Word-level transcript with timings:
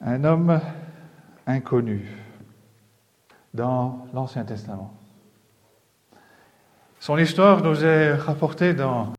un 0.00 0.24
homme 0.24 0.60
inconnu 1.46 2.08
dans 3.54 4.06
l'Ancien 4.14 4.44
Testament. 4.44 4.94
Son 7.00 7.18
histoire 7.18 7.62
nous 7.62 7.84
est 7.84 8.14
rapportée 8.14 8.74
dans 8.74 9.12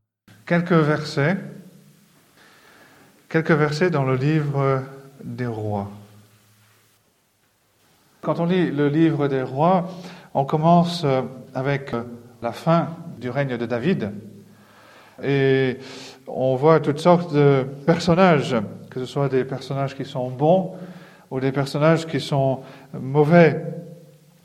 quelques 0.46 0.72
versets, 0.72 1.36
quelques 3.28 3.50
versets 3.50 3.90
dans 3.90 4.04
le 4.04 4.16
livre 4.16 4.82
des 5.24 5.46
rois. 5.46 5.90
Quand 8.22 8.38
on 8.38 8.46
lit 8.46 8.70
le 8.70 8.88
livre 8.88 9.28
des 9.28 9.42
rois, 9.42 9.88
on 10.34 10.44
commence 10.44 11.04
avec 11.54 11.94
la 12.42 12.52
fin 12.52 12.88
du 13.18 13.30
règne 13.30 13.56
de 13.56 13.66
David 13.66 14.12
et 15.22 15.78
on 16.26 16.54
voit 16.56 16.80
toutes 16.80 17.00
sortes 17.00 17.34
de 17.34 17.66
personnages, 17.86 18.56
que 18.90 19.00
ce 19.00 19.06
soit 19.06 19.28
des 19.28 19.44
personnages 19.44 19.96
qui 19.96 20.04
sont 20.04 20.30
bons 20.30 20.74
ou 21.30 21.40
des 21.40 21.52
personnages 21.52 22.06
qui 22.06 22.20
sont 22.20 22.60
mauvais. 22.92 23.64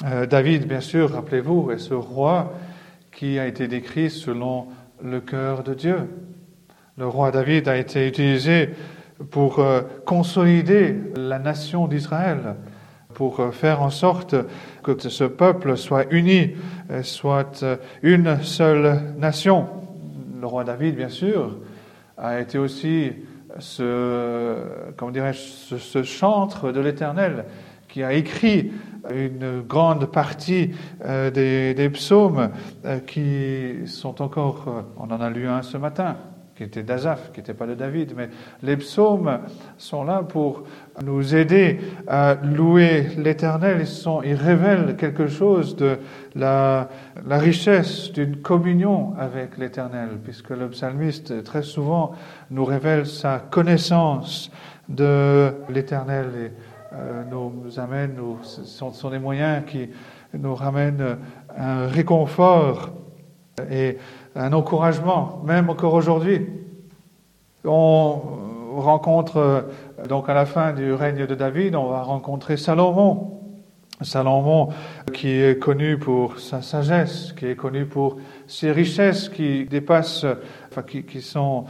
Euh, 0.05 0.25
David, 0.25 0.67
bien 0.67 0.81
sûr, 0.81 1.11
rappelez-vous, 1.11 1.71
est 1.71 1.79
ce 1.79 1.95
roi 1.95 2.53
qui 3.11 3.39
a 3.39 3.47
été 3.47 3.67
décrit 3.67 4.09
selon 4.09 4.67
le 5.03 5.19
cœur 5.19 5.63
de 5.63 5.73
Dieu. 5.73 5.97
Le 6.97 7.07
roi 7.07 7.31
David 7.31 7.67
a 7.67 7.75
été 7.75 8.07
utilisé 8.07 8.69
pour 9.31 9.59
euh, 9.59 9.81
consolider 10.05 10.95
la 11.15 11.39
nation 11.39 11.87
d'Israël, 11.87 12.55
pour 13.13 13.39
euh, 13.39 13.51
faire 13.51 13.81
en 13.81 13.89
sorte 13.89 14.35
que 14.83 15.09
ce 15.09 15.23
peuple 15.23 15.77
soit 15.77 16.05
uni, 16.11 16.51
soit 17.01 17.65
une 18.03 18.43
seule 18.43 19.01
nation. 19.17 19.67
Le 20.39 20.45
roi 20.45 20.63
David, 20.63 20.95
bien 20.95 21.09
sûr, 21.09 21.57
a 22.17 22.39
été 22.39 22.59
aussi 22.59 23.13
ce, 23.59 24.55
chantre 26.03 26.71
de 26.71 26.79
l'Éternel 26.79 27.45
qui 27.87 28.03
a 28.03 28.13
écrit 28.13 28.71
une 29.13 29.61
grande 29.61 30.07
partie 30.07 30.71
euh, 31.05 31.31
des, 31.31 31.89
psaumes 31.89 32.49
euh, 32.83 32.99
qui 32.99 33.87
sont 33.87 34.21
encore, 34.21 34.65
euh, 34.67 34.81
on 34.97 35.11
en 35.11 35.21
a 35.21 35.29
lu 35.29 35.47
un 35.47 35.61
ce 35.61 35.77
matin, 35.77 36.17
qui 36.55 36.63
était 36.63 36.83
d'Azaph, 36.83 37.31
qui 37.33 37.39
n'était 37.39 37.53
pas 37.53 37.67
de 37.67 37.75
David, 37.75 38.13
mais 38.15 38.29
les 38.63 38.77
psaumes 38.77 39.39
sont 39.77 40.05
là 40.05 40.23
pour 40.23 40.63
nous 41.03 41.35
aider 41.35 41.79
à 42.07 42.35
louer 42.35 43.07
l'Éternel. 43.17 43.81
Ils, 43.81 44.29
ils 44.29 44.35
révèlent 44.35 44.95
quelque 44.95 45.27
chose 45.27 45.75
de 45.75 45.97
la, 46.33 46.89
la 47.27 47.37
richesse 47.37 48.11
d'une 48.13 48.37
communion 48.37 49.13
avec 49.17 49.57
l'Éternel, 49.57 50.09
puisque 50.23 50.51
le 50.51 50.69
psalmiste 50.69 51.43
très 51.43 51.61
souvent 51.61 52.13
nous 52.51 52.63
révèle 52.63 53.05
sa 53.05 53.39
connaissance 53.39 54.49
de 54.87 55.51
l'Éternel 55.69 56.27
et 56.37 56.51
euh, 56.93 57.23
nous 57.29 57.79
amène, 57.79 58.13
nous, 58.15 58.37
sont, 58.43 58.93
sont 58.93 59.09
des 59.09 59.19
moyens 59.19 59.63
qui 59.65 59.89
nous 60.33 60.55
ramènent 60.55 61.17
un 61.57 61.87
réconfort 61.87 62.91
et 63.69 63.97
un 64.35 64.53
encouragement, 64.53 65.41
même 65.45 65.69
encore 65.69 65.93
aujourd'hui. 65.93 66.45
On 67.63 68.21
rencontre, 68.81 69.37
euh, 69.37 69.61
donc 70.07 70.29
à 70.29 70.33
la 70.33 70.45
fin 70.45 70.73
du 70.73 70.93
règne 70.93 71.25
de 71.25 71.35
David, 71.35 71.75
on 71.75 71.87
va 71.89 72.01
rencontrer 72.01 72.57
Salomon. 72.57 73.31
Salomon 74.01 74.69
qui 75.13 75.29
est 75.29 75.57
connu 75.57 75.97
pour 75.97 76.37
sa 76.37 76.61
sagesse, 76.61 77.33
qui 77.37 77.45
est 77.45 77.55
connu 77.55 77.85
pour 77.85 78.17
ses 78.45 78.73
richesses 78.73 79.29
qui 79.29 79.65
dépassent, 79.65 80.25
enfin 80.69 80.83
qui, 80.83 81.21
sont 81.21 81.65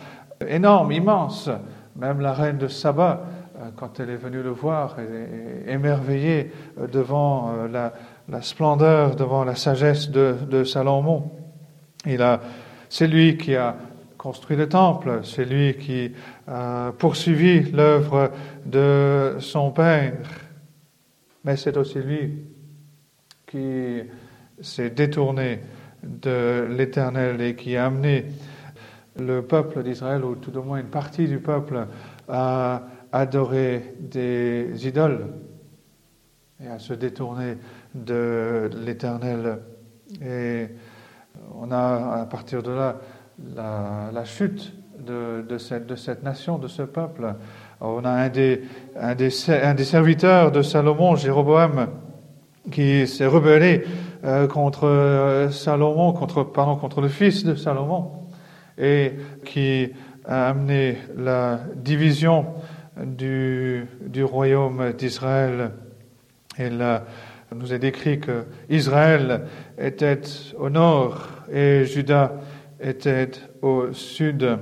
énormes, 0.48 0.92
immenses. 0.92 1.52
Même 1.96 2.20
la 2.20 2.34
reine 2.34 2.58
de 2.58 2.68
Saba, 2.68 3.22
euh, 3.58 3.70
quand 3.76 4.00
elle 4.00 4.10
est 4.10 4.18
venue 4.18 4.42
le 4.42 4.50
voir, 4.50 4.98
est 5.00 5.72
émerveillée 5.72 6.52
euh, 6.80 6.88
devant 6.88 7.52
la, 7.72 7.94
la, 8.28 8.42
splendeur, 8.42 9.16
devant 9.16 9.44
la 9.44 9.56
sagesse 9.56 10.10
de, 10.10 10.36
de 10.50 10.64
Salomon. 10.64 11.32
Il 12.08 12.22
a 12.22 12.40
c'est 12.98 13.08
lui 13.08 13.36
qui 13.36 13.58
a 13.58 13.76
construit 14.18 14.56
le 14.56 14.70
temple, 14.70 15.20
c'est 15.22 15.44
lui 15.44 15.76
qui 15.76 16.14
a 16.48 16.94
poursuivi 16.98 17.70
l'œuvre 17.72 18.32
de 18.66 19.36
son 19.40 19.72
Père, 19.72 20.14
mais 21.44 21.58
c'est 21.58 21.76
aussi 21.76 22.00
lui 22.00 22.38
qui 23.46 24.00
s'est 24.62 24.92
détourné 24.92 25.60
de 26.04 26.68
l'Éternel 26.70 27.42
et 27.42 27.54
qui 27.56 27.76
a 27.76 27.88
amené 27.88 28.28
le 29.20 29.42
peuple 29.42 29.84
d'Israël, 29.84 30.24
ou 30.24 30.36
tout 30.36 30.58
au 30.58 30.64
moins 30.64 30.80
une 30.80 30.88
partie 30.88 31.28
du 31.28 31.40
peuple, 31.40 31.88
à 32.30 32.82
adorer 33.12 33.94
des 34.00 34.88
idoles 34.88 35.34
et 36.64 36.68
à 36.70 36.80
se 36.80 36.94
détourner 36.94 37.58
de 37.94 38.70
l'Éternel. 38.86 39.60
On 41.62 41.72
a 41.72 42.22
à 42.22 42.26
partir 42.26 42.64
de 42.64 42.72
là 42.72 42.96
la, 43.56 44.26
chute 44.26 44.74
de, 45.00 45.58
cette, 45.58 46.24
nation, 46.24 46.58
de 46.58 46.68
ce 46.68 46.82
peuple. 46.84 47.36
On 47.82 48.04
a 48.06 48.10
un 48.10 48.30
des, 48.30 49.30
serviteurs 49.30 50.52
de 50.52 50.62
Salomon, 50.62 51.16
Jéroboam, 51.16 51.88
qui 52.72 53.08
s'est 53.08 53.28
rebellé 53.28 53.84
euh, 54.24 54.48
contre 54.48 54.88
euh, 54.88 55.52
Salomon, 55.52 56.14
contre, 56.14 56.44
contre 56.44 57.02
le 57.02 57.10
fils 57.10 57.44
de 57.44 57.56
Salomon, 57.56 58.12
et 58.78 59.14
qui 59.46 59.92
a 60.28 60.50
amené 60.50 60.98
la 61.16 61.60
division 61.76 62.48
du, 62.98 63.88
royaume 64.24 64.94
d'Israël 64.94 65.72
et 66.58 66.70
la, 66.70 67.04
nous 67.54 67.74
est 67.74 67.80
décrit 67.80 68.20
que 68.20 68.46
Israël 68.70 69.42
était 69.78 70.22
au 70.58 70.70
nord 70.70 71.35
et 71.52 71.86
Juda 71.86 72.34
était 72.80 73.32
au 73.62 73.92
sud. 73.94 74.58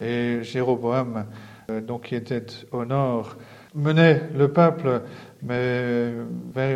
Et 0.00 0.42
Jéroboam, 0.42 1.26
euh, 1.70 1.80
donc 1.80 2.02
qui 2.02 2.14
était 2.14 2.44
au 2.72 2.84
nord, 2.84 3.36
menait 3.74 4.28
le 4.34 4.52
peuple, 4.52 5.02
mais 5.42 6.12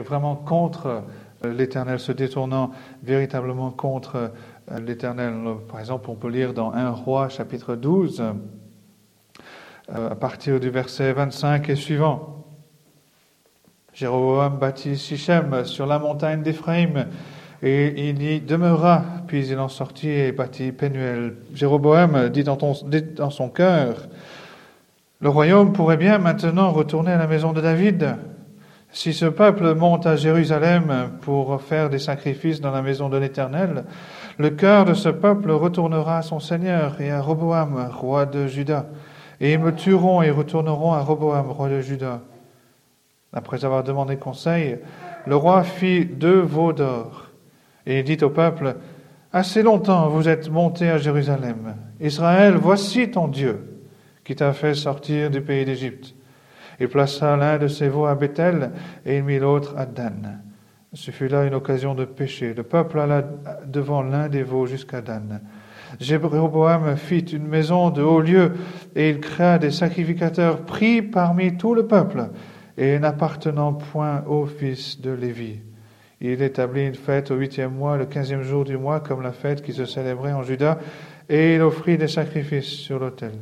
vraiment 0.00 0.36
contre 0.36 1.04
l'Éternel, 1.44 2.00
se 2.00 2.12
détournant 2.12 2.70
véritablement 3.02 3.70
contre 3.70 4.32
l'Éternel. 4.84 5.34
Par 5.68 5.80
exemple, 5.80 6.10
on 6.10 6.14
peut 6.14 6.28
lire 6.28 6.52
dans 6.52 6.72
1 6.72 6.90
roi 6.90 7.28
chapitre 7.28 7.76
12, 7.76 8.22
euh, 9.90 10.10
à 10.10 10.14
partir 10.14 10.58
du 10.60 10.70
verset 10.70 11.12
25 11.12 11.68
et 11.68 11.76
suivant. 11.76 12.44
Jéroboam 13.92 14.58
bâtit 14.58 14.96
Sichem 14.96 15.64
sur 15.64 15.86
la 15.86 15.98
montagne 15.98 16.42
d'Éphraïm 16.42 17.06
et 17.62 18.10
il 18.10 18.22
y 18.22 18.40
demeura, 18.40 19.02
puis 19.26 19.48
il 19.48 19.58
en 19.58 19.68
sortit 19.68 20.10
et 20.10 20.32
bâtit 20.32 20.70
Pénuel. 20.70 21.34
Jéroboam 21.54 22.28
dit 22.28 22.44
dans, 22.44 23.30
son 23.30 23.48
cœur, 23.48 24.08
le 25.20 25.28
royaume 25.28 25.72
pourrait 25.72 25.96
bien 25.96 26.18
maintenant 26.18 26.70
retourner 26.70 27.12
à 27.12 27.18
la 27.18 27.26
maison 27.26 27.52
de 27.52 27.60
David. 27.60 28.16
Si 28.92 29.12
ce 29.12 29.26
peuple 29.26 29.74
monte 29.74 30.06
à 30.06 30.14
Jérusalem 30.14 31.10
pour 31.20 31.60
faire 31.60 31.90
des 31.90 31.98
sacrifices 31.98 32.60
dans 32.60 32.70
la 32.70 32.80
maison 32.80 33.08
de 33.08 33.18
l'Éternel, 33.18 33.84
le 34.38 34.50
cœur 34.50 34.84
de 34.84 34.94
ce 34.94 35.08
peuple 35.08 35.50
retournera 35.50 36.18
à 36.18 36.22
son 36.22 36.38
Seigneur 36.38 37.00
et 37.00 37.10
à 37.10 37.20
Roboam, 37.20 37.90
roi 37.92 38.24
de 38.24 38.46
Juda. 38.46 38.86
Et 39.40 39.52
ils 39.52 39.58
me 39.58 39.74
tueront 39.74 40.22
et 40.22 40.30
retourneront 40.30 40.92
à 40.92 41.00
Roboam, 41.00 41.50
roi 41.50 41.68
de 41.68 41.80
Juda. 41.80 42.20
Après 43.32 43.64
avoir 43.64 43.82
demandé 43.82 44.16
conseil, 44.16 44.78
le 45.26 45.36
roi 45.36 45.64
fit 45.64 46.06
deux 46.06 46.40
veaux 46.40 46.72
d'or 46.72 47.27
et 47.88 48.02
dit 48.04 48.18
au 48.22 48.30
peuple, 48.30 48.76
Assez 49.32 49.62
longtemps 49.62 50.08
vous 50.08 50.26
êtes 50.26 50.50
monté 50.50 50.88
à 50.88 50.96
Jérusalem. 50.96 51.76
Israël, 52.00 52.54
voici 52.54 53.10
ton 53.10 53.28
Dieu 53.28 53.84
qui 54.24 54.34
t'a 54.34 54.54
fait 54.54 54.74
sortir 54.74 55.30
du 55.30 55.42
pays 55.42 55.66
d'Égypte. 55.66 56.14
Il 56.80 56.88
plaça 56.88 57.36
l'un 57.36 57.58
de 57.58 57.68
ses 57.68 57.88
veaux 57.88 58.06
à 58.06 58.14
Bethel 58.14 58.70
et 59.04 59.18
il 59.18 59.24
mit 59.24 59.38
l'autre 59.38 59.74
à 59.76 59.84
Dan. 59.84 60.40
Ce 60.94 61.10
fut 61.10 61.28
là 61.28 61.44
une 61.44 61.54
occasion 61.54 61.94
de 61.94 62.06
pécher. 62.06 62.54
Le 62.54 62.62
peuple 62.62 63.00
alla 63.00 63.22
devant 63.66 64.02
l'un 64.02 64.28
des 64.28 64.42
veaux 64.42 64.66
jusqu'à 64.66 65.02
Dan. 65.02 65.40
Jéroboam 66.00 66.96
fit 66.96 67.18
une 67.20 67.46
maison 67.46 67.90
de 67.90 68.00
haut 68.00 68.20
lieu 68.20 68.52
et 68.96 69.10
il 69.10 69.20
créa 69.20 69.58
des 69.58 69.70
sacrificateurs 69.70 70.62
pris 70.64 71.02
parmi 71.02 71.56
tout 71.58 71.74
le 71.74 71.86
peuple 71.86 72.30
et 72.78 72.98
n'appartenant 72.98 73.74
point 73.74 74.24
au 74.26 74.46
fils 74.46 75.00
de 75.02 75.10
Lévi. 75.10 75.60
Il 76.20 76.42
établit 76.42 76.86
une 76.86 76.94
fête 76.94 77.30
au 77.30 77.36
huitième 77.36 77.74
mois, 77.74 77.96
le 77.96 78.06
quinzième 78.06 78.42
jour 78.42 78.64
du 78.64 78.76
mois, 78.76 79.00
comme 79.00 79.22
la 79.22 79.32
fête 79.32 79.62
qui 79.62 79.72
se 79.72 79.84
célébrait 79.84 80.32
en 80.32 80.42
Juda, 80.42 80.78
et 81.28 81.54
il 81.54 81.62
offrit 81.62 81.96
des 81.96 82.08
sacrifices 82.08 82.66
sur 82.66 82.98
l'autel. 82.98 83.32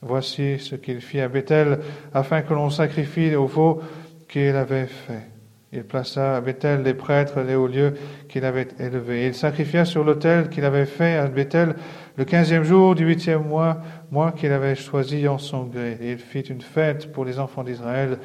Voici 0.00 0.58
ce 0.58 0.76
qu'il 0.76 1.02
fit 1.02 1.20
à 1.20 1.28
Bethel, 1.28 1.80
afin 2.14 2.40
que 2.40 2.54
l'on 2.54 2.70
sacrifie 2.70 3.34
au 3.34 3.46
veau 3.46 3.82
qu'il 4.28 4.56
avait 4.56 4.86
fait. 4.86 5.26
Il 5.72 5.84
plaça 5.84 6.36
à 6.36 6.40
Bethel 6.40 6.82
les 6.82 6.94
prêtres 6.94 7.42
les 7.42 7.54
hauts 7.54 7.68
lieux 7.68 7.94
qu'il 8.28 8.44
avait 8.44 8.66
élevés. 8.80 9.26
Il 9.26 9.34
sacrifia 9.34 9.84
sur 9.84 10.02
l'autel 10.02 10.48
qu'il 10.48 10.64
avait 10.64 10.86
fait 10.86 11.16
à 11.16 11.28
Bethel 11.28 11.76
le 12.16 12.24
quinzième 12.24 12.64
jour 12.64 12.94
du 12.94 13.04
huitième 13.04 13.44
mois, 13.44 13.76
mois 14.10 14.32
qu'il 14.32 14.50
avait 14.50 14.74
choisi 14.74 15.28
en 15.28 15.38
son 15.38 15.64
gré. 15.64 15.96
il 16.00 16.18
fit 16.18 16.40
une 16.40 16.62
fête 16.62 17.12
pour 17.12 17.24
les 17.24 17.38
enfants 17.38 17.62
d'Israël, 17.62 18.18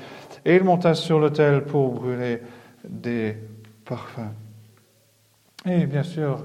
et 0.43 0.55
il 0.55 0.63
monta 0.63 0.95
sur 0.95 1.19
l'autel 1.19 1.63
pour 1.65 1.93
brûler 1.93 2.39
des 2.87 3.35
parfums. 3.85 4.33
Et 5.65 5.85
bien 5.85 6.03
sûr, 6.03 6.39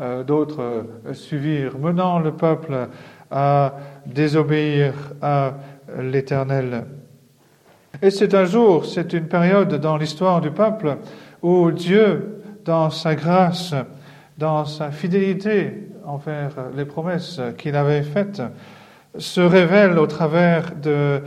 euh, 0.00 0.24
d'autres 0.24 0.62
euh, 1.06 1.14
suivirent, 1.14 1.78
menant 1.78 2.18
le 2.18 2.32
peuple 2.32 2.88
à 3.30 3.74
désobéir 4.06 4.94
à 5.22 5.54
l'Éternel. 6.00 6.84
Et 8.02 8.10
c'est 8.10 8.34
un 8.34 8.44
jour, 8.44 8.86
c'est 8.86 9.12
une 9.12 9.28
période 9.28 9.74
dans 9.74 9.96
l'histoire 9.96 10.40
du 10.40 10.50
peuple 10.50 10.98
où 11.42 11.70
Dieu, 11.70 12.42
dans 12.64 12.90
sa 12.90 13.14
grâce, 13.14 13.74
dans 14.38 14.64
sa 14.64 14.90
fidélité 14.90 15.90
envers 16.04 16.50
les 16.76 16.84
promesses 16.84 17.40
qu'il 17.56 17.76
avait 17.76 18.02
faites, 18.02 18.42
se 19.16 19.40
révèle 19.40 19.98
au 19.98 20.06
travers 20.06 20.74
de 20.74 21.22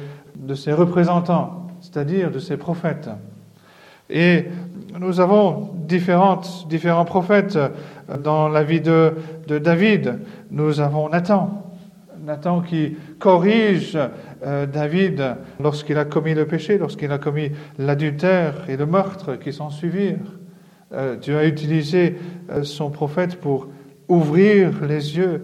ses 0.56 0.74
représentants, 0.74 1.68
c'est-à-dire 1.80 2.32
de 2.32 2.40
ses 2.40 2.58
prophètes. 2.58 3.10
Et 4.10 4.46
nous 5.00 5.20
avons 5.20 5.70
différents 5.88 7.06
prophètes 7.06 7.58
dans 8.24 8.48
la 8.48 8.64
vie 8.64 8.82
de, 8.82 9.14
de 9.48 9.58
David. 9.58 10.20
Nous 10.52 10.80
avons 10.80 11.10
Nathan, 11.10 11.68
Nathan 12.28 12.62
qui 12.62 12.98
corrige 13.20 13.98
euh, 14.46 14.66
David 14.66 15.38
lorsqu'il 15.62 15.98
a 15.98 16.06
commis 16.06 16.34
le 16.34 16.46
péché, 16.46 16.78
lorsqu'il 16.78 17.12
a 17.12 17.18
commis 17.18 17.52
l'adultère 17.80 18.66
et 18.70 18.76
le 18.76 18.86
meurtre 18.86 19.38
qui 19.38 19.54
s'en 19.54 19.70
suivirent. 19.70 20.38
Euh, 20.94 21.16
Dieu 21.16 21.38
a 21.38 21.46
utilisé 21.46 22.18
euh, 22.52 22.64
son 22.64 22.90
prophète 22.90 23.38
pour 23.40 23.70
ouvrir 24.10 24.86
les 24.86 25.18
yeux 25.18 25.44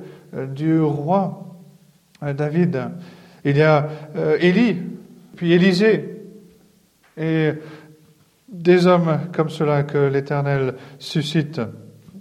du 0.55 0.81
roi 0.81 1.45
David. 2.21 2.81
Il 3.45 3.57
y 3.57 3.61
a 3.61 3.89
Élie, 4.39 4.77
puis 5.35 5.51
Élisée, 5.51 6.21
et 7.17 7.51
des 8.53 8.87
hommes 8.87 9.19
comme 9.33 9.49
cela 9.49 9.83
que 9.83 9.97
l'Éternel 9.97 10.75
suscite 10.99 11.59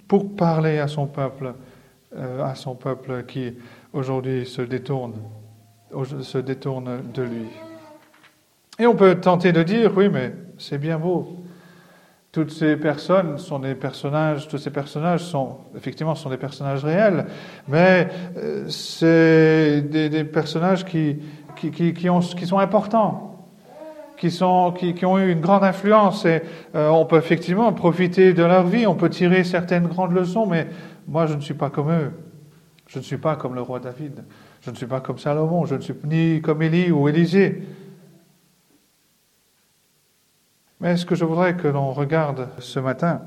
pour 0.08 0.34
parler 0.34 0.79
à 0.79 0.88
son 0.88 1.06
peuple, 1.06 1.55
à 2.17 2.55
son 2.55 2.75
peuple 2.75 3.25
qui 3.25 3.55
aujourd'hui 3.93 4.46
se 4.46 4.62
détourne, 4.62 5.14
se 6.23 6.38
de 6.38 7.23
lui. 7.23 7.46
Et 8.79 8.87
on 8.87 8.96
peut 8.96 9.20
tenter 9.20 9.52
de 9.52 9.62
dire, 9.62 9.93
oui, 9.96 10.08
mais 10.08 10.34
c'est 10.58 10.79
bien 10.79 10.99
beau. 10.99 11.44
Toutes 12.32 12.50
ces 12.50 12.76
personnes 12.76 13.37
sont 13.37 13.58
des 13.58 13.75
personnages, 13.75 14.49
tous 14.49 14.56
ces 14.56 14.70
personnages 14.70 15.23
sont, 15.23 15.58
effectivement, 15.76 16.14
sont 16.14 16.31
des 16.31 16.38
personnages 16.38 16.82
réels, 16.82 17.26
mais 17.69 18.08
euh, 18.38 18.67
c'est 18.69 19.82
des, 19.82 20.25
personnages 20.25 20.87
qui, 20.87 21.19
qui, 21.56 21.70
qui 21.93 22.46
sont 22.46 22.58
importants, 22.58 23.31
qui, 24.23 24.31
sont, 24.31 24.71
qui, 24.71 24.95
qui 24.95 25.05
ont 25.05 25.19
eu 25.19 25.33
une 25.33 25.41
grande 25.41 25.65
influence, 25.65 26.25
et 26.27 26.43
euh, 26.77 26.89
on 26.91 27.05
peut 27.07 27.17
effectivement 27.17 27.73
profiter 27.73 28.33
de 28.35 28.45
leur 28.45 28.65
vie, 28.65 28.87
on 28.87 28.95
peut 28.95 29.11
tirer 29.11 29.43
certaines 29.43 29.89
grandes 29.89 30.13
leçons, 30.13 30.47
mais 30.47 30.69
moi, 31.09 31.27
je 31.27 31.35
ne 31.35 31.41
suis 31.41 31.55
pas 31.55 31.71
comme 31.71 31.91
eux. 31.91 32.13
Je 32.87 33.01
ne 33.01 33.03
suis 33.03 33.17
pas 33.17 33.35
comme 33.35 33.57
le 33.57 33.63
roi 33.63 33.81
David. 33.81 34.23
Je 34.61 34.71
ne 34.71 34.77
suis 34.77 34.87
pas 34.87 35.01
comme 35.01 35.19
Salomon. 35.19 35.65
Je 35.65 35.75
ne 35.75 35.81
suis 35.81 35.95
ni 36.05 36.41
comme 36.41 36.63
Élie 36.63 36.93
ou 36.93 37.09
Élisée. 37.09 37.65
Mais 40.79 40.97
ce 40.97 41.05
que 41.05 41.17
je 41.17 41.25
voudrais 41.25 41.57
que 41.57 41.67
l'on 41.67 41.91
regarde 41.91 42.49
ce 42.61 42.79
matin, 42.79 43.23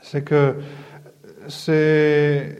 c'est 0.00 0.22
que 0.22 0.56
ces 1.46 2.56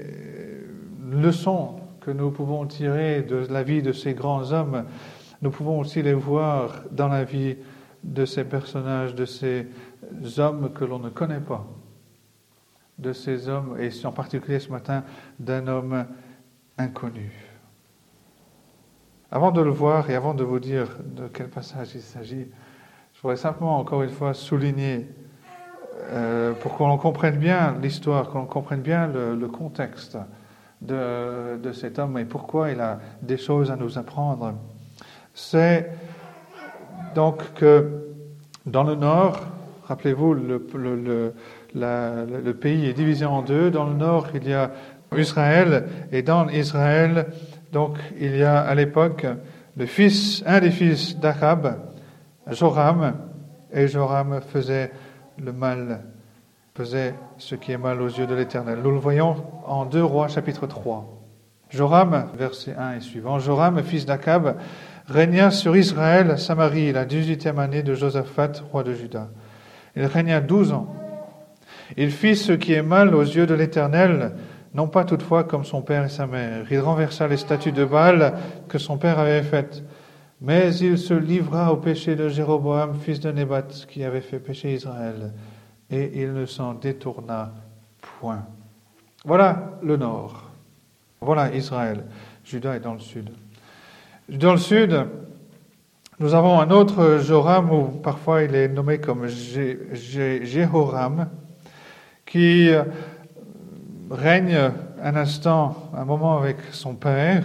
leçons 1.10 1.76
que 2.02 2.10
nous 2.10 2.30
pouvons 2.30 2.66
tirer 2.66 3.22
de 3.22 3.46
la 3.50 3.62
vie 3.62 3.80
de 3.80 3.92
ces 3.92 4.12
grands 4.12 4.52
hommes, 4.52 4.84
nous 5.42 5.50
pouvons 5.50 5.80
aussi 5.80 6.02
les 6.02 6.14
voir 6.14 6.82
dans 6.90 7.08
la 7.08 7.24
vie 7.24 7.56
de 8.02 8.24
ces 8.24 8.44
personnages, 8.44 9.14
de 9.14 9.24
ces 9.24 9.66
hommes 10.38 10.72
que 10.72 10.84
l'on 10.84 10.98
ne 10.98 11.10
connaît 11.10 11.40
pas 11.40 11.66
de 12.98 13.12
ces 13.12 13.48
hommes, 13.48 13.76
et 13.78 13.90
en 14.04 14.12
particulier 14.12 14.58
ce 14.58 14.70
matin 14.70 15.04
d'un 15.38 15.66
homme 15.66 16.06
inconnu. 16.78 17.30
Avant 19.30 19.50
de 19.50 19.60
le 19.60 19.70
voir 19.70 20.08
et 20.08 20.14
avant 20.14 20.34
de 20.34 20.44
vous 20.44 20.60
dire 20.60 20.88
de 21.04 21.28
quel 21.28 21.48
passage 21.48 21.94
il 21.94 22.00
s'agit, 22.00 22.46
je 23.12 23.20
voudrais 23.20 23.36
simplement 23.36 23.78
encore 23.78 24.02
une 24.02 24.10
fois 24.10 24.34
souligner, 24.34 25.06
euh, 26.10 26.52
pour 26.54 26.76
qu'on 26.76 26.96
comprenne 26.96 27.36
bien 27.36 27.76
l'histoire, 27.82 28.30
qu'on 28.30 28.46
comprenne 28.46 28.82
bien 28.82 29.06
le, 29.08 29.48
contexte 29.48 30.16
de, 30.80 31.56
de, 31.56 31.72
cet 31.72 31.98
homme 31.98 32.18
et 32.18 32.24
pourquoi 32.24 32.70
il 32.70 32.80
a 32.80 33.00
des 33.22 33.36
choses 33.36 33.70
à 33.70 33.76
nous 33.76 33.98
apprendre, 33.98 34.54
c'est 35.36 35.90
donc 37.14 37.52
que 37.54 38.06
dans 38.64 38.82
le 38.82 38.96
nord, 38.96 39.38
rappelez-vous, 39.84 40.34
le, 40.34 40.64
pays 42.52 42.86
est 42.86 42.94
divisé 42.94 43.26
en 43.26 43.42
deux. 43.42 43.70
Dans 43.70 43.84
le 43.84 43.94
nord, 43.94 44.28
il 44.34 44.48
y 44.48 44.54
a 44.54 44.72
Israël, 45.16 45.86
et 46.10 46.22
dans 46.22 46.48
Israël, 46.48 47.26
donc, 47.70 47.98
il 48.18 48.34
y 48.34 48.42
a 48.42 48.60
à 48.60 48.74
l'époque 48.74 49.26
le 49.76 49.84
fils, 49.84 50.42
un 50.46 50.58
des 50.58 50.70
fils 50.70 51.18
d'Achab, 51.18 51.80
Joram, 52.50 53.14
et 53.72 53.88
Joram 53.88 54.40
faisait 54.40 54.90
le 55.38 55.52
mal, 55.52 56.02
faisait 56.74 57.14
ce 57.36 57.54
qui 57.56 57.72
est 57.72 57.78
mal 57.78 58.00
aux 58.00 58.08
yeux 58.08 58.26
de 58.26 58.34
l'Éternel. 58.34 58.78
Nous 58.82 58.90
le 58.90 58.98
voyons 58.98 59.36
en 59.66 59.84
2 59.84 60.02
Rois 60.02 60.28
chapitre 60.28 60.66
3. 60.66 61.12
Joram, 61.68 62.30
verset 62.38 62.74
1 62.78 62.94
et 62.94 63.00
suivant, 63.00 63.38
Joram, 63.38 63.82
fils 63.82 64.06
d'Achab, 64.06 64.56
régna 65.08 65.50
sur 65.50 65.76
Israël, 65.76 66.38
Samarie, 66.38 66.92
la 66.92 67.04
dix-huitième 67.04 67.58
année 67.58 67.82
de 67.82 67.94
Josaphat, 67.94 68.52
roi 68.70 68.82
de 68.82 68.92
Juda. 68.92 69.28
Il 69.94 70.04
régna 70.04 70.40
douze 70.40 70.72
ans. 70.72 70.94
Il 71.96 72.10
fit 72.10 72.36
ce 72.36 72.52
qui 72.52 72.72
est 72.72 72.82
mal 72.82 73.14
aux 73.14 73.22
yeux 73.22 73.46
de 73.46 73.54
l'Éternel, 73.54 74.34
non 74.74 74.88
pas 74.88 75.04
toutefois 75.04 75.44
comme 75.44 75.64
son 75.64 75.82
père 75.82 76.04
et 76.04 76.08
sa 76.08 76.26
mère. 76.26 76.66
Il 76.70 76.80
renversa 76.80 77.28
les 77.28 77.36
statues 77.36 77.72
de 77.72 77.84
Baal 77.84 78.34
que 78.68 78.78
son 78.78 78.98
père 78.98 79.18
avait 79.18 79.42
faites. 79.42 79.82
Mais 80.40 80.74
il 80.76 80.98
se 80.98 81.14
livra 81.14 81.72
au 81.72 81.76
péché 81.76 82.14
de 82.14 82.28
Jéroboam, 82.28 82.94
fils 83.00 83.20
de 83.20 83.30
Nébat, 83.30 83.68
qui 83.88 84.04
avait 84.04 84.20
fait 84.20 84.38
pécher 84.38 84.74
Israël, 84.74 85.32
et 85.90 86.22
il 86.22 86.34
ne 86.34 86.44
s'en 86.44 86.74
détourna 86.74 87.54
point. 88.20 88.44
Voilà 89.24 89.78
le 89.82 89.96
nord. 89.96 90.50
Voilà 91.20 91.54
Israël. 91.54 92.04
Judas 92.44 92.74
est 92.74 92.80
dans 92.80 92.92
le 92.92 93.00
sud. 93.00 93.30
Dans 94.28 94.50
le 94.50 94.58
sud, 94.58 95.06
nous 96.18 96.34
avons 96.34 96.58
un 96.58 96.72
autre 96.72 97.20
Joram, 97.22 97.70
ou 97.70 97.84
parfois 97.84 98.42
il 98.42 98.56
est 98.56 98.66
nommé 98.66 98.98
comme 98.98 99.28
Jéhoram, 99.28 101.28
qui 102.24 102.70
euh, 102.70 102.82
règne 104.10 104.72
un 105.00 105.14
instant, 105.14 105.92
un 105.94 106.04
moment 106.04 106.38
avec 106.38 106.56
son 106.72 106.96
père, 106.96 107.44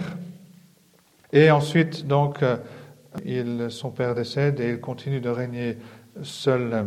et 1.32 1.52
ensuite, 1.52 2.08
donc, 2.08 2.42
euh, 2.42 3.68
son 3.68 3.90
père 3.90 4.16
décède 4.16 4.58
et 4.58 4.70
il 4.70 4.80
continue 4.80 5.20
de 5.20 5.30
régner 5.30 5.78
seul. 6.22 6.86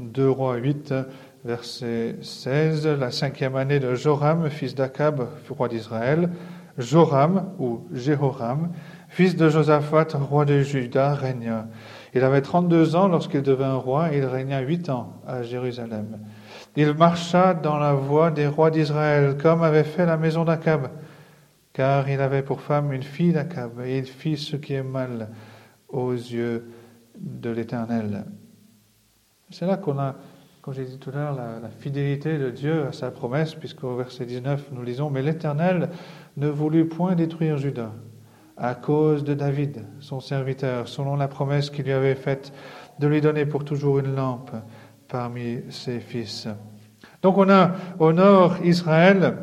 2 0.00 0.30
Rois 0.30 0.56
8, 0.56 0.94
verset 1.44 2.16
16, 2.22 2.86
la 2.86 3.10
cinquième 3.10 3.56
année 3.56 3.80
de 3.80 3.94
Joram, 3.94 4.48
fils 4.48 4.74
d'Akab, 4.74 5.28
roi 5.50 5.68
d'Israël, 5.68 6.30
Joram, 6.78 7.52
ou 7.58 7.82
Jéhoram, 7.92 8.70
fils 9.10 9.36
de 9.36 9.48
Josaphat, 9.48 10.06
roi 10.14 10.44
de 10.44 10.60
Juda, 10.60 11.14
régna. 11.14 11.66
Il 12.14 12.22
avait 12.22 12.42
32 12.42 12.96
ans 12.96 13.08
lorsqu'il 13.08 13.42
devint 13.42 13.74
roi 13.74 14.12
et 14.12 14.18
il 14.18 14.24
régna 14.24 14.60
8 14.60 14.88
ans 14.88 15.20
à 15.26 15.42
Jérusalem. 15.42 16.18
Il 16.76 16.94
marcha 16.94 17.52
dans 17.52 17.76
la 17.76 17.92
voie 17.92 18.30
des 18.30 18.46
rois 18.46 18.70
d'Israël, 18.70 19.36
comme 19.36 19.62
avait 19.62 19.84
fait 19.84 20.06
la 20.06 20.16
maison 20.16 20.44
d'Akab, 20.44 20.90
car 21.72 22.08
il 22.08 22.20
avait 22.20 22.42
pour 22.42 22.60
femme 22.60 22.92
une 22.92 23.02
fille 23.02 23.32
d'Akab, 23.32 23.80
et 23.84 23.98
il 23.98 24.06
fit 24.06 24.36
ce 24.36 24.56
qui 24.56 24.74
est 24.74 24.82
mal 24.82 25.28
aux 25.88 26.12
yeux 26.12 26.70
de 27.18 27.50
l'Éternel. 27.50 28.24
C'est 29.50 29.66
là 29.66 29.76
qu'on 29.76 29.98
a, 29.98 30.14
comme 30.62 30.74
j'ai 30.74 30.84
dit 30.84 30.98
tout 30.98 31.10
à 31.10 31.14
l'heure, 31.14 31.34
la, 31.34 31.68
fidélité 31.80 32.38
de 32.38 32.50
Dieu 32.50 32.86
à 32.86 32.92
sa 32.92 33.10
promesse, 33.10 33.56
puisqu'au 33.56 33.96
verset 33.96 34.24
19, 34.24 34.68
nous 34.70 34.82
lisons, 34.82 35.10
Mais 35.10 35.22
l'Éternel 35.22 35.90
ne 36.36 36.48
voulut 36.48 36.86
point 36.86 37.16
détruire 37.16 37.56
Judas 37.56 37.90
à 38.60 38.74
cause 38.74 39.24
de 39.24 39.34
David, 39.34 39.84
son 40.00 40.20
serviteur, 40.20 40.86
selon 40.86 41.16
la 41.16 41.28
promesse 41.28 41.70
qu'il 41.70 41.86
lui 41.86 41.92
avait 41.92 42.14
faite 42.14 42.52
de 42.98 43.06
lui 43.06 43.20
donner 43.20 43.46
pour 43.46 43.64
toujours 43.64 43.98
une 43.98 44.14
lampe 44.14 44.50
parmi 45.08 45.60
ses 45.70 46.00
fils. 46.00 46.46
Donc 47.22 47.38
on 47.38 47.48
a 47.48 47.72
au 47.98 48.12
nord 48.12 48.58
Israël, 48.64 49.36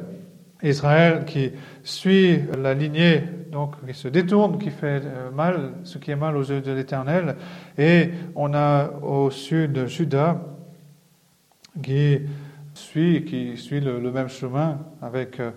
Israël 0.62 1.26
qui 1.26 1.52
suit 1.84 2.40
la 2.58 2.74
lignée 2.74 3.24
donc 3.52 3.76
qui 3.86 3.94
se 3.94 4.08
détourne, 4.08 4.58
qui 4.58 4.70
fait 4.70 5.02
euh, 5.04 5.32
mal, 5.32 5.72
ce 5.84 5.98
qui 5.98 6.12
est 6.12 6.16
mal 6.16 6.36
aux 6.36 6.44
yeux 6.44 6.62
de 6.62 6.72
l'Éternel. 6.72 7.36
Et 7.78 8.10
on 8.36 8.54
a 8.54 8.90
au 9.02 9.32
sud 9.32 9.88
Judas 9.88 10.38
qui 11.82 12.20
suit, 12.74 13.26
qui 13.26 13.58
suit 13.58 13.80
le, 13.80 14.00
même 14.12 14.30
chemin 14.30 14.80
avec 15.02 15.40
euh, 15.40 15.52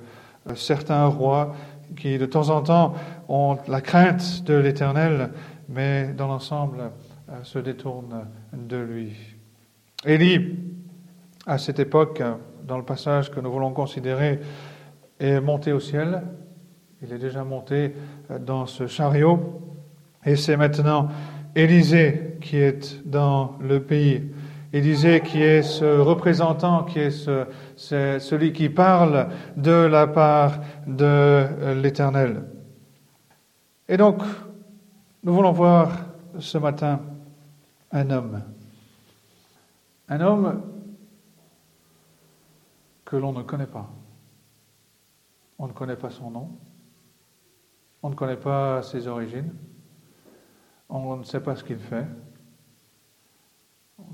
certains 0.55 1.07
rois 1.07 1.55
qui 1.97 2.18
de 2.18 2.26
temps 2.26 2.50
en 2.50 2.62
temps 2.62 2.94
ont 3.28 3.59
la 3.68 3.80
crainte 3.80 4.44
de 4.44 4.54
l'Éternel, 4.54 5.30
mais 5.68 6.12
dans 6.16 6.26
l'ensemble 6.26 6.90
euh, 7.30 7.42
se 7.42 7.59
détournent 7.59 8.26
de 8.52 8.76
lui. 8.76 9.12
Élie, 10.04 10.56
à 11.47 11.59
cette 11.59 11.78
époque, 11.78 12.23
dans 12.66 12.76
le 12.76 12.85
passage 12.85 13.30
que 13.30 13.40
nous 13.40 13.50
voulons 13.50 13.73
considérer, 13.73 14.40
est 15.18 15.40
monté 15.40 15.73
au 15.73 15.80
ciel. 15.80 16.23
Il 17.02 17.12
est 17.12 17.18
déjà 17.18 17.44
monté 17.44 17.94
euh, 18.30 18.38
dans 18.38 18.66
ce 18.66 18.87
chariot. 18.87 19.61
Et 20.25 20.37
c'est 20.37 20.56
maintenant 20.56 21.09
Élisée 21.54 22.37
qui 22.40 22.56
est 22.56 23.04
dans 23.06 23.56
le 23.61 23.82
pays. 23.82 24.23
Élisée 24.72 25.20
qui 25.20 25.42
est 25.42 25.62
ce 25.62 25.98
représentant, 25.98 26.84
qui 26.84 27.00
est, 27.00 27.10
ce, 27.10 27.46
celui 27.76 28.52
qui 28.52 28.68
parle 28.68 29.28
de 29.56 29.72
la 29.72 30.06
part 30.06 30.60
de 30.86 31.74
l'Éternel. 31.74 32.44
Et 33.88 33.96
donc, 33.96 34.22
nous 35.24 35.34
voulons 35.34 35.50
voir 35.50 35.90
ce 36.38 36.58
matin 36.58 37.00
un 37.90 38.10
homme. 38.10 38.42
Un 40.08 40.20
homme 40.20 40.62
que 43.04 43.16
l'on 43.16 43.32
ne 43.32 43.42
connaît 43.42 43.66
pas. 43.66 43.90
On 45.58 45.66
ne 45.66 45.72
connaît 45.72 45.96
pas 45.96 46.10
son 46.10 46.30
nom. 46.30 46.48
On 48.02 48.10
ne 48.10 48.14
connaît 48.14 48.36
pas 48.36 48.82
ses 48.82 49.08
origines. 49.08 49.52
On 50.88 51.16
ne 51.16 51.24
sait 51.24 51.40
pas 51.40 51.56
ce 51.56 51.64
qu'il 51.64 51.78
fait. 51.78 52.06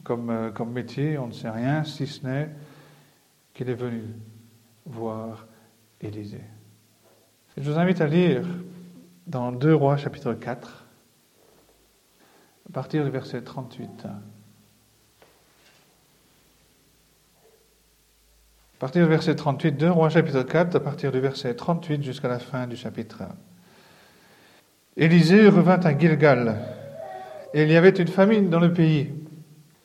Comme, 0.05 0.31
euh, 0.31 0.51
comme 0.51 0.73
métier, 0.73 1.19
on 1.19 1.29
ne 1.29 1.33
sait 1.33 1.51
rien, 1.51 1.85
si 1.85 2.07
ce 2.07 2.27
n'est 2.27 2.51
qu'il 3.55 3.71
est 3.71 3.75
venu 3.75 4.03
voir 4.85 5.47
Élisée. 6.01 6.45
Je 7.57 7.71
vous 7.71 7.79
invite 7.79 8.01
à 8.03 8.07
lire 8.07 8.47
dans 9.27 9.51
2 9.51 9.75
Rois 9.75 9.97
chapitre 9.97 10.35
4, 10.35 10.87
à 12.69 12.73
partir 12.73 13.05
du 13.05 13.11
verset 13.11 13.43
38. 13.43 14.07
À 18.77 18.79
partir 18.79 19.05
du 19.05 19.09
verset 19.09 19.35
38, 19.35 19.73
2 19.73 19.91
Rois 19.91 20.11
chapitre 20.11 20.43
4, 20.43 20.77
à 20.77 20.81
partir 20.81 21.11
du 21.11 21.19
verset 21.19 21.55
38 21.55 22.03
jusqu'à 22.03 22.29
la 22.29 22.39
fin 22.39 22.67
du 22.67 22.77
chapitre 22.77 23.23
1. 23.23 23.29
Élisée 24.99 25.49
revint 25.49 25.81
à 25.81 25.99
Gilgal, 25.99 26.59
et 27.55 27.63
il 27.63 27.71
y 27.71 27.77
avait 27.77 27.89
une 27.89 28.09
famine 28.09 28.51
dans 28.51 28.61
le 28.61 28.75
pays. 28.75 29.15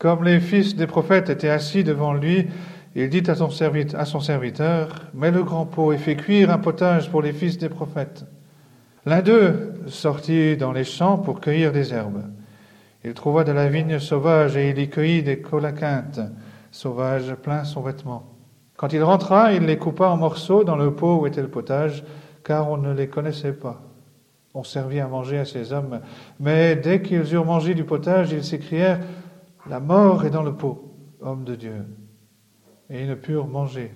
Comme 0.02 0.24
les 0.24 0.40
fils 0.40 0.76
des 0.76 0.88
prophètes 0.88 1.30
étaient 1.30 1.52
assis 1.52 1.84
devant 1.84 2.16
lui, 2.16 2.48
il 2.96 3.08
dit 3.08 3.22
à 3.30 3.36
son, 3.36 3.52
serviteur, 4.20 4.88
Mets 5.14 5.30
le 5.30 5.44
grand 5.44 5.68
pot 5.68 5.94
et 5.94 6.00
fais 6.00 6.16
cuire 6.16 6.50
un 6.50 6.58
potage 6.58 7.12
pour 7.12 7.22
les 7.22 7.34
fils 7.34 7.60
des 7.60 7.70
prophètes. 7.70 8.26
L'un 9.06 9.22
d'eux 9.22 9.76
sortit 9.86 10.58
dans 10.58 10.72
les 10.72 10.86
champs 10.86 11.20
pour 11.20 11.40
cueillir 11.40 11.72
des 11.72 11.94
herbes. 11.94 12.24
Il 13.06 13.14
trouva 13.14 13.44
de 13.44 13.52
la 13.52 13.68
vigne 13.70 14.00
sauvage 14.00 14.58
et 14.58 14.72
il 14.72 14.80
y 14.80 14.90
cueillit 14.90 15.22
des 15.22 15.40
colacinthes 15.40 16.22
sauvages 16.72 17.36
plein 17.36 17.64
son 17.64 17.82
vêtement. 17.82 18.24
Quand 18.78 18.94
il 18.94 19.04
rentra, 19.04 19.54
il 19.54 19.68
les 19.68 19.78
coupa 19.78 20.08
en 20.08 20.18
morceaux 20.18 20.64
dans 20.64 20.78
le 20.78 20.96
pot 20.96 21.22
où 21.22 21.28
était 21.28 21.44
le 21.44 21.48
potage, 21.48 22.04
car 22.44 22.72
on 22.72 22.78
ne 22.78 22.92
les 22.92 23.08
connaissait 23.08 23.54
pas. 23.54 23.84
On 24.56 24.64
servit 24.64 25.00
à 25.00 25.08
manger 25.08 25.38
à 25.38 25.46
ces 25.46 25.72
hommes, 25.72 26.02
mais 26.40 26.76
dès 26.76 27.04
qu'ils 27.04 27.36
eurent 27.36 27.46
mangé 27.46 27.76
du 27.76 27.84
potage, 27.84 28.32
ils 28.32 28.44
s'écrièrent 28.44 29.00
La 29.70 29.80
mort 29.80 30.26
est 30.26 30.30
dans 30.30 30.44
le 30.44 30.56
pot, 30.56 30.96
homme 31.22 31.44
de 31.44 31.56
Dieu. 31.56 31.86
Et 32.90 33.02
ils 33.02 33.08
ne 33.08 33.16
purent 33.16 33.48
manger. 33.48 33.92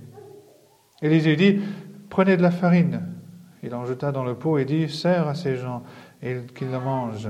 Élisée 1.02 1.36
dit 1.36 1.60
Prenez 2.10 2.38
de 2.38 2.42
la 2.42 2.52
farine. 2.52 3.02
Il 3.64 3.74
en 3.74 3.86
jeta 3.86 4.12
dans 4.12 4.24
le 4.24 4.36
pot 4.36 4.58
et 4.58 4.66
dit 4.66 4.90
Sers 4.90 5.28
à 5.28 5.36
ces 5.36 5.58
gens, 5.58 5.84
et 6.22 6.38
qu'ils 6.56 6.72
le 6.72 6.80
mangent. 6.80 7.30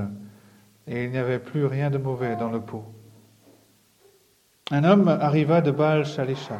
Et 0.86 1.04
il 1.04 1.10
n'y 1.10 1.18
avait 1.18 1.38
plus 1.38 1.66
rien 1.66 1.90
de 1.90 1.98
mauvais 1.98 2.36
dans 2.36 2.50
le 2.50 2.60
pot. 2.60 2.84
Un 4.70 4.84
homme 4.84 5.08
arriva 5.08 5.60
de 5.60 5.70
Baal 5.70 6.04
Shalisha 6.04 6.58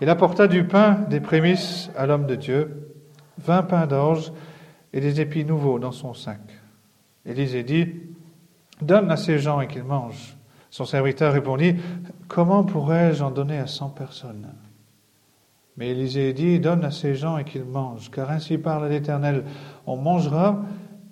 il 0.00 0.08
apporta 0.08 0.48
du 0.48 0.64
pain, 0.64 1.04
des 1.10 1.20
prémices 1.20 1.90
à 1.94 2.06
l'homme 2.06 2.26
de 2.26 2.34
Dieu, 2.34 2.94
vingt 3.38 3.62
pains 3.62 3.86
d'orge 3.86 4.32
et 4.94 5.00
des 5.00 5.20
épis 5.20 5.44
nouveaux 5.44 5.78
dans 5.78 5.92
son 5.92 6.14
sac. 6.14 6.40
Élisée 7.26 7.62
dit 7.62 7.94
Donne 8.80 9.10
à 9.10 9.18
ces 9.18 9.38
gens 9.38 9.60
et 9.60 9.68
qu'ils 9.68 9.84
mangent. 9.84 10.36
Son 10.70 10.84
serviteur 10.84 11.32
répondit 11.32 11.76
Comment 12.28 12.64
pourrais-je 12.64 13.22
en 13.22 13.30
donner 13.30 13.58
à 13.58 13.66
cent 13.66 13.90
personnes? 13.90 14.48
Mais 15.76 15.88
Élisée 15.90 16.32
dit 16.32 16.60
Donne 16.60 16.84
à 16.84 16.90
ces 16.90 17.14
gens 17.14 17.38
et 17.38 17.44
qu'ils 17.44 17.64
mangent, 17.64 18.10
car 18.10 18.30
ainsi 18.30 18.58
parle 18.58 18.88
l'Éternel 18.88 19.44
On 19.86 19.96
mangera 19.96 20.62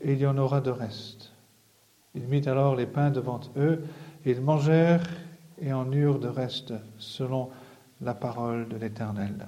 et 0.00 0.12
il 0.12 0.20
y 0.20 0.26
en 0.26 0.38
aura 0.38 0.60
de 0.60 0.70
reste. 0.70 1.32
Il 2.14 2.28
mit 2.28 2.48
alors 2.48 2.76
les 2.76 2.86
pains 2.86 3.10
devant 3.10 3.40
eux, 3.56 3.84
et 4.24 4.30
ils 4.30 4.40
mangèrent 4.40 5.02
et 5.60 5.72
en 5.72 5.90
eurent 5.90 6.20
de 6.20 6.28
reste, 6.28 6.72
selon 6.98 7.50
la 8.00 8.14
parole 8.14 8.68
de 8.68 8.76
l'Éternel. 8.76 9.46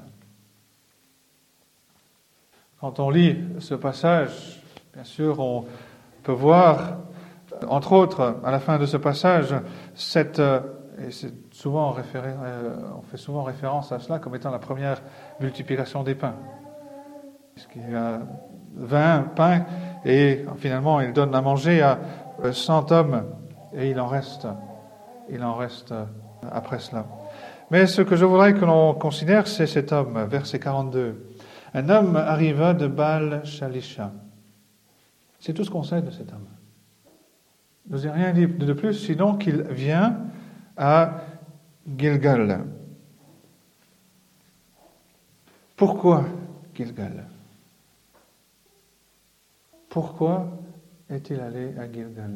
Quand 2.80 2.98
on 2.98 3.10
lit 3.10 3.36
ce 3.58 3.74
passage, 3.74 4.62
bien 4.94 5.04
sûr, 5.04 5.38
on 5.38 5.66
peut 6.22 6.32
voir, 6.32 6.98
entre 7.68 7.92
autres, 7.92 8.36
à 8.44 8.50
la 8.50 8.60
fin 8.60 8.78
de 8.78 8.86
ce 8.86 8.96
passage, 8.96 9.54
cette, 9.94 10.40
et 10.40 11.10
c'est 11.10 11.32
souvent 11.52 11.90
référé, 11.90 12.30
euh, 12.30 12.74
on 12.98 13.02
fait 13.02 13.16
souvent 13.16 13.42
référence 13.42 13.92
à 13.92 13.98
cela 13.98 14.18
comme 14.18 14.34
étant 14.34 14.50
la 14.50 14.58
première 14.58 15.00
multiplication 15.40 16.02
des 16.02 16.14
pains. 16.14 16.34
Puisqu'il 17.54 17.90
y 17.90 17.94
a 17.94 18.20
20 18.76 19.34
pains 19.34 19.64
et 20.04 20.44
finalement 20.58 21.00
il 21.00 21.12
donne 21.12 21.34
à 21.34 21.40
manger 21.40 21.82
à 21.82 21.98
100 22.52 22.92
hommes 22.92 23.24
et 23.74 23.90
il 23.90 24.00
en 24.00 24.06
reste, 24.06 24.46
il 25.30 25.42
en 25.42 25.54
reste 25.54 25.94
après 26.50 26.78
cela. 26.78 27.06
Mais 27.70 27.86
ce 27.86 28.02
que 28.02 28.16
je 28.16 28.24
voudrais 28.24 28.54
que 28.54 28.64
l'on 28.64 28.94
considère, 28.94 29.46
c'est 29.46 29.66
cet 29.66 29.92
homme, 29.92 30.24
verset 30.28 30.58
42. 30.58 31.30
Un 31.74 31.88
homme 31.88 32.16
arriva 32.16 32.74
de 32.74 32.88
Baal 32.88 33.42
Shalisha. 33.44 34.10
C'est 35.38 35.54
tout 35.54 35.64
ce 35.64 35.70
qu'on 35.70 35.84
sait 35.84 36.02
de 36.02 36.10
cet 36.10 36.32
homme. 36.32 36.46
Vous 37.90 38.06
ai 38.06 38.10
rien 38.10 38.32
dit 38.32 38.46
de 38.46 38.72
plus, 38.72 38.94
sinon 38.94 39.36
qu'il 39.36 39.62
vient 39.62 40.16
à 40.76 41.22
Gilgal. 41.98 42.64
Pourquoi 45.76 46.24
Gilgal? 46.72 47.26
Pourquoi 49.88 50.46
est-il 51.10 51.40
allé 51.40 51.74
à 51.78 51.90
Gilgal? 51.90 52.30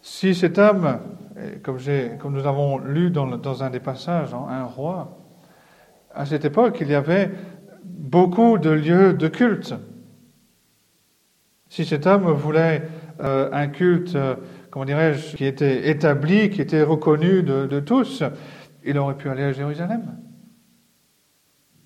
Si 0.00 0.34
cet 0.34 0.56
homme 0.56 0.98
comme, 1.62 1.78
comme, 2.18 2.32
nous 2.32 2.46
avons 2.46 2.78
lu 2.78 3.10
dans, 3.10 3.62
un 3.62 3.70
des 3.70 3.80
passages, 3.80 4.32
en 4.32 4.48
un 4.48 4.64
roi, 4.64 5.18
à 6.14 6.24
cette 6.24 6.46
époque, 6.46 6.78
il 6.80 6.88
y 6.88 6.94
avait 6.94 7.30
beaucoup 7.84 8.56
de 8.56 8.70
lieux 8.70 9.12
de 9.12 9.28
culte. 9.28 9.74
Si 11.68 11.84
cet 11.84 12.06
homme 12.06 12.30
voulait 12.30 12.88
euh, 13.20 13.50
un 13.52 13.68
culte, 13.68 14.14
euh, 14.14 14.36
comment 14.76 14.84
dirais-je, 14.84 15.34
qui 15.36 15.46
était 15.46 15.88
établi, 15.88 16.50
qui 16.50 16.60
était 16.60 16.82
reconnu 16.82 17.42
de, 17.42 17.80
tous, 17.80 18.22
il 18.84 18.98
aurait 18.98 19.16
pu 19.16 19.30
aller 19.30 19.44
à 19.44 19.52
Jérusalem. 19.52 20.18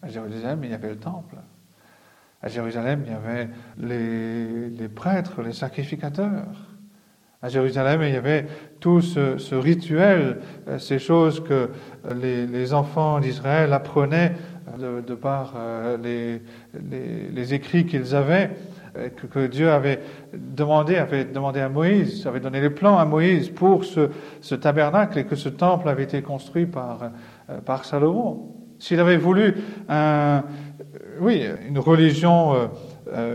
À 0.02 0.08
Jérusalem, 0.08 0.58
il 0.64 0.72
y 0.72 0.74
avait 0.74 0.88
le 0.88 0.96
temple. 0.96 1.36
À 2.42 2.48
Jérusalem, 2.48 3.04
il 3.06 3.12
y 3.12 3.14
avait 3.14 3.48
les, 3.78 4.88
prêtres, 4.88 5.40
les 5.40 5.52
sacrificateurs. 5.52 6.66
À 7.40 7.48
Jérusalem, 7.48 8.02
il 8.02 8.12
y 8.12 8.16
avait 8.16 8.48
tout 8.80 9.00
ce, 9.00 9.54
rituel, 9.54 10.40
euh, 10.66 10.80
ces 10.80 10.98
choses 10.98 11.44
que 11.44 11.70
les, 12.12 12.74
enfants 12.74 13.20
d'Israël 13.20 13.72
apprenaient 13.72 14.32
de, 14.76 15.14
par 15.14 15.54
euh, 15.56 16.40
les, 16.74 17.54
écrits 17.54 17.86
qu'ils 17.86 18.16
avaient, 18.16 18.50
que, 19.32 19.46
Dieu 19.46 19.70
avait 19.70 20.00
demandé, 20.32 20.96
avait 20.96 21.24
demandé 21.24 21.60
à 21.60 21.68
Moïse, 21.68 22.26
avait 22.26 22.40
donné 22.40 22.60
les 22.60 22.70
plans 22.70 22.98
à 22.98 23.04
Moïse 23.04 23.50
pour 23.50 23.84
ce, 23.84 24.54
tabernacle 24.54 25.18
et 25.18 25.24
que 25.24 25.36
ce 25.36 25.48
temple 25.48 25.88
avait 25.88 26.04
été 26.04 26.22
construit 26.22 26.66
par, 26.66 27.10
par 27.64 27.84
Salomon. 27.84 28.56
S'il 28.78 28.98
avait 28.98 29.16
voulu 29.16 29.54
un, 29.88 30.42
oui, 31.20 31.44
une 31.68 31.78
religion 31.78 32.70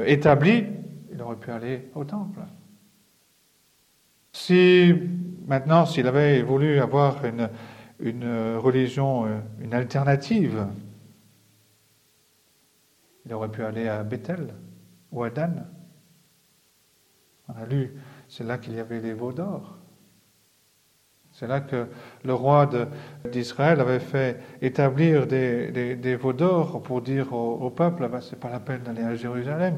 établie, 0.05 0.65
il 1.13 1.21
aurait 1.21 1.35
pu 1.37 1.51
aller 1.51 1.89
au 1.95 2.03
temple. 2.03 2.39
Si 4.33 4.93
maintenant, 5.47 5.85
s'il 5.85 6.07
avait 6.07 6.41
voulu 6.41 6.79
avoir 6.79 7.23
une, 7.23 7.49
une 7.99 8.57
religion, 8.57 9.25
euh, 9.25 9.39
une 9.61 9.73
alternative, 9.73 10.67
il 13.25 13.33
aurait 13.33 13.49
pu 13.49 13.63
aller 13.63 13.87
à 13.87 14.03
Bethel 14.03 14.53
ou. 15.15 15.65
On 17.47 17.61
a 17.61 17.65
lu, 17.65 17.93
c'est 18.27 18.43
là 18.43 18.57
qu'il 18.57 18.73
y 18.75 18.79
avait 18.79 18.99
les 18.99 19.13
veaux 19.13 19.33
d'or. 19.33 19.77
C'est 21.37 21.47
là 21.47 21.59
que 21.59 21.87
le 22.23 22.33
roi 22.33 22.69
d'Israël 23.29 23.81
avait 23.81 23.99
fait 23.99 24.39
établir 24.61 25.27
des, 25.27 26.15
veaux 26.15 26.31
d'or 26.31 26.81
pour 26.81 27.01
dire 27.01 27.33
au, 27.33 27.69
peuple, 27.69 28.07
bah, 28.07 28.21
c'est 28.21 28.39
pas 28.39 28.49
la 28.49 28.61
peine 28.61 28.83
d'aller 28.83 29.03
à 29.03 29.15
Jérusalem, 29.15 29.77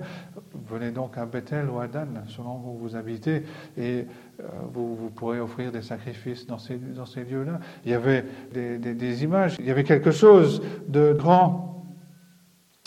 venez 0.69 0.91
donc 0.91 1.17
à 1.17 1.25
Bethel 1.25 1.67
ou 1.67 1.79
à 1.79 1.87
Dan, 1.87 2.23
selon 2.27 2.61
où 2.63 2.77
vous 2.77 2.95
habitez, 2.95 3.41
et 3.75 4.05
euh, 4.39 4.43
vous, 4.71 5.09
pourrez 5.15 5.39
offrir 5.39 5.71
des 5.71 5.81
sacrifices 5.81 6.45
dans 6.45 6.59
ces, 6.59 6.77
lieux-là. 7.23 7.59
Il 7.85 7.91
y 7.91 7.95
avait 7.95 8.23
des, 8.53 9.23
images, 9.23 9.55
il 9.57 9.65
y 9.65 9.71
avait 9.71 9.83
quelque 9.83 10.11
chose 10.11 10.61
de 10.87 11.13
grand. 11.13 11.87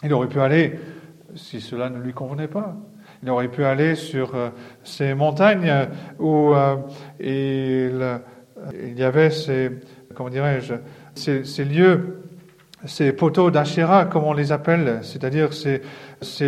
Il 0.05 0.13
aurait 0.13 0.29
pu 0.29 0.39
aller, 0.41 0.79
si 1.35 1.61
cela 1.61 1.91
ne 1.91 1.99
lui 1.99 2.13
convenait 2.13 2.49
pas, 2.49 2.77
il 3.23 3.31
aurait 3.31 3.49
pu 3.49 3.65
aller 3.65 3.95
sur 3.95 4.35
euh, 4.35 4.51
ces 4.83 5.15
montagnes 5.15 5.89
où 6.19 6.55
euh, 6.55 6.77
il 7.21 8.21
il 8.75 8.99
y 8.99 9.05
avait 9.05 9.31
ces, 9.31 9.71
comment 10.15 10.29
dirais-je, 10.29 10.75
ces, 11.15 11.65
lieux, 11.65 12.23
ces 12.85 13.13
poteaux 13.13 13.51
d'Achéra, 13.51 14.05
comme 14.05 14.25
on 14.25 14.33
les 14.33 14.53
appelle, 14.53 15.01
c'est-à-dire 15.03 15.51
ces, 15.53 15.81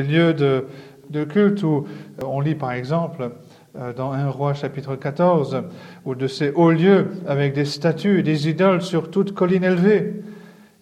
lieux 0.02 0.34
de, 0.34 0.66
de, 1.10 1.24
culte 1.24 1.62
où 1.62 1.86
on 2.24 2.40
lit 2.40 2.54
par 2.54 2.72
exemple 2.72 3.30
euh, 3.78 3.92
dans 3.92 4.12
1 4.12 4.28
roi 4.28 4.54
chapitre 4.54 4.96
14, 4.96 5.62
ou 6.04 6.14
de 6.14 6.26
ces 6.26 6.50
hauts 6.50 6.70
lieux 6.70 7.08
avec 7.26 7.54
des 7.54 7.64
statues 7.64 8.20
et 8.20 8.22
des 8.22 8.48
idoles 8.48 8.82
sur 8.82 9.10
toute 9.10 9.32
colline 9.32 9.64
élevée 9.64 10.22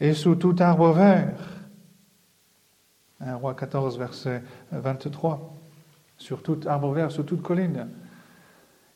et 0.01 0.13
sous 0.13 0.35
tout 0.35 0.57
arbre 0.59 0.93
vert. 0.93 1.29
1 3.21 3.35
roi 3.37 3.55
14, 3.55 3.99
verset 3.99 4.43
23. 4.73 5.57
Sur 6.17 6.43
tout 6.43 6.61
arbre 6.67 6.93
vert, 6.93 7.11
sur 7.11 7.25
toute 7.25 7.43
colline. 7.43 7.89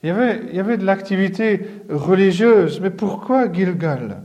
Il 0.03 0.09
y 0.09 0.11
avait, 0.11 0.47
il 0.49 0.55
y 0.55 0.61
avait 0.61 0.77
de 0.77 0.85
l'activité 0.85 1.67
religieuse, 1.89 2.81
mais 2.81 2.91
pourquoi 2.91 3.51
Gilgal? 3.51 4.23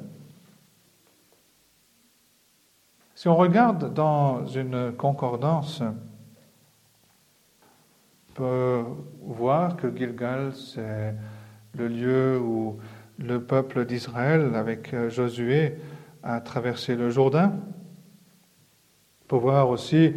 Si 3.16 3.28
on 3.28 3.36
regarde 3.36 3.94
dans 3.94 4.46
une 4.46 4.92
concordance, 4.94 5.82
on 8.30 8.34
peut 8.34 8.84
voir 9.22 9.76
que 9.76 9.94
Gilgal, 9.96 10.54
c'est 10.54 11.16
le 11.78 11.88
lieu 11.88 12.40
où 12.40 12.78
le 13.18 13.42
peuple 13.42 13.86
d'Israël, 13.86 14.56
avec 14.56 14.96
Josué, 15.10 15.78
a 16.24 16.40
traversé 16.42 16.96
le 16.96 17.10
Jourdain. 17.10 17.54
Peut 19.30 19.38
voir 19.38 19.70
aussi 19.70 20.14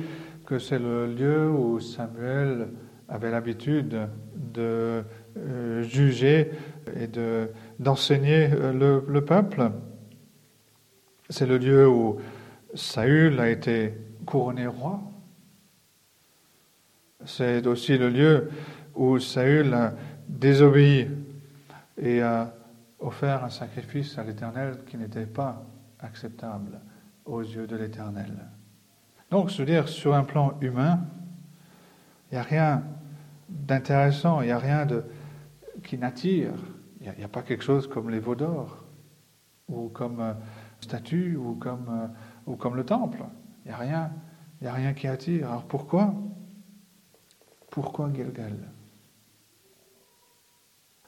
que 0.46 0.58
c'est 0.58 0.78
le 0.78 1.06
lieu 1.06 1.50
où 1.50 1.78
Samuel 1.80 2.70
avait 3.10 3.30
l'habitude 3.30 4.08
de 4.34 5.04
euh, 5.36 5.82
juger 5.82 6.50
et 6.96 7.08
de, 7.08 7.50
d'enseigner 7.78 8.48
euh, 8.50 9.02
le, 9.06 9.24
peuple. 9.24 9.70
C'est 11.28 11.44
le 11.44 11.58
lieu 11.58 11.86
où 11.86 12.16
Saül 12.72 13.38
a 13.38 13.50
été 13.50 13.92
couronné 14.24 14.66
roi. 14.66 15.02
C'est 17.26 17.66
aussi 17.66 17.98
le 17.98 18.08
lieu 18.08 18.48
où 18.94 19.18
Saül 19.18 19.74
a 19.74 19.92
désobéi 20.26 21.06
et 21.98 22.22
a 22.22 22.54
offert 22.98 23.44
un 23.44 23.50
sacrifice 23.50 24.16
à 24.16 24.24
l'Éternel 24.24 24.78
qui 24.86 24.96
n'était 24.96 25.26
pas 25.26 25.66
acceptable 25.98 26.80
aux 27.26 27.42
yeux 27.42 27.66
de 27.66 27.76
l'Éternel. 27.76 28.32
Donc, 29.32 29.50
se 29.50 29.62
dire, 29.62 29.88
sur 29.88 30.12
un 30.12 30.24
plan 30.24 30.58
humain, 30.60 31.06
il 32.30 32.34
n'y 32.34 32.38
a 32.38 32.42
rien 32.42 32.84
d'intéressant, 33.48 34.42
il 34.42 34.48
n'y 34.48 34.52
a 34.52 34.58
rien 34.58 34.86
qui 35.82 35.96
n'attire. 35.96 36.52
Il 37.00 37.10
n'y 37.16 37.24
a, 37.24 37.28
pas 37.28 37.40
quelque 37.40 37.64
chose 37.64 37.88
comme 37.88 38.10
les 38.10 38.18
veaux 38.18 38.34
d'or, 38.34 38.84
ou 39.68 39.88
comme 39.88 40.20
euh, 40.20 40.34
statue, 40.82 41.34
ou 41.36 41.54
comme, 41.54 41.86
euh, 41.88 42.08
ou 42.46 42.56
comme 42.56 42.76
le 42.76 42.84
temple. 42.84 43.24
Il 43.64 43.68
n'y 43.68 43.74
a 43.74 43.78
rien. 43.78 44.12
Il 44.60 44.66
a 44.66 44.74
rien 44.74 44.92
qui 44.92 45.08
attire. 45.08 45.48
Alors 45.48 45.64
pourquoi? 45.64 46.12
Pourquoi 47.70 48.10
Gilgal? 48.12 48.58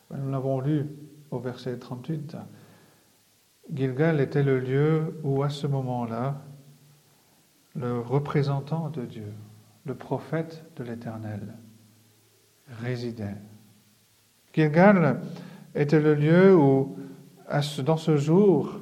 Ben, 0.08 0.16
Nous 0.16 0.30
l'avons 0.30 0.60
lu 0.60 0.86
au 1.30 1.40
verset 1.40 1.78
38. 1.78 2.38
Gilgal 3.70 4.18
était 4.22 4.42
le 4.42 4.60
lieu 4.60 5.20
où, 5.24 5.42
à 5.42 5.50
ce 5.50 5.66
moment-là, 5.66 6.40
le 7.74 8.00
représentant 8.00 8.88
de 8.90 9.02
Dieu, 9.02 9.32
le 9.84 9.94
prophète 9.94 10.64
de 10.76 10.84
l'Éternel, 10.84 11.54
résidait. 12.82 13.36
Gilgal 14.54 15.20
était 15.74 16.00
le 16.00 16.14
lieu 16.14 16.54
où, 16.54 16.96
dans 17.84 17.96
ce 17.96 18.16
jour, 18.16 18.80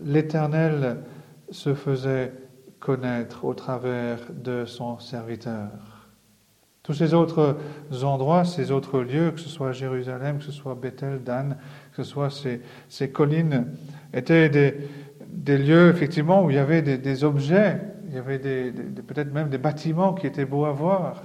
l'Éternel 0.00 0.98
se 1.50 1.74
faisait 1.74 2.32
connaître 2.80 3.44
au 3.44 3.54
travers 3.54 4.18
de 4.32 4.64
son 4.64 4.98
serviteur. 4.98 5.70
Tous 6.82 6.94
ces 6.94 7.14
autres 7.14 7.58
endroits, 8.02 8.44
ces 8.44 8.72
autres 8.72 9.00
lieux, 9.00 9.30
que 9.30 9.38
ce 9.38 9.48
soit 9.48 9.70
Jérusalem, 9.70 10.38
que 10.38 10.44
ce 10.44 10.50
soit 10.50 10.74
Bethel, 10.74 11.22
Dan, 11.22 11.56
que 11.92 12.02
ce 12.02 12.10
soit 12.10 12.28
ces, 12.88 13.10
collines, 13.10 13.68
étaient 14.12 14.48
des, 14.48 14.88
lieux 15.46 15.90
effectivement 15.90 16.44
où 16.44 16.50
il 16.50 16.56
y 16.56 16.58
avait 16.58 16.82
des, 16.82 17.24
objets, 17.24 17.80
il 18.06 18.14
y 18.14 18.18
avait 18.18 18.38
peut-être 18.38 19.32
même 19.32 19.48
des 19.48 19.58
bâtiments 19.58 20.14
qui 20.14 20.26
étaient 20.26 20.44
beaux 20.44 20.64
à 20.64 20.72
voir, 20.72 21.24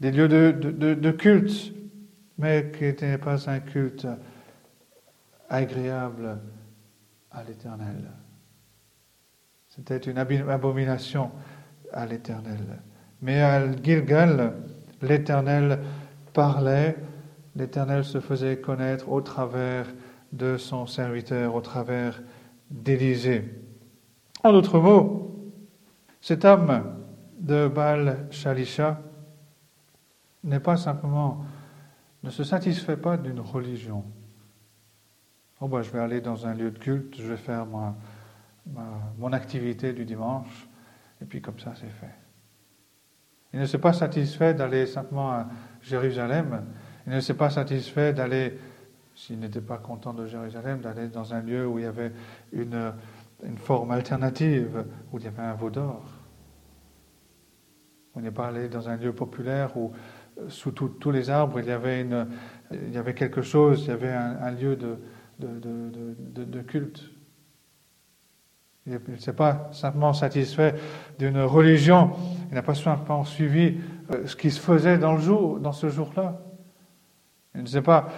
des 0.00 0.10
lieux 0.10 0.28
de 0.28 1.10
culte 1.10 1.74
mais 2.40 2.72
qui 2.76 2.84
n'était 2.84 3.18
pas 3.18 3.50
un 3.50 3.60
culte 3.60 4.06
agréable 5.50 6.38
à 7.30 7.44
l'Éternel. 7.44 8.10
C'était 9.68 9.98
une 9.98 10.16
abomination 10.16 11.30
à 11.92 12.06
l'Éternel. 12.06 12.80
Mais 13.20 13.42
à 13.42 13.70
Gilgal, 13.70 14.54
l'Éternel 15.02 15.80
parlait, 16.32 16.96
l'Éternel 17.54 18.04
se 18.04 18.20
faisait 18.20 18.56
connaître 18.56 19.10
au 19.10 19.20
travers 19.20 19.86
de 20.32 20.56
son 20.56 20.86
serviteur, 20.86 21.54
au 21.54 21.60
travers 21.60 22.22
d'Élisée. 22.70 23.44
En 24.42 24.52
d'autres 24.52 24.78
mots, 24.78 25.52
cet 26.20 26.44
homme 26.44 26.96
de 27.38 27.68
Baal 27.68 28.26
Shalisha 28.30 29.00
n'est 30.44 30.60
pas 30.60 30.76
simplement 30.76 31.44
ne 32.22 32.30
se 32.30 32.44
satisfait 32.44 32.96
pas 32.96 33.16
d'une 33.16 33.40
religion. 33.40 34.04
Oh, 35.60 35.68
bah, 35.68 35.82
je 35.82 35.90
vais 35.90 35.98
aller 35.98 36.20
dans 36.20 36.46
un 36.46 36.54
lieu 36.54 36.70
de 36.70 36.78
culte, 36.78 37.16
je 37.18 37.26
vais 37.26 37.36
faire 37.36 37.66
mon 39.18 39.32
activité 39.32 39.92
du 39.92 40.04
dimanche, 40.04 40.68
et 41.20 41.24
puis 41.24 41.40
comme 41.40 41.58
ça, 41.58 41.72
c'est 41.74 41.90
fait. 41.90 42.14
Il 43.52 43.60
ne 43.60 43.66
s'est 43.66 43.78
pas 43.78 43.92
satisfait 43.92 44.54
d'aller 44.54 44.86
simplement 44.86 45.32
à 45.32 45.48
Jérusalem, 45.82 46.64
il 47.06 47.12
ne 47.12 47.20
s'est 47.20 47.34
pas 47.34 47.50
satisfait 47.50 48.12
d'aller, 48.12 48.58
s'il 49.20 49.38
n'était 49.38 49.60
pas 49.60 49.76
content 49.76 50.14
de 50.14 50.26
Jérusalem, 50.26 50.80
d'aller 50.80 51.08
dans 51.08 51.34
un 51.34 51.42
lieu 51.42 51.66
où 51.66 51.78
il 51.78 51.84
y 51.84 51.88
avait 51.88 52.10
une, 52.52 52.94
une 53.44 53.58
forme 53.58 53.90
alternative, 53.90 54.86
où 55.12 55.18
il 55.18 55.24
y 55.24 55.28
avait 55.28 55.42
un 55.42 55.52
veau 55.52 55.68
d'or. 55.68 56.02
On 58.14 58.20
n'est 58.20 58.30
pas 58.30 58.48
allé 58.48 58.68
dans 58.68 58.88
un 58.88 58.96
lieu 58.96 59.12
populaire 59.12 59.76
où 59.76 59.92
sous 60.48 60.70
tous 60.70 61.10
les 61.10 61.28
arbres, 61.28 61.60
il 61.60 61.66
y, 61.66 61.70
avait 61.70 62.00
une, 62.00 62.28
il 62.72 62.94
y 62.94 62.96
avait 62.96 63.12
quelque 63.12 63.42
chose, 63.42 63.82
il 63.82 63.88
y 63.88 63.90
avait 63.90 64.10
un, 64.10 64.50
lieu 64.52 64.74
de, 64.74 64.98
de, 65.38 66.44
de, 66.44 66.60
culte. 66.62 67.10
Il 68.86 68.98
ne 69.06 69.16
s'est 69.16 69.34
pas 69.34 69.68
simplement 69.72 70.14
satisfait 70.14 70.76
d'une 71.18 71.42
religion, 71.42 72.12
il 72.48 72.54
n'a 72.54 72.62
pas 72.62 72.74
simplement 72.74 73.24
suivi 73.24 73.76
euh, 74.12 74.26
ce 74.26 74.34
qui 74.34 74.50
se 74.50 74.60
faisait 74.60 74.96
dans, 74.96 75.12
le 75.12 75.20
jour, 75.20 75.60
dans 75.60 75.72
ce 75.72 75.90
jour-là. 75.90 76.40
Il 77.54 77.62
ne 77.62 77.66
s'est 77.66 77.82
pas 77.82 78.08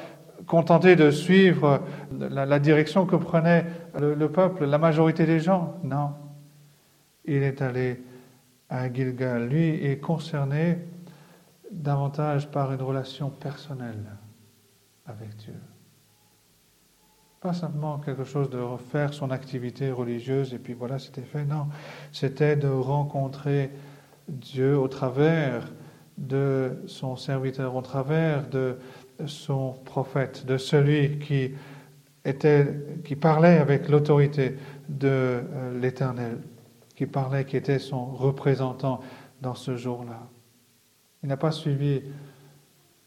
contenté 0.46 0.96
de 0.96 1.10
suivre 1.10 1.82
la, 2.18 2.58
direction 2.58 3.06
que 3.06 3.16
prenait 3.16 3.66
le, 3.98 4.14
le, 4.14 4.30
peuple, 4.30 4.64
la 4.64 4.78
majorité 4.78 5.26
des 5.26 5.40
gens? 5.40 5.76
Non. 5.82 6.12
Il 7.24 7.42
est 7.42 7.62
allé 7.62 8.02
à 8.68 8.92
Gilgal. 8.92 9.48
Lui 9.48 9.84
est 9.84 9.98
concerné 9.98 10.78
davantage 11.70 12.50
par 12.50 12.72
une 12.72 12.82
relation 12.82 13.30
personnelle 13.30 14.04
avec 15.06 15.36
Dieu. 15.36 15.54
Pas 17.40 17.52
simplement 17.52 17.98
quelque 17.98 18.24
chose 18.24 18.50
de 18.50 18.58
refaire 18.58 19.12
son 19.12 19.30
activité 19.30 19.90
religieuse 19.90 20.54
et 20.54 20.58
puis 20.58 20.74
voilà, 20.74 20.98
c'était 20.98 21.22
fait. 21.22 21.44
Non, 21.44 21.66
c'était 22.12 22.56
de 22.56 22.68
rencontrer 22.68 23.70
Dieu 24.28 24.78
au 24.78 24.86
travers 24.86 25.72
de 26.18 26.82
son 26.86 27.16
serviteur, 27.16 27.74
au 27.74 27.82
travers 27.82 28.48
de 28.48 28.78
son 29.26 29.72
prophète, 29.84 30.46
de 30.46 30.56
celui 30.56 31.18
qui 31.18 31.52
était, 32.24 32.68
qui 33.04 33.16
parlait 33.16 33.58
avec 33.58 33.88
l'autorité 33.88 34.56
de 34.88 35.08
euh, 35.08 35.80
l'Éternel, 35.80 36.38
qui 36.94 37.06
parlait, 37.06 37.44
qui 37.44 37.56
était 37.56 37.78
son 37.78 38.06
représentant 38.06 39.00
dans 39.40 39.54
ce 39.54 39.76
jour-là. 39.76 40.28
Il 41.22 41.28
n'a 41.28 41.36
pas 41.36 41.52
suivi 41.52 42.02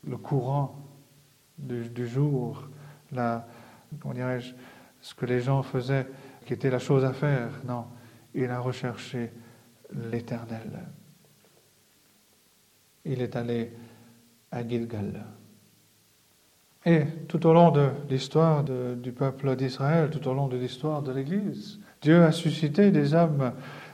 le 0.08 0.18
courant 0.18 0.76
du, 1.58 2.08
jour, 2.08 2.68
comment 3.12 4.14
dirais-je, 4.14 4.54
ce 5.02 5.16
que 5.16 5.26
les 5.26 5.42
gens 5.42 5.64
faisaient, 5.64 6.08
qui 6.46 6.54
était 6.54 6.70
la 6.70 6.80
chose 6.80 7.04
à 7.06 7.14
faire. 7.14 7.50
Non, 7.66 7.86
il 8.34 8.50
a 8.50 8.60
recherché 8.60 9.32
l'Éternel. 10.12 10.72
Il 13.06 13.22
est 13.22 13.36
allé 13.36 13.72
à 14.52 14.68
Gilgal. 14.68 15.24
Et 16.86 17.02
tout 17.28 17.48
au 17.48 17.54
long 17.54 17.72
de 17.72 17.90
l'histoire 18.10 18.64
du 18.64 19.12
peuple 19.12 19.56
d'Israël, 19.56 20.10
tout 20.12 20.28
au 20.28 20.34
long 20.36 20.48
de 20.48 20.56
l'histoire 20.56 21.02
de 21.02 21.12
l'Église, 21.12 21.80
Dieu 22.02 22.24
a 22.24 22.32
suscité 22.32 22.92
des 22.92 23.16
hommes, 23.16 23.54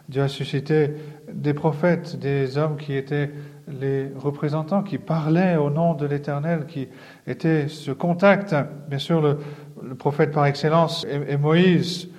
Dieu 0.10 0.24
a 0.24 0.28
suscité 0.28 0.92
des 1.32 1.54
prophètes, 1.54 2.20
des 2.20 2.58
hommes 2.58 2.76
qui 2.76 2.94
étaient 2.94 3.32
les 3.80 4.12
représentants, 4.18 4.84
qui 4.84 4.98
parlaient 4.98 5.56
au 5.56 5.70
nom 5.70 5.94
de 5.94 6.06
l'Éternel, 6.06 6.66
qui 6.68 6.90
étaient 7.26 7.70
ce 7.70 7.92
contact. 7.92 8.54
Bien 8.90 9.00
sûr, 9.00 9.22
le, 9.22 9.96
prophète 9.96 10.32
par 10.32 10.46
excellence 10.46 11.06
est, 11.06 11.38
Moïse 11.38 12.10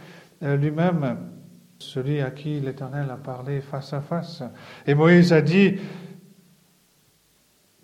euh, 0.43 0.57
lui-même, 0.57 1.19
celui 1.79 2.23
à 2.23 2.31
qui 2.31 2.61
l'Éternel 2.61 3.11
a 3.11 3.17
parlé 3.17 3.61
face 3.61 3.93
à 3.93 4.01
face. 4.01 4.43
Et 4.87 4.95
Moïse 4.95 5.35
a 5.35 5.43
dit 5.43 5.77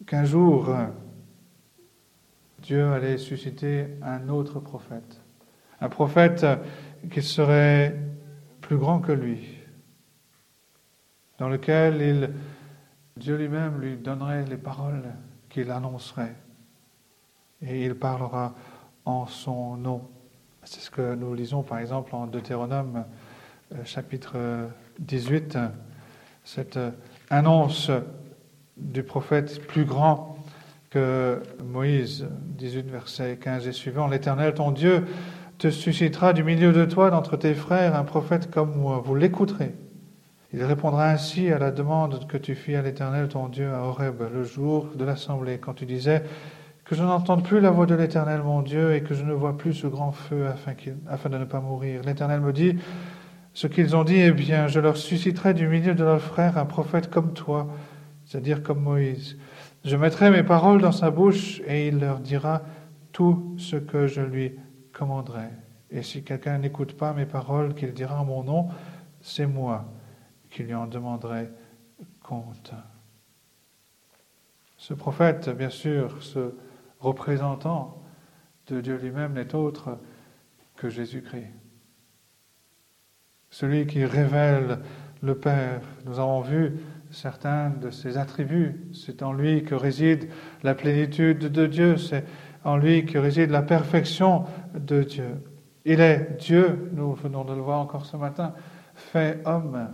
qu'un 0.07 0.25
jour, 0.25 0.71
Dieu 2.69 2.93
allait 2.93 3.17
susciter 3.17 3.87
un 4.03 4.29
autre 4.29 4.61
prophète, 4.61 5.23
un 5.81 5.89
prophète 5.89 6.45
qui 7.11 7.23
serait 7.23 7.99
plus 8.61 8.77
grand 8.77 9.01
que 9.01 9.13
lui, 9.13 9.57
dans 11.39 11.49
lequel 11.49 12.35
Dieu 13.17 13.39
lui-même 13.39 13.81
lui 13.81 13.97
donnerait 13.97 14.45
les 14.45 14.59
paroles 14.59 15.15
qu'il 15.49 15.71
annoncerait. 15.71 16.37
Et 17.63 17.87
il 17.87 17.95
parlera 17.95 18.55
en 19.07 19.25
son 19.27 19.79
nom. 19.79 20.07
C'est 20.63 20.81
ce 20.81 20.91
que 20.91 21.15
nous 21.15 21.33
lisons 21.33 21.63
par 21.63 21.79
exemple 21.79 22.15
en 22.15 22.27
Deutéronome 22.27 23.07
euh, 23.73 23.83
chapitre 23.87 24.69
18, 24.99 25.57
cette 26.45 26.79
annonce 27.31 27.91
du 28.77 29.03
prophète 29.05 29.67
plus 29.67 29.87
grand 29.87 30.38
que 30.91 31.43
Moïse, 31.65 32.27
18 32.57 32.91
versets 32.91 33.37
15 33.37 33.67
et 33.67 33.73
suivants. 33.73 34.07
L'Éternel, 34.07 34.55
ton 34.55 34.71
Dieu, 34.71 35.05
te 35.59 35.71
suscitera 35.71 36.33
du 36.33 36.45
milieu 36.45 36.73
de 36.73 36.85
toi, 36.85 37.11
d'entre 37.11 37.37
tes 37.37 37.55
frères, 37.55 37.97
un 37.97 38.05
prophète 38.05 38.51
comme 38.51 38.77
moi. 38.77 39.03
Vous 39.05 39.15
l'écouterez. 39.15 39.75
Il 40.55 40.63
répondra 40.65 41.11
ainsi 41.11 41.53
à 41.53 41.59
la 41.59 41.71
demande 41.71 42.27
que 42.27 42.39
tu 42.39 42.55
fis 42.55 42.75
à 42.75 42.81
l'Éternel, 42.81 43.29
ton 43.29 43.49
Dieu, 43.49 43.71
à 43.71 43.83
Horeb, 43.83 44.23
le 44.33 44.45
jour 44.45 44.89
de 44.95 45.05
l'assemblée, 45.05 45.59
quand 45.59 45.75
tu 45.75 45.85
disais 45.85 46.23
que 46.87 46.95
je 46.95 47.03
n'entende 47.03 47.45
plus 47.45 47.61
la 47.61 47.71
voix 47.71 47.85
de 47.85 47.95
l'Éternel 47.95 48.41
mon 48.43 48.63
Dieu 48.63 48.95
et 48.95 49.03
que 49.03 49.13
je 49.13 49.23
ne 49.23 49.35
vois 49.35 49.59
plus 49.59 49.75
ce 49.75 49.87
grand 49.87 50.11
feu 50.11 50.47
afin, 50.47 50.73
afin 51.07 51.29
de 51.29 51.37
ne 51.37 51.45
pas 51.45 51.61
mourir. 51.61 52.01
L'Éternel 52.03 52.41
me 52.41 52.53
dit, 52.55 52.77
ce 53.53 53.67
qu'ils 53.67 53.95
ont 53.95 54.05
dit 54.05 54.21
est 54.21 54.33
bien, 54.33 54.69
je 54.69 54.81
leur 54.81 54.97
susciterai 54.97 55.53
du 55.53 55.69
milieu 55.69 55.95
de 55.95 56.03
leurs 56.03 56.23
frères 56.23 56.57
un 56.57 56.65
prophète 56.65 57.11
comme 57.11 57.35
toi, 57.35 57.69
c'est-à-dire 58.25 58.63
comme 58.63 58.81
Moïse. 58.81 59.37
Je 59.89 59.97
mettrai 59.97 60.31
mes 60.31 60.43
paroles 60.43 60.83
dans 60.83 60.93
sa 60.93 61.11
bouche 61.11 61.63
et 61.67 61.89
il 61.89 61.99
leur 61.99 62.21
dira 62.21 62.61
tout 63.11 63.55
ce 63.57 63.77
que 63.77 64.07
je 64.07 64.21
lui 64.21 64.55
commanderai. 64.93 65.49
Et 65.91 66.03
si 66.03 66.23
quelqu'un 66.23 66.59
n'écoute 66.59 66.95
pas 66.95 67.15
mes 67.15 67.25
paroles 67.25 67.75
qu'il 67.75 67.95
dira 67.95 68.21
en 68.21 68.27
mon 68.27 68.45
nom, 68.45 68.69
c'est 69.23 69.47
moi 69.47 69.87
qui 70.51 70.63
lui 70.63 70.75
en 70.75 70.87
demanderai 70.87 71.49
compte. 72.23 72.75
Ce 74.77 74.93
prophète, 74.93 75.49
bien 75.49 75.71
sûr, 75.71 76.23
ce 76.23 76.53
représentant 77.01 78.03
de 78.67 78.83
Dieu 78.83 78.99
lui-même 78.99 79.33
n'est 79.33 79.55
autre 79.55 79.99
que 80.77 80.91
Jésus-Christ. 80.91 81.49
Celui 83.49 83.87
qui 83.87 84.05
révèle 84.05 84.81
le 85.23 85.35
Père. 85.35 85.81
Nous 86.05 86.19
avons 86.19 86.43
vu 86.43 86.79
certains 87.11 87.71
de 87.71 87.91
ses 87.91 88.19
attributs. 88.19 88.89
C'est 88.93 89.23
en 89.23 89.33
lui 89.33 89.65
que 89.65 89.75
réside 89.75 90.29
la 90.63 90.75
plénitude 90.75 91.39
de 91.39 91.67
Dieu. 91.67 91.97
C'est 91.97 92.25
en 92.65 92.77
lui 92.77 93.07
que 93.07 93.19
réside 93.19 93.51
la 93.51 93.63
perfection 93.63 94.45
de 94.75 95.03
Dieu. 95.03 95.43
Il 95.85 96.01
est 96.01 96.37
Dieu, 96.39 96.91
nous 96.93 97.15
venons 97.15 97.45
de 97.45 97.55
le 97.55 97.61
voir 97.61 97.81
encore 97.81 98.05
ce 98.05 98.17
matin, 98.17 98.53
fait 98.95 99.41
homme. 99.47 99.89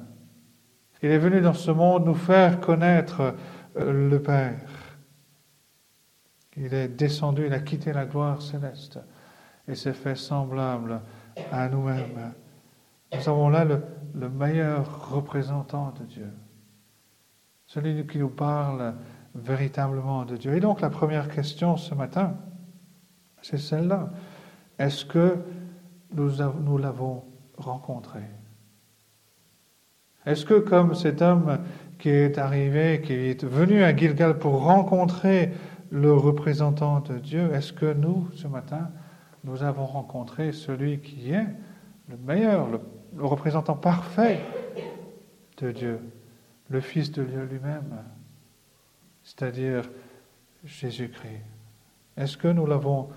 Il 1.03 1.11
est 1.11 1.19
venu 1.19 1.41
dans 1.41 1.53
ce 1.53 1.71
monde 1.71 2.07
nous 2.07 2.15
faire 2.15 2.61
connaître 2.61 3.35
euh, 3.77 4.09
le 4.09 4.23
Père. 4.23 4.59
Il 6.57 6.73
est 6.73 6.89
descendu, 6.89 7.47
il 7.47 7.53
a 7.53 7.61
quitté 7.61 7.93
la 7.93 8.07
gloire 8.07 8.41
céleste 8.41 8.99
et 9.69 9.75
s'est 9.75 9.93
fait 9.93 10.15
semblable 10.15 11.01
à 11.53 11.69
nous-mêmes. 11.69 12.33
Nous 13.13 13.29
avons 13.29 13.49
là 13.49 13.65
le, 13.65 14.29
meilleur 14.29 15.11
représentant 15.11 15.93
de 16.01 16.05
Dieu, 16.05 16.31
celui 17.75 18.07
qui 18.07 18.19
nous 18.19 18.29
parle 18.29 18.95
véritablement 19.35 20.25
de 20.25 20.37
Dieu. 20.37 20.55
Et 20.55 20.61
donc 20.61 20.81
la 20.81 20.91
première 20.91 21.29
question 21.29 21.77
ce 21.77 21.93
matin, 21.93 22.37
c'est 23.43 23.59
celle-là. 23.59 24.11
Est-ce 24.79 25.05
que 25.05 25.39
nous, 26.13 26.79
l'avons 26.79 27.25
rencontré? 27.59 28.21
Est-ce 30.25 30.47
que 30.47 30.61
comme 30.61 30.95
cet 30.95 31.21
homme 31.21 31.59
qui 31.99 32.11
est 32.11 32.39
arrivé, 32.39 33.03
qui 33.05 33.13
est 33.13 33.45
venu 33.45 33.83
à 33.83 33.95
Gilgal 33.95 34.39
pour 34.39 34.63
rencontrer 34.63 35.53
le 35.91 36.13
représentant 36.13 37.01
de 37.01 37.19
Dieu, 37.19 37.53
est-ce 37.55 37.73
que 37.73 37.93
nous, 37.93 38.29
ce 38.37 38.47
matin, 38.47 38.91
nous 39.43 39.65
avons 39.65 39.87
rencontré 39.87 40.53
celui 40.53 41.01
qui 41.01 41.33
est 41.33 41.47
le 42.09 42.17
meilleur, 42.19 42.69
le, 42.69 42.81
représentant 43.19 43.75
parfait 43.75 44.41
de 45.59 45.73
Dieu, 45.73 45.99
le 46.69 46.81
Fils 46.81 47.11
de 47.13 47.25
Dieu 47.25 47.45
lui-même, 47.45 48.03
c'est-à-dire 49.23 49.83
Jésus-Christ. 50.65 51.43
Est-ce 52.17 52.37
que 52.37 52.49
nous 52.49 52.67
l'avons 52.67 53.09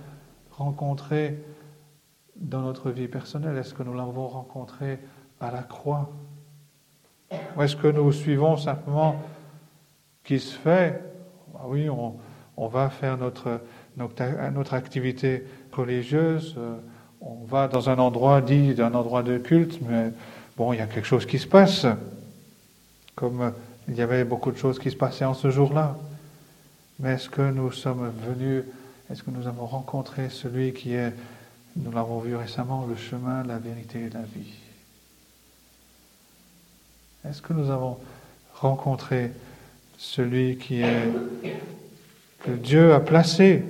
rencontré 0.51 1.37
dans 2.35 2.61
notre 2.61 2.91
vie 2.91 3.07
personnelle? 3.07 3.57
Est-ce 3.57 3.73
que 3.73 3.83
nous 3.83 3.93
l'avons 3.93 4.27
rencontré 4.27 4.99
à 5.39 5.51
la 5.51 5.63
croix? 5.63 6.09
Ou 7.55 7.61
est-ce 7.61 7.75
que 7.75 7.87
nous 7.87 8.11
suivons 8.11 8.57
simplement 8.57 9.21
qui 10.23 10.39
se 10.39 10.57
fait? 10.57 11.01
Ah 11.55 11.65
Oui, 11.67 11.89
on, 11.89 12.67
va 12.67 12.89
faire 12.89 13.17
notre, 13.17 13.61
notre, 13.95 14.73
activité 14.73 15.45
religieuse, 15.71 16.55
euh, 16.57 16.77
on 17.21 17.45
va 17.45 17.67
dans 17.67 17.89
un 17.89 17.99
endroit 17.99 18.41
dit 18.41 18.73
d'un 18.73 18.93
endroit 18.93 19.23
de 19.23 19.37
culte, 19.37 19.79
mais 19.81 20.11
bon, 20.55 20.73
il 20.73 20.79
y 20.79 20.81
a 20.81 20.87
quelque 20.87 21.05
chose 21.05 21.25
qui 21.25 21.39
se 21.39 21.47
passe, 21.47 21.85
comme 23.17 23.51
il 23.89 23.95
y 23.95 24.01
avait 24.01 24.23
beaucoup 24.23 24.51
de 24.51 24.57
choses 24.57 24.79
qui 24.79 24.91
se 24.91 24.95
passaient 24.95 25.25
en 25.25 25.33
ce 25.33 25.49
jour-là. 25.49 25.97
Mais 26.99 27.15
est-ce 27.15 27.29
que 27.29 27.41
nous 27.41 27.71
sommes 27.71 28.11
venus, 28.25 28.63
est-ce 29.11 29.23
que 29.23 29.31
nous 29.31 29.47
avons 29.47 29.65
rencontré 29.65 30.29
celui 30.29 30.71
qui 30.71 30.93
est, 30.93 31.13
nous 31.75 31.91
l'avons 31.91 32.19
vu 32.19 32.35
récemment, 32.35 32.85
le 32.85 32.95
chemin, 32.95 33.43
la 33.43 33.57
vérité 33.57 34.01
et 34.05 34.09
la 34.09 34.21
vie? 34.21 34.53
Est-ce 37.27 37.41
que 37.41 37.53
nous 37.53 37.71
avons 37.71 37.97
rencontré 38.53 39.31
celui 39.97 40.57
qui 40.57 40.81
est 40.81 41.11
que 42.43 42.51
Dieu 42.51 42.93
a 42.93 42.99
placé 42.99 43.65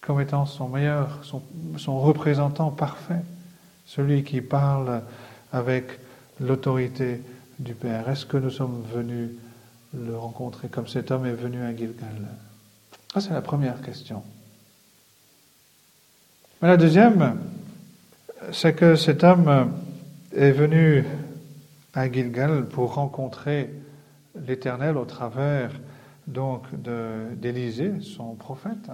comme 0.00 0.20
étant 0.20 0.46
son 0.46 0.68
meilleur, 0.68 1.20
son, 1.24 2.00
représentant 2.00 2.70
parfait, 2.70 3.22
celui 3.84 4.24
qui 4.24 4.40
parle 4.40 5.02
avec 5.52 5.98
l'autorité 6.40 7.20
du 7.58 7.74
Père. 7.74 8.08
Est-ce 8.08 8.26
que 8.26 8.36
nous 8.36 8.50
sommes 8.50 8.82
venus 8.92 9.30
le 9.94 10.16
rencontrer 10.16 10.68
comme 10.68 10.88
cet 10.88 11.10
homme 11.10 11.26
est 11.26 11.32
venu 11.32 11.62
à 11.62 11.74
Gilgal? 11.74 12.28
Ça, 13.12 13.20
c'est 13.20 13.32
la 13.32 13.42
première 13.42 13.80
question. 13.80 14.22
Mais 16.60 16.68
la 16.68 16.76
deuxième, 16.76 17.38
c'est 18.52 18.74
que 18.74 18.96
cet 18.96 19.24
homme 19.24 19.72
est 20.34 20.52
venu 20.52 21.04
à 21.94 22.10
Gilgal 22.10 22.66
pour 22.66 22.94
rencontrer 22.94 23.70
l'Éternel 24.46 24.96
au 24.96 25.04
travers 25.04 25.70
donc 26.26 26.64
d'Élisée, 26.74 28.00
son 28.00 28.34
prophète, 28.34 28.90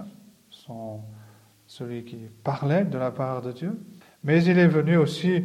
son, 0.49 0.99
celui 1.67 2.03
qui 2.03 2.17
parlait 2.43 2.85
de 2.85 2.97
la 2.97 3.11
part 3.11 3.41
de 3.41 3.51
Dieu, 3.51 3.77
mais 4.23 4.43
il 4.43 4.57
est 4.57 4.67
venu 4.67 4.97
aussi 4.97 5.43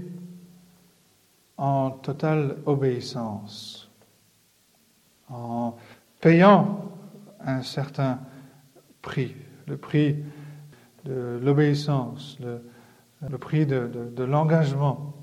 en 1.59 1.91
totale 1.91 2.57
obéissance, 2.67 3.91
en 5.29 5.77
payant 6.21 6.93
un 7.41 7.63
certain 7.63 8.21
prix, 9.03 9.35
le 9.67 9.77
prix 9.77 10.17
de 11.05 11.39
l'obéissance, 11.43 12.39
le, 12.41 13.39
prix 13.39 13.67
de, 13.67 14.23
l'engagement. 14.23 15.15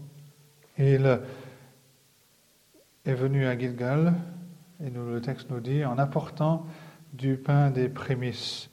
Il 0.78 1.21
est 3.06 3.13
venu 3.13 3.45
à 3.45 3.58
Gilgal 3.58 4.13
et 4.84 4.89
nous, 4.89 5.10
le 5.10 5.21
texte 5.21 5.50
nous 5.50 5.62
dit, 5.62 5.86
en 5.86 5.98
apportant 5.98 6.65
du 7.13 7.38
pain 7.38 7.71
des 7.71 7.88
prémices 7.88 8.69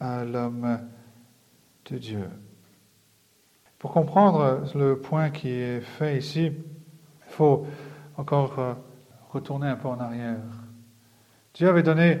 à 0.00 0.24
l'homme 0.24 0.80
de 1.90 1.96
Dieu. 1.96 2.28
Pour 3.78 3.92
comprendre 3.92 4.64
le 4.74 4.98
point 4.98 5.30
qui 5.30 5.48
est 5.48 5.80
fait 5.80 6.18
ici, 6.18 6.52
faut 7.40 7.66
encore 8.18 8.54
euh, 8.58 8.74
retourner 9.30 9.68
un 9.68 9.76
peu 9.76 9.88
en 9.88 9.98
arrière. 9.98 10.36
Dieu 11.54 11.70
avait 11.70 11.82
donné, 11.82 12.18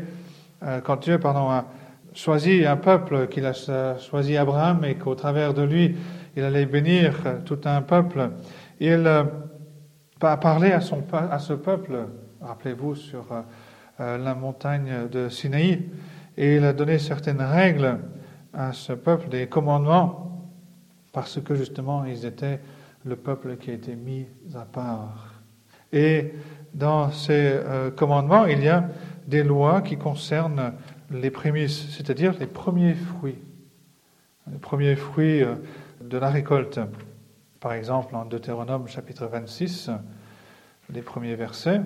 euh, 0.62 0.80
quand 0.80 0.96
Dieu 0.96 1.18
pardon, 1.18 1.50
a 1.50 1.66
choisi 2.14 2.64
un 2.64 2.78
peuple, 2.78 3.28
qu'il 3.28 3.44
a 3.44 3.52
choisi 3.98 4.38
Abraham 4.38 4.82
et 4.82 4.94
qu'au 4.94 5.14
travers 5.14 5.52
de 5.52 5.60
lui, 5.60 5.94
il 6.36 6.42
allait 6.42 6.64
bénir 6.64 7.12
tout 7.44 7.58
un 7.66 7.82
peuple, 7.82 8.30
il 8.80 9.06
euh, 9.06 9.24
a 10.22 10.36
parlé 10.38 10.72
à, 10.72 10.80
son, 10.80 11.04
à 11.12 11.38
ce 11.38 11.52
peuple, 11.52 11.98
rappelez-vous, 12.40 12.94
sur 12.94 13.26
la 13.98 14.34
montagne 14.34 15.08
de 15.12 15.28
Sinaï, 15.28 15.86
et 16.38 16.56
il 16.56 16.64
a 16.64 16.72
donné 16.72 16.98
certaines 16.98 17.42
règles 17.42 17.98
à 18.54 18.72
ce 18.72 18.94
peuple, 18.94 19.28
des 19.28 19.48
commandements, 19.48 20.48
parce 21.12 21.38
que 21.42 21.54
justement 21.54 22.06
ils 22.06 22.24
étaient 22.24 22.60
le 23.04 23.16
peuple 23.16 23.56
qui 23.56 23.70
a 23.70 23.74
été 23.74 23.94
mis 23.96 24.26
à 24.54 24.64
part. 24.64 25.40
Et 25.92 26.32
dans 26.74 27.10
ces 27.10 27.32
euh, 27.32 27.90
commandements, 27.90 28.46
il 28.46 28.62
y 28.62 28.68
a 28.68 28.88
des 29.26 29.42
lois 29.42 29.82
qui 29.82 29.96
concernent 29.96 30.74
les 31.10 31.30
prémices, 31.30 31.88
c'est-à-dire 31.90 32.34
les 32.38 32.46
premiers 32.46 32.94
fruits, 32.94 33.38
les 34.50 34.58
premiers 34.58 34.96
fruits 34.96 35.42
euh, 35.42 35.54
de 36.00 36.18
la 36.18 36.30
récolte. 36.30 36.80
Par 37.58 37.72
exemple, 37.72 38.14
en 38.14 38.24
Deutéronome 38.24 38.88
chapitre 38.88 39.26
26, 39.26 39.90
les 40.92 41.02
premiers 41.02 41.34
versets, 41.34 41.80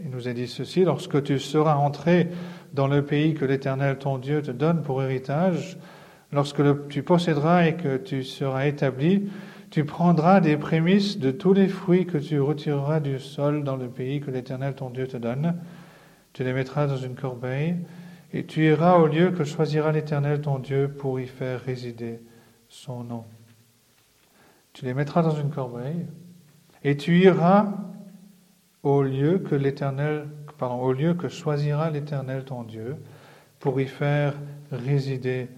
il 0.00 0.10
nous 0.10 0.28
est 0.28 0.34
dit 0.34 0.48
ceci, 0.48 0.84
lorsque 0.84 1.22
tu 1.22 1.38
seras 1.38 1.74
entré 1.74 2.28
dans 2.72 2.86
le 2.86 3.04
pays 3.04 3.34
que 3.34 3.44
l'Éternel 3.44 3.98
ton 3.98 4.18
Dieu 4.18 4.42
te 4.42 4.50
donne 4.50 4.82
pour 4.82 5.02
héritage, 5.02 5.78
lorsque 6.32 6.88
tu 6.88 7.02
posséderas 7.02 7.66
et 7.66 7.74
que 7.74 7.96
tu 7.96 8.24
seras 8.24 8.66
établi, 8.66 9.28
tu 9.70 9.84
prendras 9.84 10.40
des 10.40 10.56
prémices 10.56 11.18
de 11.18 11.30
tous 11.30 11.52
les 11.52 11.68
fruits 11.68 12.06
que 12.06 12.18
tu 12.18 12.40
retireras 12.40 13.00
du 13.00 13.18
sol 13.18 13.64
dans 13.64 13.76
le 13.76 13.88
pays 13.88 14.20
que 14.20 14.30
l'Éternel 14.30 14.74
ton 14.74 14.90
Dieu 14.90 15.06
te 15.06 15.16
donne. 15.16 15.56
Tu 16.32 16.44
les 16.44 16.52
mettras 16.52 16.86
dans 16.86 16.96
une 16.96 17.14
corbeille 17.14 17.76
et 18.32 18.44
tu 18.44 18.66
iras 18.66 18.98
au 18.98 19.06
lieu 19.06 19.30
que 19.30 19.44
choisira 19.44 19.92
l'Éternel 19.92 20.40
ton 20.40 20.58
Dieu 20.58 20.88
pour 20.88 21.20
y 21.20 21.26
faire 21.26 21.60
résider 21.60 22.20
son 22.68 23.04
nom. 23.04 23.24
Tu 24.72 24.84
les 24.84 24.94
mettras 24.94 25.22
dans 25.22 25.34
une 25.34 25.50
corbeille 25.50 26.06
et 26.84 26.96
tu 26.96 27.18
iras 27.18 27.66
au 28.82 29.02
lieu 29.02 29.38
que 29.38 29.54
l'Éternel, 29.54 30.28
pardon, 30.56 30.80
au 30.80 30.92
lieu 30.92 31.14
que 31.14 31.28
choisira 31.28 31.90
l'Éternel 31.90 32.44
ton 32.44 32.62
Dieu 32.62 32.96
pour 33.58 33.80
y 33.80 33.86
faire 33.86 34.34
résider 34.70 35.48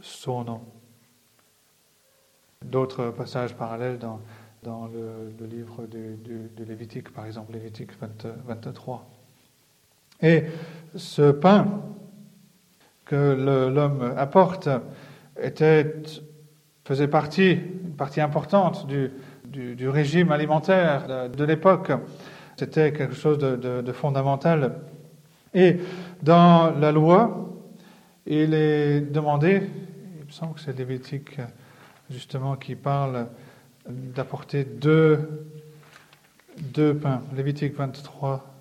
son 0.00 0.44
nom. 0.44 0.60
D'autres 2.64 3.10
passages 3.10 3.54
parallèles 3.54 3.98
dans, 3.98 4.20
dans 4.64 4.88
le, 4.88 5.46
livre 5.46 5.86
de, 5.86 6.64
Lévitique, 6.64 7.12
par 7.12 7.24
exemple, 7.24 7.52
Lévitique 7.52 7.90
23. 8.46 9.06
Et 10.20 10.42
ce 10.96 11.30
pain 11.30 11.80
que 13.04 13.70
l'homme 13.70 14.12
apporte 14.16 14.68
était, 15.40 16.02
faisait 16.84 17.08
partie, 17.08 17.52
une 17.52 17.94
partie 17.96 18.20
importante 18.20 18.86
du, 18.86 19.12
du, 19.46 19.88
régime 19.88 20.32
alimentaire 20.32 21.30
de, 21.30 21.44
l'époque. 21.44 21.92
C'était 22.56 22.92
quelque 22.92 23.14
chose 23.14 23.38
de, 23.38 23.56
de, 23.56 23.92
fondamental. 23.92 24.80
Et 25.54 25.76
dans 26.22 26.70
la 26.76 26.90
loi, 26.90 27.48
il 28.26 28.52
est 28.52 29.00
demandé, 29.00 29.62
il 30.18 30.26
me 30.26 30.32
semble 30.32 30.54
que 30.54 30.60
c'est 30.60 30.76
Lévitique 30.76 31.38
justement 32.10 32.56
qui 32.56 32.74
parle 32.74 33.28
d'apporter 33.88 34.64
deux, 34.64 35.46
deux 36.58 36.96
pains. 36.96 37.22
Lévitique 37.34 37.74
23. 37.74 38.54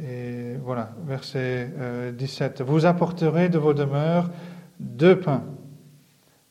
Et 0.00 0.54
voilà, 0.62 0.92
verset 1.06 1.70
17. 2.14 2.60
Euh, 2.60 2.64
Vous 2.64 2.86
apporterez 2.86 3.48
de 3.48 3.58
vos 3.58 3.74
demeures 3.74 4.30
deux 4.80 5.18
pains 5.18 5.44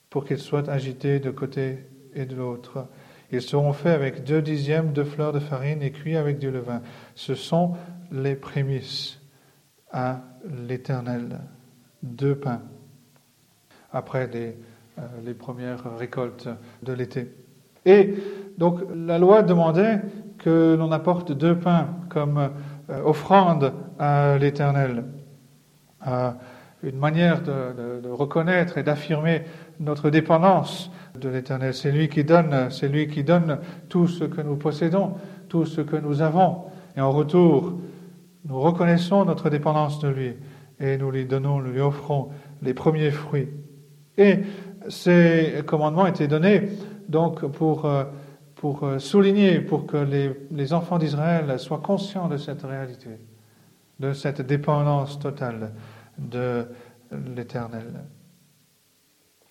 pour 0.10 0.26
qu'ils 0.26 0.40
soient 0.40 0.70
agités 0.70 1.20
de 1.20 1.32
côté 1.32 1.86
et 2.14 2.26
de 2.26 2.36
l'autre. 2.36 2.88
Ils 3.32 3.42
seront 3.42 3.74
faits 3.74 3.94
avec 3.94 4.24
deux 4.24 4.42
dixièmes 4.42 4.92
de 4.94 5.04
fleurs 5.04 5.32
de 5.32 5.40
farine 5.40 5.82
et 5.82 5.92
cuits 5.92 6.18
avec 6.18 6.38
du 6.38 6.52
levain. 6.52 6.82
Ce 7.16 7.36
sont 7.36 7.76
les 8.12 8.36
prémices 8.36 9.20
à 9.92 10.22
l'Éternel. 10.68 11.40
Deux 12.04 12.36
pains. 12.36 12.62
Après 13.94 14.30
euh, 14.34 14.54
les 15.24 15.34
premières 15.34 15.98
récoltes 15.98 16.50
de 16.84 16.94
l'été. 16.94 17.34
Et 17.86 18.14
donc 18.58 18.80
la 18.94 19.18
loi 19.18 19.44
demandait 19.44 20.02
que 20.38 20.76
l'on 20.78 20.92
apporte 20.92 21.32
deux 21.32 21.58
pains 21.58 21.88
comme 22.10 22.50
euh, 22.90 23.02
offrande 23.04 23.74
à 24.00 24.38
l'Éternel. 24.38 25.06
Euh, 26.08 26.32
une 26.84 26.98
manière 26.98 27.44
de, 27.44 28.10
reconnaître 28.10 28.80
et 28.80 28.84
d'affirmer 28.84 29.44
notre 29.80 30.10
dépendance 30.10 30.92
de 31.20 31.30
l'Éternel. 31.30 31.76
C'est 31.76 31.92
lui 31.92 32.10
qui 32.10 32.24
donne, 32.24 32.72
c'est 32.72 32.88
lui 32.88 33.08
qui 33.08 33.24
donne 33.24 33.60
tout 33.88 34.08
ce 34.08 34.24
que 34.24 34.42
nous 34.42 34.56
possédons, 34.56 35.14
tout 35.48 35.66
ce 35.66 35.82
que 35.82 35.96
nous 35.96 36.24
avons. 36.24 36.64
Et 36.98 37.02
en 37.02 37.12
retour, 37.12 37.80
nous 38.46 38.60
reconnaissons 38.60 39.26
notre 39.26 39.52
dépendance 39.52 40.00
de 40.00 40.08
lui 40.08 40.34
et 40.80 40.98
nous 40.98 41.12
lui 41.12 41.26
donnons, 41.26 41.60
nous 41.60 41.72
lui 41.72 41.82
offrons 41.82 42.30
les 42.64 42.74
premiers 42.74 43.12
fruits. 43.12 43.50
Et 44.18 44.40
ces 44.90 45.64
commandements 45.66 46.08
étaient 46.08 46.28
donnés 46.28 46.70
donc 47.08 47.46
pour, 47.52 47.86
euh, 47.86 48.06
euh, 48.64 49.00
souligner, 49.00 49.60
pour 49.60 49.86
que 49.86 49.98
les, 49.98 50.74
enfants 50.74 50.98
d'Israël 50.98 51.60
soient 51.60 51.82
conscients 51.82 52.28
de 52.28 52.38
cette 52.38 52.64
réalité, 52.64 53.10
de 54.00 54.14
cette 54.14 54.42
dépendance 54.42 55.20
totale 55.20 55.74
de 56.18 56.66
l'Éternel. 57.36 58.06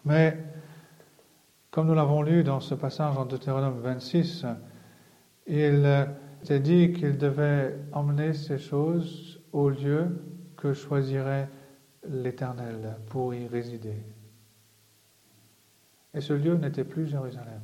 Mais, 0.05 0.39
comme 1.71 1.89
nous 1.89 1.95
l'avons 1.95 2.23
lu 2.23 2.43
dans 2.43 2.61
ce 2.61 2.75
passage 2.75 3.17
en 3.17 3.27
Deutéronome 3.27 3.81
26, 3.81 4.47
il 5.47 6.07
était 6.43 6.61
dit 6.61 6.93
qu'il 6.93 7.19
devait 7.19 7.77
emmener 7.93 8.33
ces 8.33 8.59
choses 8.59 9.41
au 9.53 9.69
lieu 9.69 10.07
que 10.57 10.73
choisirait 10.73 11.49
l'Éternel 12.09 12.97
pour 13.09 13.35
y 13.35 13.47
résider. 13.47 13.97
Et 16.15 16.21
ce 16.21 16.33
lieu 16.33 16.57
n'était 16.57 16.85
plus 16.85 17.07
Jérusalem, 17.07 17.63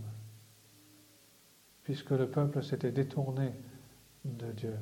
puisque 1.83 2.11
le 2.11 2.29
peuple 2.29 2.63
s'était 2.63 2.93
détourné 2.93 3.53
de 4.25 4.53
Dieu. 4.53 4.75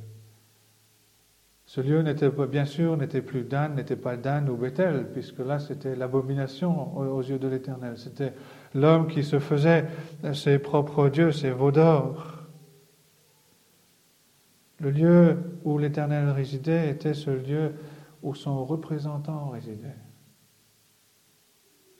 Ce 1.67 1.81
lieu 1.81 2.03
bien 2.47 2.67
sûr, 2.67 2.97
n'était 2.97 3.23
plus 3.23 3.43
Dan, 3.45 3.75
n'était 3.75 3.97
pas 3.97 4.17
Dan 4.17 4.51
ou 4.51 4.57
Bethel, 4.57 5.11
puisque 5.13 5.39
là 5.39 5.59
c'était 5.59 5.97
l'abomination 5.97 6.97
aux, 6.97 7.23
yeux 7.23 7.39
de 7.39 7.49
l'Éternel. 7.49 7.97
C'était 7.97 8.35
l'homme 8.75 9.09
qui 9.09 9.25
se 9.25 9.39
faisait 9.39 9.87
ses 10.35 10.59
propres 10.59 11.09
dieux, 11.09 11.33
ses 11.33 11.51
veaux 11.51 11.73
d'or. 11.73 12.45
Le 14.81 14.91
lieu 14.91 15.39
où 15.65 15.79
l'Éternel 15.79 16.29
résidait 16.31 16.91
était 16.91 17.15
ce 17.15 17.31
lieu 17.31 17.73
où 18.23 18.35
son 18.35 18.65
représentant 18.65 19.49
résidait. 19.49 19.97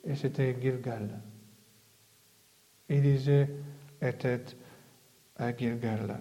Et 0.03 0.13
c'était 0.13 0.55
Gilgal. 0.61 1.09
Élisée 2.89 3.47
était 4.01 4.45
à 5.37 5.55
Gilgal. 5.55 6.17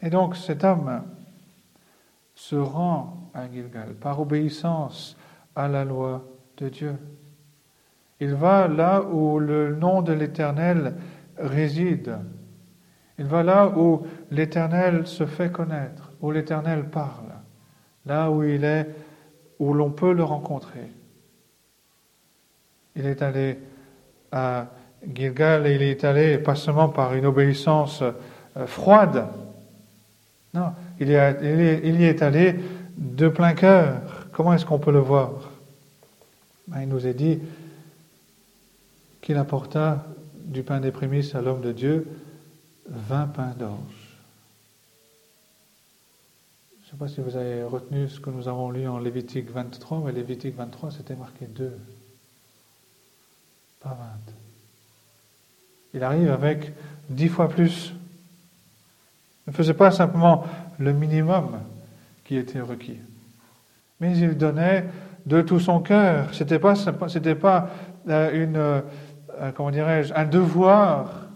Et 0.00 0.10
donc 0.10 0.36
cet 0.36 0.64
homme 0.64 1.02
se 2.34 2.56
rend 2.56 3.30
à 3.34 3.50
Gilgal 3.50 3.94
par 3.94 4.20
obéissance 4.20 5.16
à 5.54 5.68
la 5.68 5.84
loi 5.84 6.24
de 6.56 6.68
Dieu. 6.68 6.96
Il 8.20 8.34
va 8.34 8.68
là 8.68 9.02
où 9.02 9.38
le 9.38 9.74
nom 9.74 10.02
de 10.02 10.12
l'Éternel 10.12 10.94
réside. 11.36 12.18
Il 13.18 13.26
va 13.26 13.42
là 13.42 13.68
où 13.76 14.06
l'Éternel 14.30 15.06
se 15.06 15.26
fait 15.26 15.52
connaître, 15.52 16.12
où 16.20 16.30
l'Éternel 16.30 16.88
parle, 16.88 17.32
là 18.06 18.30
où 18.30 18.42
il 18.42 18.64
est, 18.64 18.88
où 19.58 19.74
l'on 19.74 19.90
peut 19.90 20.12
le 20.12 20.24
rencontrer. 20.24 20.90
Il 22.96 23.06
est 23.06 23.22
allé 23.22 23.58
à 24.32 24.66
Gilgal, 25.14 25.66
il 25.68 25.82
est 25.82 26.04
allé 26.04 26.38
pas 26.38 26.54
seulement 26.54 26.88
par 26.88 27.14
une 27.14 27.26
obéissance 27.26 28.02
euh, 28.02 28.66
froide, 28.66 29.26
non, 30.54 30.72
il 31.00 31.08
y, 31.08 31.14
est, 31.14 32.22
allé 32.22 32.56
de 32.96 33.28
plein 33.28 33.54
cœur. 33.54 34.02
Comment 34.32 34.52
est-ce 34.52 34.66
qu'on 34.66 34.78
peut 34.78 34.92
le 34.92 34.98
voir? 34.98 35.32
Ben, 36.68 36.82
Il 36.82 36.88
nous 36.88 37.06
est 37.06 37.14
dit 37.14 37.38
qu'il 39.22 39.38
apporta 39.38 40.04
du 40.44 40.62
pain 40.62 40.80
des 40.80 40.90
prémices 40.90 41.34
à 41.34 41.40
l'homme 41.40 41.62
de 41.62 41.72
Dieu 41.72 42.06
vingt 42.86 43.28
pains 43.28 43.54
d'orge. 43.58 44.18
Je 46.82 46.86
ne 46.86 46.90
sais 46.90 46.96
pas 46.98 47.08
si 47.08 47.22
vous 47.22 47.36
avez 47.36 47.62
retenu 47.62 48.08
ce 48.08 48.20
que 48.20 48.28
nous 48.28 48.48
avons 48.48 48.70
lu 48.70 48.86
en 48.86 48.98
Lévitique 48.98 49.50
23, 49.50 50.02
mais 50.04 50.12
Lévitique 50.12 50.54
23, 50.56 50.90
c'était 50.90 51.16
marqué 51.16 51.46
2, 51.46 51.72
pas 53.82 53.90
20. 53.90 54.32
Il 55.94 56.04
arrive 56.04 56.30
avec 56.30 56.72
dix 57.08 57.28
fois 57.28 57.48
plus. 57.48 57.92
Il 59.46 59.50
ne 59.50 59.54
faisait 59.54 59.74
pas 59.74 59.90
simplement 59.90 60.44
le 60.78 60.92
minimum 60.92 61.58
qui 62.24 62.36
était 62.36 62.60
requis, 62.60 62.98
mais 64.00 64.16
il 64.16 64.38
donnait 64.38 64.84
de 65.26 65.42
tout 65.42 65.60
son 65.60 65.80
cœur. 65.80 66.32
C'était 66.32 66.58
pas, 66.58 66.74
c'était 67.08 67.34
pas 67.34 67.68
euh, 68.08 68.44
une, 68.44 68.56
euh, 68.56 68.80
comment 69.54 69.70
dirais-je, 69.70 70.14
un 70.14 70.24
devoir. 70.24 71.28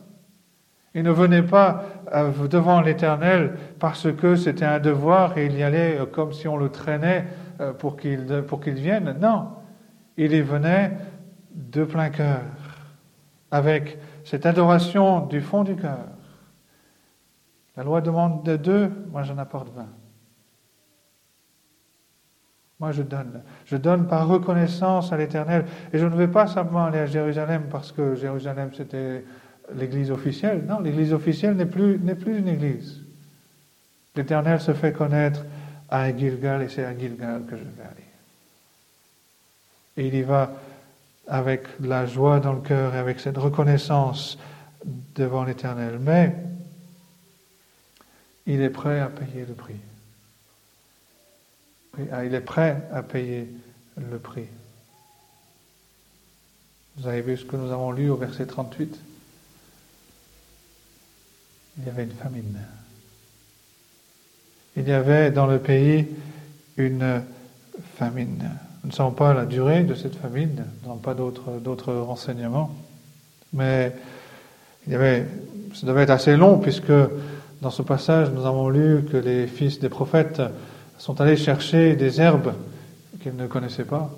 Il 0.95 1.03
ne 1.03 1.11
venait 1.11 1.43
pas 1.43 1.85
euh, 2.15 2.31
devant 2.49 2.81
l'Éternel 2.81 3.57
parce 3.79 4.11
que 4.13 4.37
c'était 4.37 4.65
un 4.65 4.79
devoir 4.79 5.37
et 5.37 5.47
il 5.47 5.57
y 5.59 5.63
allait 5.63 5.99
comme 6.13 6.33
si 6.33 6.49
on 6.49 6.57
le 6.57 6.71
traînait 6.71 7.25
pour 7.79 7.97
qu'il 7.97 8.45
pour 8.47 8.61
qu'il 8.61 8.75
vienne. 8.75 9.17
Non, 9.21 9.49
il 10.17 10.33
y 10.33 10.41
venait 10.41 10.93
de 11.57 11.85
plein 11.85 12.11
cœur, 12.11 12.42
avec 13.51 13.99
cette 14.25 14.47
adoration 14.47 15.27
du 15.27 15.40
fond 15.40 15.64
du 15.64 15.75
cœur. 15.75 16.07
La 17.77 17.83
loi 17.83 18.01
demande 18.01 18.45
de 18.45 18.57
deux, 18.57 18.90
moi 19.11 19.23
j'en 19.23 19.38
apporte 19.38 19.75
vingt. 19.75 19.88
Moi, 22.79 22.92
je 22.92 23.03
donne. 23.03 23.42
Je 23.64 23.77
donne 23.77 24.07
par 24.07 24.29
reconnaissance 24.29 25.12
à 25.12 25.16
l'Éternel. 25.16 25.64
Et 25.92 25.99
je 25.99 26.05
ne 26.05 26.14
vais 26.14 26.29
pas 26.29 26.47
simplement 26.47 26.85
aller 26.85 26.99
à 26.99 27.07
Jérusalem 27.07 27.64
parce 27.71 27.90
que 27.90 28.14
Jérusalem, 28.14 28.71
c'était 28.75 29.25
l'église 29.75 30.11
officielle. 30.11 30.64
Non, 30.66 30.81
l'église 30.81 31.12
officielle 31.12 31.57
n'est 31.57 31.66
plus, 31.66 31.99
n'est 31.99 32.14
plus 32.14 32.38
une 32.38 32.49
église. 32.49 33.01
L'Éternel 34.14 34.61
se 34.61 34.75
fait 34.75 34.92
connaître 34.92 35.45
à 35.88 36.14
Gilgal 36.14 36.62
et 36.62 36.69
c'est 36.69 36.85
à 36.85 36.97
Gilgal 36.97 37.45
que 37.49 37.57
je 37.57 37.62
vais 37.62 37.83
aller. 37.83 38.05
Et 39.97 40.09
il 40.09 40.14
y 40.14 40.23
va 40.23 40.53
avec 41.27 41.65
la 41.81 42.07
joie 42.07 42.41
dans 42.41 42.53
le 42.53 42.61
cœur 42.61 42.95
et 42.95 42.99
avec 42.99 43.21
cette 43.21 43.39
reconnaissance 43.39 44.39
devant 45.15 45.45
l'Éternel. 45.45 45.99
Mais 46.01 46.35
il 48.47 48.61
est 48.61 48.71
prêt 48.71 49.01
à 49.01 49.09
payer 49.09 49.45
le 49.45 49.55
prix. 49.55 49.81
Ah, 52.12 52.25
il 52.25 52.35
est 52.35 52.41
prêt 52.41 52.87
à 52.93 53.03
payer 53.03 53.49
le 53.97 54.19
prix. 54.19 54.47
Vous 56.97 57.09
avez 57.09 57.23
vu 57.23 57.37
ce 57.37 57.45
que 57.45 57.57
nous 57.57 57.73
avons 57.73 57.91
lu 57.91 58.11
au 58.11 58.17
verset 58.17 58.47
38 58.47 58.99
Il 61.79 61.85
y 61.85 61.89
avait 61.89 62.05
une 62.05 62.12
famine. 62.12 62.59
Il 64.77 64.87
y 64.87 64.93
avait 64.93 65.31
dans 65.31 65.47
le 65.47 65.59
pays 65.59 66.07
une 66.77 67.23
famine. 67.97 68.51
Nous 68.87 68.92
ne 68.92 68.96
savons 68.96 69.11
pas 69.11 69.35
la 69.35 69.46
durée 69.46 69.83
de 69.83 69.96
cette 69.96 70.14
famine, 70.14 70.64
nous 70.83 70.88
n'avons 70.88 71.01
pas 71.01 71.14
d'autres 71.14 71.92
renseignements, 71.92 72.72
mais 73.53 73.92
il 74.87 74.94
avait, 74.94 75.27
ça 75.75 75.88
devait 75.88 76.03
être 76.03 76.11
assez 76.11 76.37
long 76.37 76.61
puisque 76.61 76.92
dans 77.61 77.70
ce 77.70 77.83
passage 77.83 78.31
nous 78.31 78.46
avons 78.46 78.68
lu 78.68 79.05
que 79.11 79.16
les 79.16 79.49
fils 79.49 79.81
des 79.81 79.88
prophètes 79.88 80.40
sont 80.99 81.20
allés 81.20 81.37
chercher 81.37 81.96
des 81.96 82.20
herbes 82.20 82.55
qu'ils 83.20 83.35
ne 83.35 83.49
connaissaient 83.49 83.83
pas 83.83 84.09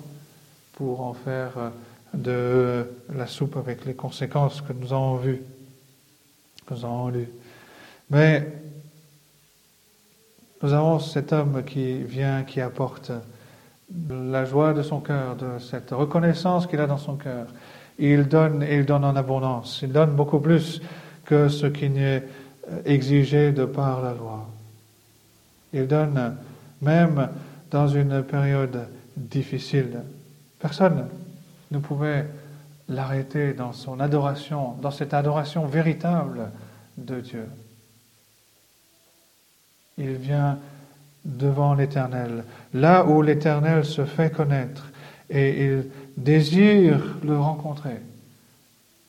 pour 0.73 1.01
en 1.01 1.15
faire 1.15 1.71
de 2.13 2.85
la 3.11 3.25
soupe 3.25 3.57
avec 3.57 3.85
les 3.85 3.95
conséquences 3.95 4.61
que 4.61 4.73
nous 4.73 4.93
avons 4.93 5.15
vues, 5.15 5.41
que 6.67 6.75
nous 6.75 6.85
avons 6.85 7.07
lues. 7.07 7.29
Mais 8.11 8.47
nous 10.61 10.73
avons 10.73 10.99
cet 10.99 11.33
homme 11.33 11.63
qui 11.63 12.03
vient, 12.03 12.43
qui 12.43 12.61
apporte 12.61 13.11
la 14.09 14.45
joie 14.45 14.73
de 14.73 14.81
son 14.81 14.99
cœur, 14.99 15.35
de 15.35 15.59
cette 15.59 15.91
reconnaissance 15.91 16.67
qu'il 16.67 16.79
a 16.79 16.87
dans 16.87 16.97
son 16.97 17.15
cœur. 17.15 17.47
Il 17.97 18.27
donne 18.27 18.65
il 18.69 18.85
donne 18.85 19.03
en 19.03 19.15
abondance. 19.15 19.79
Il 19.81 19.91
donne 19.91 20.11
beaucoup 20.11 20.39
plus 20.39 20.81
que 21.25 21.49
ce 21.49 21.65
qui 21.65 21.89
n'est 21.89 22.23
exigé 22.85 23.51
de 23.51 23.65
par 23.65 24.01
la 24.01 24.13
loi. 24.13 24.47
Il 25.73 25.87
donne 25.87 26.35
même 26.81 27.29
dans 27.71 27.87
une 27.87 28.23
période 28.23 28.87
difficile. 29.15 29.99
Personne 30.59 31.07
ne 31.71 31.79
pouvait 31.79 32.25
l'arrêter 32.87 33.53
dans 33.53 33.73
son 33.73 33.99
adoration, 33.99 34.73
dans 34.81 34.91
cette 34.91 35.13
adoration 35.13 35.65
véritable 35.65 36.49
de 36.97 37.19
Dieu. 37.19 37.47
Il 39.97 40.13
vient 40.13 40.57
devant 41.25 41.73
l'Éternel, 41.73 42.43
là 42.73 43.05
où 43.05 43.21
l'Éternel 43.21 43.85
se 43.85 44.05
fait 44.05 44.31
connaître, 44.31 44.91
et 45.29 45.65
il 45.65 45.85
désire 46.17 46.99
le 47.23 47.37
rencontrer. 47.37 47.97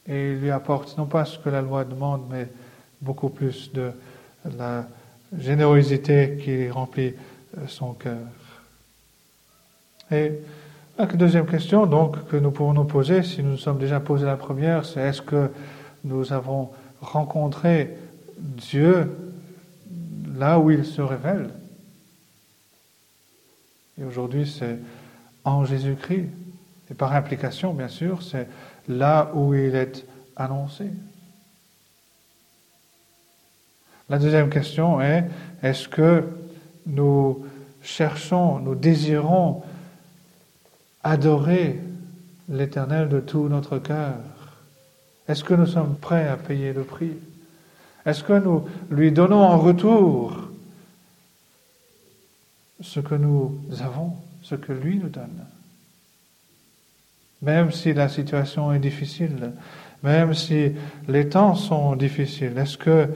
Et 0.07 0.33
il 0.33 0.41
lui 0.41 0.51
apporte 0.51 0.97
non 0.99 1.07
pas 1.07 1.25
ce 1.25 1.39
que 1.39 1.49
la 1.49 1.63
loi 1.63 1.85
demande, 1.85 2.23
mais 2.31 2.49
beaucoup 3.01 3.29
plus 3.29 3.73
de 3.73 3.93
la 4.59 4.87
générosité 5.39 6.39
qui 6.43 6.69
remplit 6.69 7.15
euh, 7.57 7.67
son 7.69 7.93
cœur. 7.93 8.19
Et 10.11 10.33
la 10.99 11.07
deuxième 11.07 11.47
question 11.47 11.87
donc 11.87 12.27
que 12.29 12.37
nous 12.37 12.51
pouvons 12.51 12.73
nous 12.73 12.85
poser, 12.85 13.23
si 13.23 13.43
nous 13.43 13.53
nous 13.53 13.57
sommes 13.57 13.79
déjà 13.79 14.01
posé 14.01 14.27
la 14.27 14.37
première, 14.37 14.85
c'est 14.85 15.01
est-ce 15.01 15.23
que 15.23 15.51
nous 16.05 16.33
avons 16.33 16.71
rencontré 17.01 17.97
Dieu 18.39 19.11
là 20.37 20.59
où 20.59 20.71
il 20.71 20.85
se 20.85 21.01
révèle? 21.01 21.51
Aujourd'hui, 24.07 24.47
c'est 24.47 24.79
en 25.45 25.65
Jésus-Christ. 25.65 26.29
Et 26.91 26.95
par 26.95 27.13
implication, 27.15 27.73
bien 27.73 27.89
sûr, 27.89 28.23
c'est 28.23 28.49
là 28.89 29.31
où 29.35 29.55
il 29.55 29.75
est 29.75 30.05
annoncé. 30.37 30.87
La 34.09 34.19
deuxième 34.19 34.51
question 34.51 35.01
est, 35.01 35.25
est-ce 35.63 35.87
que 35.87 36.25
nous 36.87 37.45
cherchons, 37.83 38.59
nous 38.59 38.75
désirons 38.75 39.63
adorer 41.05 41.79
l'Éternel 42.49 43.09
de 43.09 43.21
tout 43.21 43.49
notre 43.49 43.79
cœur? 43.79 44.17
Est-ce 45.29 45.45
que 45.45 45.55
nous 45.55 45.67
sommes 45.67 45.95
prêts 45.95 46.27
à 46.27 46.37
payer 46.37 46.73
le 46.73 46.83
prix? 46.83 47.13
Est-ce 48.05 48.25
que 48.25 48.33
nous 48.33 48.65
lui 48.91 49.13
donnons 49.13 49.43
en 49.43 49.59
retour 49.59 50.50
ce 52.81 53.01
que 53.01 53.15
nous 53.15 53.59
avons, 53.81 54.15
ce 54.43 54.55
que 54.55 54.73
lui 54.73 54.99
nous 54.99 55.09
donne. 55.09 55.45
Même 57.43 57.73
si 57.73 57.93
la 57.93 58.09
situation 58.09 58.73
est 58.73 58.79
difficile, 58.79 59.53
même 60.03 60.35
si 60.35 60.73
les 61.09 61.29
temps 61.29 61.55
sont 61.55 61.97
difficiles, 61.97 62.57
est-ce 62.59 62.79
que 62.79 63.09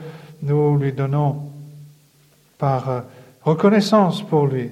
nous 0.42 0.77
lui 0.77 0.92
donnons 0.92 1.50
par 2.59 3.05
reconnaissance 3.42 4.22
pour 4.22 4.46
lui? 4.46 4.70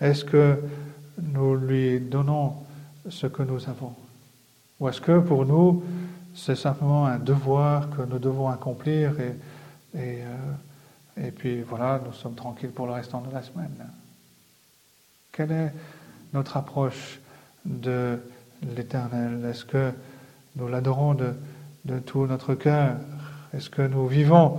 Est-ce 0.00 0.24
que 0.24 0.58
nous 1.20 1.56
lui 1.56 2.00
donnons 2.00 2.54
ce 3.08 3.26
que 3.26 3.42
nous 3.42 3.68
avons? 3.68 3.94
Ou 4.80 4.88
est-ce 4.88 5.00
que 5.00 5.18
pour 5.18 5.44
nous, 5.44 5.82
c'est 6.34 6.56
simplement 6.56 7.06
un 7.06 7.18
devoir 7.18 7.90
que 7.90 8.02
nous 8.02 8.18
devons 8.18 8.48
accomplir 8.48 9.18
et, 9.18 9.36
et, 9.98 10.22
euh, 10.22 11.26
et 11.26 11.30
puis 11.32 11.62
voilà, 11.62 12.00
nous 12.04 12.12
sommes 12.12 12.36
tranquilles 12.36 12.70
pour 12.70 12.86
le 12.86 12.92
restant 12.92 13.20
de 13.20 13.34
la 13.34 13.42
semaine? 13.42 13.74
Quelle 15.38 15.52
est 15.52 15.72
notre 16.34 16.56
approche 16.56 17.20
de 17.64 18.18
l'Éternel? 18.74 19.48
Est-ce 19.48 19.64
que 19.64 19.92
nous 20.56 20.66
l'adorons 20.66 21.14
de, 21.14 21.32
tout 22.06 22.26
notre 22.26 22.56
cœur? 22.56 22.96
Est-ce 23.54 23.70
que 23.70 23.82
nous 23.82 24.08
vivons 24.08 24.58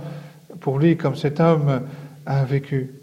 pour 0.60 0.78
lui 0.78 0.96
comme 0.96 1.16
cet 1.16 1.38
homme 1.38 1.82
a 2.24 2.44
vécu? 2.46 2.94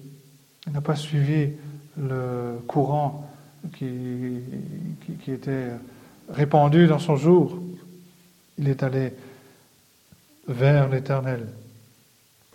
Il 0.65 0.73
n'a 0.73 0.81
pas 0.81 0.95
suivi 0.95 1.51
le 1.99 2.57
courant 2.65 3.29
qui, 3.77 4.39
qui, 5.23 5.31
était 5.31 5.67
répandu 6.31 6.87
dans 6.87 6.97
son 6.97 7.15
jour. 7.15 7.59
Il 8.57 8.69
est 8.69 8.81
allé 8.81 9.13
vers 10.47 10.89
l'Éternel 10.89 11.45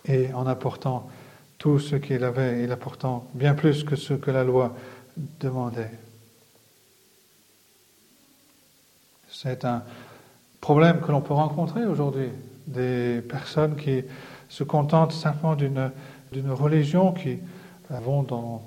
et 0.03 0.33
en 0.33 0.45
apportant 0.47 1.09
tout 1.59 1.79
ce 1.79 1.95
qu'il 1.95 2.25
avait, 2.25 2.61
il 2.61 2.73
apportant 2.73 3.25
bien 3.33 3.53
plus 3.53 3.85
que 3.85 3.95
ce 3.95 4.13
que 4.13 4.31
la 4.31 4.43
loi 4.43 4.75
demandait. 5.17 5.91
C'est 9.29 9.65
un 9.65 9.83
problème 10.61 11.01
que 11.01 11.11
l'on 11.11 11.21
peut 11.21 11.33
rencontrer 11.33 11.85
aujourd'hui, 11.85 12.29
des 12.67 13.21
personnes 13.21 13.75
qui 13.75 14.03
se 14.47 14.63
contentent 14.63 15.11
simplement 15.11 15.55
d'une 15.55 16.51
religion 16.51 17.11
qui 17.11 17.39
vont 17.89 18.23
dans... 18.23 18.63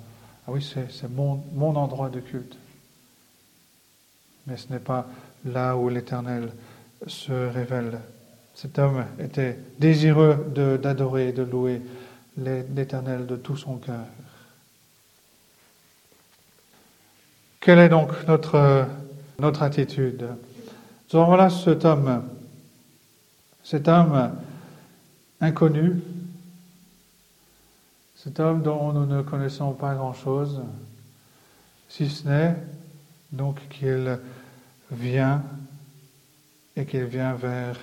Ah 0.47 0.53
oui, 0.53 0.63
c'est 0.63 1.11
mon, 1.11 1.43
mon 1.55 1.75
endroit 1.77 2.09
de 2.09 2.21
culte. 2.21 2.57
Mais 4.47 4.57
ce 4.57 4.73
n'est 4.73 4.79
pas 4.79 5.07
là 5.45 5.77
où 5.77 5.89
l'Éternel 5.89 6.53
se 7.07 7.33
révèle. 7.33 7.99
Cet 8.55 8.79
homme 8.79 9.05
était 9.19 9.59
désireux 9.79 10.53
d'adorer 10.83 11.29
et 11.29 11.33
de 11.33 11.43
louer 11.43 11.83
l'Éternel 12.37 13.27
de 13.27 13.37
tout 13.37 13.57
son 13.57 13.77
cœur. 13.77 14.07
Quelle 17.67 17.81
est 17.81 17.89
donc 17.89 18.13
notre, 18.29 18.87
notre 19.41 19.65
attitude? 19.65 20.25
Donc 21.11 21.27
voilà 21.27 21.51
cet 21.51 21.85
homme, 21.85 22.23
cet 23.65 23.89
homme 23.89 24.31
inconnu, 25.41 26.01
cet 28.15 28.39
homme 28.39 28.63
dont 28.63 28.93
nous 28.93 29.05
ne 29.05 29.21
connaissons 29.23 29.73
pas 29.73 29.97
grand-chose, 29.97 30.63
si 31.89 32.09
ce 32.09 32.29
n'est 32.29 32.55
donc 33.33 33.59
qu'il 33.69 34.17
vient 34.93 35.43
et 36.77 36.87
qu'il 36.87 37.07
vient 37.07 37.35
vers 37.35 37.81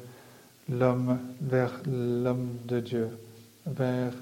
l'homme, 0.70 1.20
vers 1.42 1.74
l'homme 1.86 2.56
de 2.64 2.80
Dieu, 2.80 3.10
vers 3.68 4.14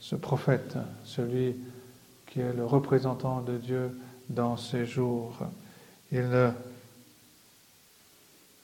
ce 0.00 0.16
prophète, 0.16 0.74
celui 1.04 1.54
qui 2.26 2.40
est 2.40 2.52
le 2.52 2.66
représentant 2.66 3.40
de 3.42 3.56
Dieu 3.56 3.96
dans 4.30 4.56
ces 4.56 4.86
jours. 4.86 5.36
Il 6.12 6.28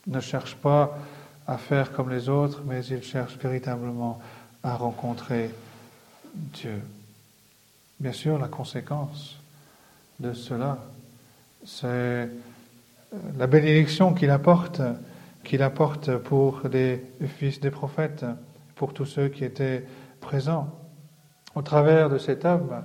ne, 0.06 0.20
cherche 0.20 0.54
pas 0.54 0.98
à 1.46 1.58
faire 1.58 1.92
comme 1.92 2.08
les 2.10 2.28
autres, 2.28 2.62
mais 2.64 2.84
il 2.86 3.02
cherche 3.02 3.36
véritablement 3.36 4.20
à 4.62 4.76
rencontrer 4.76 5.50
Dieu. 6.34 6.80
Bien 8.00 8.12
sûr, 8.12 8.38
la 8.38 8.48
conséquence 8.48 9.36
de 10.20 10.32
cela, 10.32 10.78
c'est 11.64 12.28
la 13.38 13.46
bénédiction 13.46 14.14
qu'il 14.14 14.30
apporte, 14.30 14.80
qu'il 15.44 15.62
apporte 15.62 16.16
pour 16.16 16.62
les 16.72 17.04
fils 17.38 17.60
des 17.60 17.70
prophètes, 17.70 18.24
pour 18.76 18.94
tous 18.94 19.06
ceux 19.06 19.28
qui 19.28 19.44
étaient 19.44 19.84
présents. 20.20 20.68
Au 21.54 21.62
travers 21.62 22.10
de 22.10 22.18
cet 22.18 22.44
homme, 22.44 22.68
euh, 22.72 22.80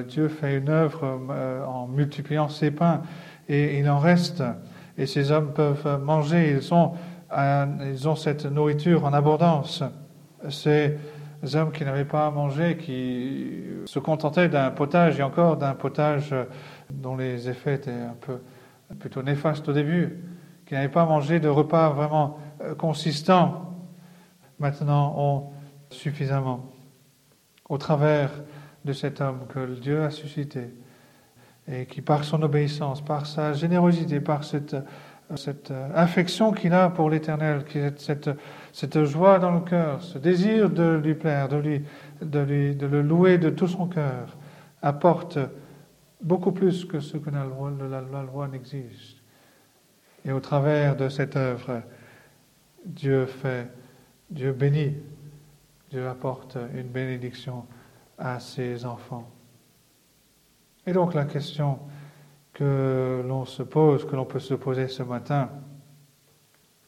Dieu 0.00 0.28
fait 0.28 0.56
une 0.58 0.68
œuvre 0.68 1.20
euh, 1.30 1.64
en 1.64 1.86
multipliant 1.86 2.48
ses 2.48 2.70
pains 2.70 3.02
et 3.48 3.78
il 3.78 3.88
en 3.90 3.98
reste. 3.98 4.42
Et 4.98 5.06
ces 5.06 5.30
hommes 5.30 5.52
peuvent 5.52 6.00
manger, 6.02 6.50
ils 6.50 6.74
ont, 6.74 6.92
ils 7.34 8.08
ont 8.08 8.16
cette 8.16 8.46
nourriture 8.46 9.04
en 9.04 9.12
abondance. 9.12 9.82
Ces 10.48 10.98
hommes 11.54 11.72
qui 11.72 11.84
n'avaient 11.84 12.04
pas 12.04 12.26
à 12.26 12.30
manger, 12.30 12.76
qui 12.76 13.62
se 13.86 13.98
contentaient 13.98 14.48
d'un 14.48 14.70
potage 14.70 15.18
et 15.18 15.22
encore 15.22 15.56
d'un 15.56 15.74
potage 15.74 16.34
dont 16.90 17.16
les 17.16 17.48
effets 17.48 17.74
étaient 17.74 17.90
un 17.90 18.16
peu 18.20 18.38
plutôt 18.98 19.22
néfastes 19.22 19.68
au 19.68 19.72
début, 19.72 20.18
qui 20.66 20.74
n'avaient 20.74 20.88
pas 20.88 21.04
mangé 21.04 21.40
de 21.40 21.48
repas 21.48 21.90
vraiment 21.90 22.38
euh, 22.62 22.74
consistants, 22.74 23.74
maintenant 24.58 25.14
ont 25.16 25.50
suffisamment. 25.90 26.70
Au 27.68 27.78
travers 27.78 28.30
de 28.84 28.92
cet 28.92 29.20
homme 29.20 29.46
que 29.48 29.78
Dieu 29.78 30.02
a 30.02 30.10
suscité 30.10 30.70
et 31.70 31.86
qui, 31.86 32.00
par 32.00 32.24
son 32.24 32.42
obéissance, 32.42 33.00
par 33.04 33.26
sa 33.26 33.52
générosité, 33.52 34.20
par 34.20 34.42
cette, 34.44 34.76
cette 35.36 35.72
affection 35.94 36.52
qu'il 36.52 36.72
a 36.72 36.90
pour 36.90 37.08
l'Éternel, 37.08 37.64
cette, 37.96 38.30
cette 38.72 39.04
joie 39.04 39.38
dans 39.38 39.52
le 39.52 39.60
cœur, 39.60 40.02
ce 40.02 40.18
désir 40.18 40.70
de 40.70 41.00
lui 41.02 41.14
plaire, 41.14 41.48
de, 41.48 41.56
lui, 41.56 41.84
de, 42.20 42.40
lui, 42.40 42.74
de 42.74 42.86
le 42.86 43.02
louer 43.02 43.38
de 43.38 43.50
tout 43.50 43.68
son 43.68 43.86
cœur, 43.86 44.36
apporte 44.82 45.38
beaucoup 46.20 46.52
plus 46.52 46.84
que 46.84 47.00
ce 47.00 47.16
que 47.16 47.30
la 47.30 47.44
loi, 47.44 47.72
la, 47.90 48.00
la 48.00 48.22
loi 48.22 48.48
n'exige. 48.48 49.22
Et 50.24 50.32
au 50.32 50.40
travers 50.40 50.96
de 50.96 51.08
cette 51.08 51.36
œuvre, 51.36 51.82
Dieu 52.84 53.26
fait, 53.26 53.68
Dieu 54.30 54.52
bénit, 54.52 54.96
Dieu 55.90 56.08
apporte 56.08 56.56
une 56.74 56.88
bénédiction 56.88 57.66
à 58.22 58.38
ses 58.38 58.86
enfants. 58.86 59.28
Et 60.86 60.92
donc 60.92 61.12
la 61.12 61.24
question 61.24 61.80
que 62.52 63.22
l'on 63.26 63.44
se 63.44 63.64
pose, 63.64 64.06
que 64.06 64.14
l'on 64.14 64.24
peut 64.24 64.38
se 64.38 64.54
poser 64.54 64.86
ce 64.86 65.02
matin, 65.02 65.50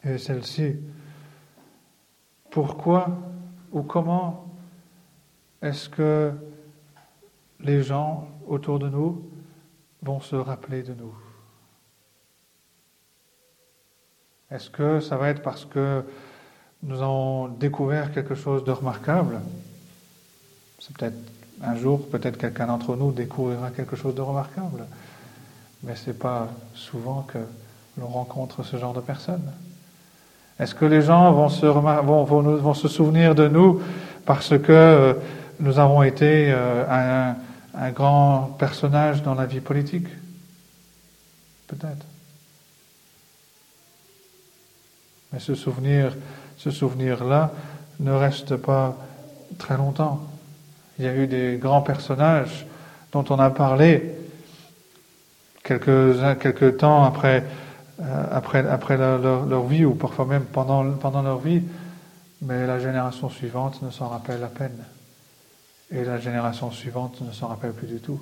est 0.05 0.19
celle-ci. 0.19 0.77
Pourquoi 2.51 3.09
ou 3.73 3.83
comment 3.83 4.47
est-ce 5.61 5.89
que 5.89 6.33
les 7.59 7.83
gens 7.83 8.29
autour 8.47 8.79
de 8.79 8.89
nous 8.89 9.29
vont 10.03 10.21
se 10.21 10.37
rappeler 10.37 10.85
de 10.85 10.95
nous? 10.95 11.15
Est-ce 14.51 14.71
que 14.71 15.01
ça 15.01 15.17
va 15.17 15.31
être 15.31 15.43
parce 15.43 15.65
que 15.65 16.05
nous 16.85 17.03
avons 17.03 17.49
découvert 17.49 18.13
quelque 18.13 18.37
chose 18.37 18.63
de 18.63 18.71
remarquable? 18.71 19.41
C'est 20.85 20.95
peut-être 20.97 21.17
un 21.63 21.77
jour, 21.77 22.07
peut-être 22.11 22.37
quelqu'un 22.37 22.67
d'entre 22.67 22.95
nous 22.95 23.11
découvrira 23.11 23.71
quelque 23.71 23.97
chose 23.97 24.15
de 24.15 24.21
remarquable. 24.21 24.85
Mais 25.83 25.97
ce 25.97 26.11
n'est 26.11 26.17
pas 26.17 26.49
souvent 26.75 27.23
que 27.23 27.39
l'on 27.99 28.07
rencontre 28.07 28.63
ce 28.65 28.77
genre 28.77 28.93
de 28.93 29.01
personnes. 29.01 29.51
Est-ce 30.59 30.75
que 30.75 30.85
les 30.85 31.01
gens 31.01 31.33
vont 31.33 31.49
se, 31.49 31.65
vont, 31.65 32.75
se, 32.75 32.89
souvenir 32.89 33.35
de 33.35 33.49
nous 33.49 33.81
parce 34.27 34.51
que 34.59 34.73
euh, 34.73 35.15
nous 35.59 35.79
avons 35.79 36.03
été 36.03 36.53
euh, 36.53 36.85
un, 36.91 37.81
un, 37.81 37.91
grand 37.91 38.55
personnage 38.59 39.23
dans 39.23 39.35
la 39.35 39.47
vie 39.47 39.61
politique? 39.61 40.09
Peut-être. 41.67 42.07
Mais 45.33 45.39
ce 45.39 45.55
souvenir, 45.55 46.15
ce 46.59 46.71
souvenir-là 46.71 47.53
ne 48.01 48.13
reste 48.13 48.57
pas 48.57 48.97
très 49.59 49.79
longtemps. 49.79 50.21
Il 50.99 51.05
y 51.05 51.09
a 51.09 51.15
eu 51.15 51.27
des 51.27 51.59
grands 51.61 51.83
personnages 51.83 52.67
dont 53.13 53.25
on 53.31 53.39
a 53.39 53.51
parlé 53.51 54.15
quelques, 55.63 56.39
quelques 56.41 56.77
temps 56.77 57.05
après, 57.05 57.45
euh, 58.01 59.47
leur, 59.49 59.67
vie 59.67 59.85
ou 59.85 59.95
parfois 59.95 60.27
même 60.27 60.45
pendant, 60.45 60.93
pendant 60.93 61.23
leur 61.23 61.39
vie, 61.39 61.63
mais 62.43 62.67
la 62.67 62.79
génération 62.79 63.29
suivante 63.29 63.83
ne 63.83 63.91
s'en 63.91 64.09
rappelle 64.09 64.43
à 64.45 64.49
peine. 64.49 64.85
Et 65.91 66.05
la 66.05 66.19
génération 66.19 66.71
suivante 66.71 67.21
ne 67.21 67.33
s'en 67.33 67.49
rappelle 67.49 67.73
plus 67.73 67.87
du 67.87 68.01
tout. 68.01 68.21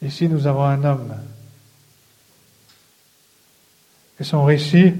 Ici, 0.00 0.28
nous 0.28 0.46
avons 0.46 0.64
un 0.64 0.82
homme. 0.84 1.14
Et 4.18 4.24
son 4.24 4.44
récit, 4.44 4.94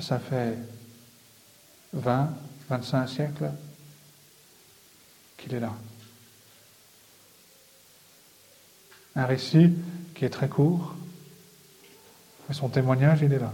ça 0.00 0.18
fait 0.18 0.56
20, 1.92 2.30
25 2.68 3.08
siècles 3.08 3.50
qu'il 5.36 5.54
est 5.54 5.60
là. 5.60 5.72
Un 9.14 9.24
récit 9.24 9.72
qui 10.14 10.24
est 10.24 10.30
très 10.30 10.48
court, 10.48 10.94
mais 12.48 12.54
son 12.54 12.68
témoignage, 12.68 13.20
il 13.22 13.32
est 13.32 13.38
là. 13.38 13.52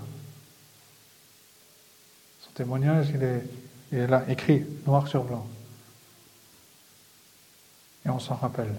Son 2.40 2.50
témoignage, 2.52 3.08
il 3.14 3.98
est, 3.98 4.06
là, 4.06 4.24
écrit, 4.28 4.64
noir 4.86 5.06
sur 5.08 5.24
blanc. 5.24 5.46
Et 8.04 8.10
on 8.10 8.18
s'en 8.18 8.34
rappelle. 8.34 8.74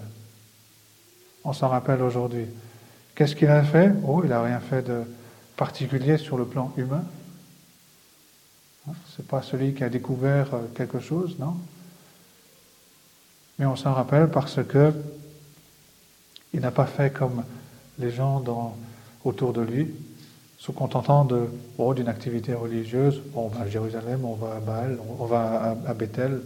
On 1.44 1.52
s'en 1.52 1.68
rappelle 1.68 2.02
aujourd'hui. 2.02 2.46
Qu'est-ce 3.14 3.34
qu'il 3.34 3.48
a 3.48 3.62
fait? 3.62 3.92
Oh, 4.06 4.20
il 4.22 4.30
n'a 4.30 4.42
rien 4.42 4.60
fait 4.60 4.82
de 4.82 5.04
particulier 5.56 6.18
sur 6.18 6.36
le 6.36 6.46
plan 6.46 6.72
humain. 6.76 7.04
Hein, 8.88 8.92
c'est 9.16 9.26
pas 9.26 9.40
celui 9.40 9.74
qui 9.74 9.84
a 9.84 9.88
découvert 9.88 10.54
euh, 10.54 10.66
quelque 10.74 11.00
chose, 11.00 11.38
non? 11.38 11.56
Mais 13.58 13.66
on 13.66 13.76
s'en 13.76 13.92
rappelle 13.92 14.28
parce 14.28 14.62
que 14.64 14.92
il 16.52 16.60
n'a 16.60 16.70
pas 16.70 16.86
fait 16.86 17.12
comme 17.12 17.44
les 17.98 18.10
gens 18.10 18.40
dans, 18.40 18.76
autour 19.24 19.52
de 19.52 19.60
lui, 19.60 19.92
se 20.58 20.70
contentant 20.72 21.24
de 21.24 21.48
oh, 21.78 21.94
d'une 21.94 22.08
activité 22.08 22.54
religieuse. 22.54 23.20
on 23.34 23.48
va 23.48 23.62
à 23.62 23.68
Jérusalem, 23.68 24.24
on 24.24 24.34
va 24.34 24.56
à 24.56 24.60
Baal, 24.60 24.98
on 25.18 25.24
va 25.26 25.76
à, 25.86 25.94
Bethel, 25.94 26.40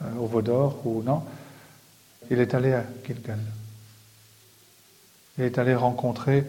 euh, 0.00 0.04
au 0.20 0.26
Vaudor, 0.26 0.80
ou 0.86 1.02
non. 1.02 1.22
Il 2.30 2.38
est 2.38 2.54
allé 2.54 2.72
à 2.72 2.84
Gilgal. 3.04 3.40
Il 5.38 5.44
est 5.44 5.58
allé 5.58 5.74
rencontrer 5.74 6.44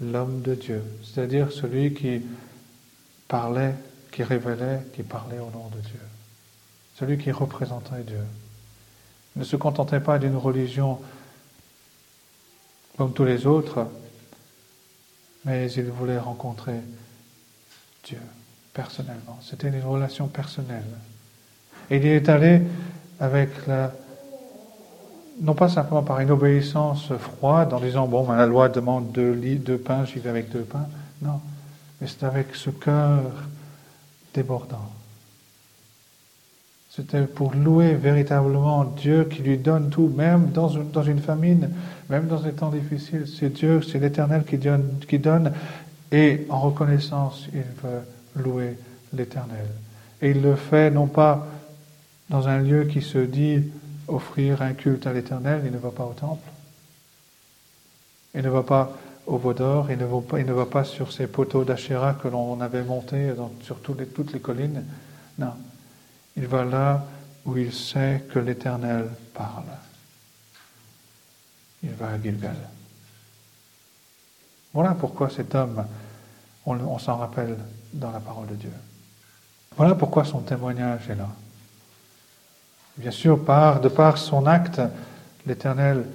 l'homme 0.00 0.40
de 0.42 0.54
Dieu, 0.54 0.82
c'est-à-dire 1.04 1.52
celui 1.52 1.92
qui 1.94 2.22
parlait, 3.28 3.74
qui 4.10 4.22
révélait, 4.22 4.80
qui 4.94 5.02
parlait 5.02 5.38
au 5.38 5.50
nom 5.50 5.68
de 5.68 5.80
Dieu, 5.80 6.00
celui 6.96 7.18
qui 7.18 7.30
représentait 7.30 8.02
Dieu 8.06 8.24
ne 9.36 9.44
se 9.44 9.56
contentait 9.56 10.00
pas 10.00 10.18
d'une 10.18 10.36
religion 10.36 11.00
comme 12.96 13.12
tous 13.12 13.24
les 13.24 13.46
autres, 13.46 13.86
mais 15.44 15.70
il 15.72 15.84
voulait 15.84 16.18
rencontrer 16.18 16.80
Dieu 18.04 18.20
personnellement. 18.72 19.38
C'était 19.42 19.68
une 19.68 19.82
relation 19.82 20.28
personnelle. 20.28 20.84
Et 21.90 21.96
il 21.96 22.04
y 22.04 22.08
est 22.08 22.28
allé 22.28 22.62
avec 23.20 23.66
la, 23.66 23.92
non 25.40 25.54
pas 25.54 25.68
simplement 25.68 26.02
par 26.02 26.20
une 26.20 26.30
obéissance 26.30 27.12
froide 27.16 27.72
en 27.72 27.80
disant 27.80 28.06
bon, 28.06 28.24
ben, 28.24 28.36
la 28.36 28.46
loi 28.46 28.68
demande 28.68 29.12
deux, 29.12 29.34
deux 29.34 29.78
pains, 29.78 30.04
j'y 30.04 30.18
vais 30.18 30.30
avec 30.30 30.50
deux 30.50 30.62
pains. 30.62 30.86
Non, 31.20 31.40
mais 32.00 32.06
c'est 32.06 32.24
avec 32.24 32.54
ce 32.54 32.70
cœur 32.70 33.22
débordant. 34.34 34.90
C'était 36.94 37.22
pour 37.22 37.54
louer 37.54 37.94
véritablement 37.94 38.84
Dieu 38.84 39.24
qui 39.24 39.40
lui 39.40 39.56
donne 39.56 39.88
tout, 39.88 40.12
même 40.14 40.50
dans 40.50 40.68
une, 40.68 41.20
famine, 41.20 41.70
même 42.10 42.26
dans 42.26 42.40
des 42.40 42.52
temps 42.52 42.68
difficiles. 42.68 43.24
C'est 43.26 43.48
Dieu, 43.48 43.80
c'est 43.80 43.98
l'Éternel 43.98 44.44
qui 44.44 45.18
donne. 45.18 45.52
Et 46.10 46.46
en 46.50 46.60
reconnaissance, 46.60 47.46
il 47.54 47.62
veut 47.82 48.42
louer 48.44 48.76
l'Éternel. 49.14 49.64
Et 50.20 50.32
il 50.32 50.42
le 50.42 50.54
fait 50.54 50.90
non 50.90 51.06
pas 51.06 51.46
dans 52.28 52.46
un 52.46 52.58
lieu 52.58 52.84
qui 52.84 53.00
se 53.00 53.18
dit 53.18 53.64
offrir 54.06 54.60
un 54.60 54.74
culte 54.74 55.06
à 55.06 55.14
l'Éternel, 55.14 55.62
il 55.64 55.72
ne 55.72 55.78
va 55.78 55.92
pas 55.92 56.04
au 56.04 56.12
temple. 56.12 56.46
Il 58.34 58.42
ne 58.42 58.50
va 58.50 58.64
pas 58.64 58.92
au 59.26 59.38
va 59.38 59.54
pas, 59.54 60.40
il 60.40 60.46
ne 60.46 60.52
va 60.52 60.66
pas 60.66 60.84
sur 60.84 61.10
ces 61.10 61.26
poteaux 61.26 61.64
d'Achéra 61.64 62.12
que 62.22 62.28
l'on 62.28 62.60
avait 62.60 62.82
montés 62.82 63.32
sur 63.62 63.80
toutes 63.80 64.32
les 64.34 64.40
collines. 64.40 64.84
Non, 65.38 65.52
il 66.36 66.46
va 66.46 66.64
là 66.64 67.04
où 67.44 67.56
il 67.56 67.72
sait 67.72 68.24
que 68.32 68.38
l'Éternel 68.38 69.08
parle. 69.34 69.64
Il 71.82 71.90
va 71.90 72.10
à 72.10 72.20
Gilgal. 72.20 72.56
Voilà 74.72 74.94
pourquoi 74.94 75.28
cet 75.28 75.54
homme, 75.54 75.84
on, 76.64 76.98
s'en 76.98 77.16
rappelle 77.16 77.58
dans 77.92 78.10
la 78.10 78.20
parole 78.20 78.46
de 78.46 78.54
Dieu. 78.54 78.72
Voilà 79.76 79.94
pourquoi 79.94 80.24
son 80.24 80.40
témoignage 80.40 81.10
est 81.10 81.14
là. 81.14 81.28
Bien 82.96 83.10
sûr, 83.10 83.44
par, 83.44 83.80
de 83.80 83.88
par 83.88 84.18
son 84.18 84.46
acte, 84.46 84.80
l'Éternel 85.46 86.06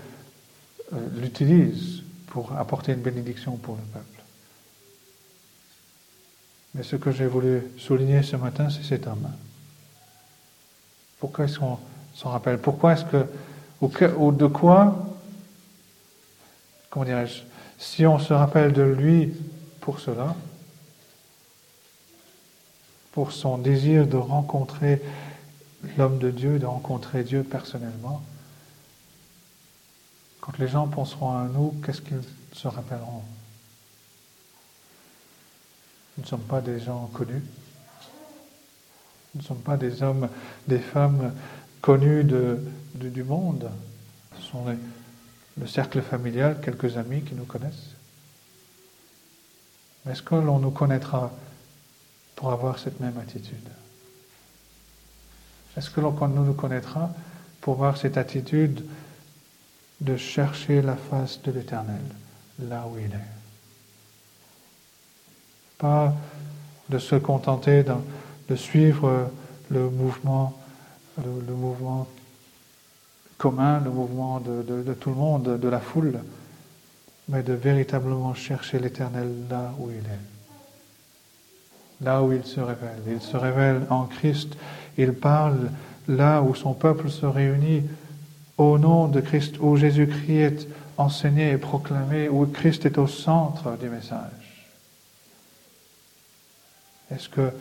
euh, 0.93 0.97
l'utilise 1.15 2.03
pour 2.27 2.55
apporter 2.57 2.93
une 2.93 3.01
bénédiction 3.01 3.57
pour 3.57 3.75
le 3.75 3.81
peuple. 3.81 4.21
Mais 6.75 6.83
ce 6.83 6.95
que 6.95 7.11
j'ai 7.11 7.25
voulu 7.25 7.63
souligner 7.77 8.23
ce 8.23 8.35
matin, 8.35 8.69
c'est 8.69 8.83
cet 8.83 9.07
homme. 9.07 9.27
Pourquoi 11.19 11.45
est-ce 11.45 11.59
qu'on 11.59 11.79
s'en 12.13 12.29
rappelle 12.29 12.59
Pourquoi 12.59 12.93
est-ce 12.93 13.05
que, 13.05 13.25
ou, 13.81 14.31
de 14.31 14.47
quoi, 14.47 15.07
comment 16.89 17.05
dirais-je, 17.05 17.43
si 17.77 18.05
on 18.05 18.19
se 18.19 18.33
rappelle 18.33 18.73
de 18.73 18.83
lui 18.83 19.33
pour 19.81 19.99
cela, 19.99 20.35
pour 23.11 23.31
son 23.31 23.57
désir 23.57 24.05
de 24.05 24.17
rencontrer 24.17 25.01
l'homme 25.97 26.19
de 26.19 26.29
Dieu, 26.29 26.59
de 26.59 26.65
rencontrer 26.65 27.23
Dieu 27.23 27.43
personnellement, 27.43 28.21
quand 30.39 30.57
les 30.59 30.67
gens 30.67 30.87
penseront 30.87 31.37
à 31.37 31.43
nous, 31.43 31.73
qu'est-ce 31.83 32.01
qu'ils 32.01 32.21
se 32.53 32.67
rappelleront? 32.67 33.23
Nous 36.17 36.23
ne 36.23 36.27
sommes 36.27 36.41
pas 36.41 36.61
des 36.61 36.79
gens 36.79 37.09
connus. 37.13 37.43
Ne 39.37 39.41
sommes 39.43 39.61
pas 39.61 39.77
des 39.77 40.01
hommes, 40.01 40.29
des 40.67 40.79
femmes 40.79 41.31
connus 41.81 42.25
du 42.95 43.23
monde. 43.23 43.69
Ce 44.37 44.41
sont 44.51 44.65
le 45.59 45.67
cercle 45.67 46.01
familial, 46.01 46.59
quelques 46.61 46.97
amis 46.97 47.21
qui 47.21 47.35
nous 47.35 47.45
connaissent. 47.45 47.91
Est-ce 50.09 50.23
que 50.23 50.35
l'on 50.35 50.59
nous 50.59 50.71
connaîtra 50.71 51.31
pour 52.35 52.51
avoir 52.51 52.79
cette 52.79 52.99
même 52.99 53.17
attitude? 53.19 53.69
Est-ce 55.75 55.91
que 55.91 56.01
l'on 56.01 56.11
nous 56.27 56.53
connaîtra 56.53 57.11
pour 57.61 57.75
avoir 57.75 57.97
cette 57.97 58.17
attitude 58.17 58.83
de 60.01 60.17
chercher 60.17 60.81
la 60.81 60.95
face 60.95 61.41
de 61.43 61.51
l'Éternel 61.51 62.01
là 62.59 62.85
où 62.87 62.97
il 62.97 63.13
est? 63.13 63.31
Pas 65.77 66.15
de 66.89 66.97
se 66.97 67.15
contenter 67.15 67.83
d'un 67.83 68.01
de 68.49 68.55
suivre 68.55 69.29
le 69.69 69.89
mouvement, 69.89 70.57
le, 71.17 71.53
mouvement 71.53 72.07
commun, 73.37 73.81
le 73.83 73.89
mouvement 73.89 74.39
de, 74.39 74.93
tout 74.93 75.09
le 75.09 75.15
monde, 75.15 75.59
de 75.59 75.67
la 75.67 75.79
foule, 75.79 76.19
mais 77.29 77.43
de 77.43 77.53
véritablement 77.53 78.33
chercher 78.33 78.79
l'Éternel 78.79 79.29
là 79.49 79.73
où 79.79 79.89
il 79.91 79.97
est, 79.97 82.05
là 82.05 82.23
où 82.23 82.31
il 82.31 82.45
se 82.45 82.59
révèle. 82.59 83.01
Il 83.07 83.21
se 83.21 83.35
révèle 83.35 83.85
en 83.89 84.05
Christ, 84.05 84.55
il 84.97 85.13
parle 85.13 85.71
là 86.07 86.41
où 86.41 86.55
son 86.55 86.73
peuple 86.73 87.09
se 87.09 87.25
réunit 87.25 87.83
au 88.57 88.77
nom 88.77 89.07
de 89.07 89.19
Christ, 89.19 89.55
où 89.59 89.75
Jésus-Christ 89.75 90.31
est 90.31 90.67
enseigné 90.97 91.51
et 91.51 91.57
proclamé, 91.57 92.29
où 92.29 92.45
Christ 92.45 92.85
est 92.85 92.97
au 92.97 93.07
centre 93.07 93.77
du 93.77 93.89
message. 93.89 94.65
Est-ce 97.11 97.29
que 97.29 97.51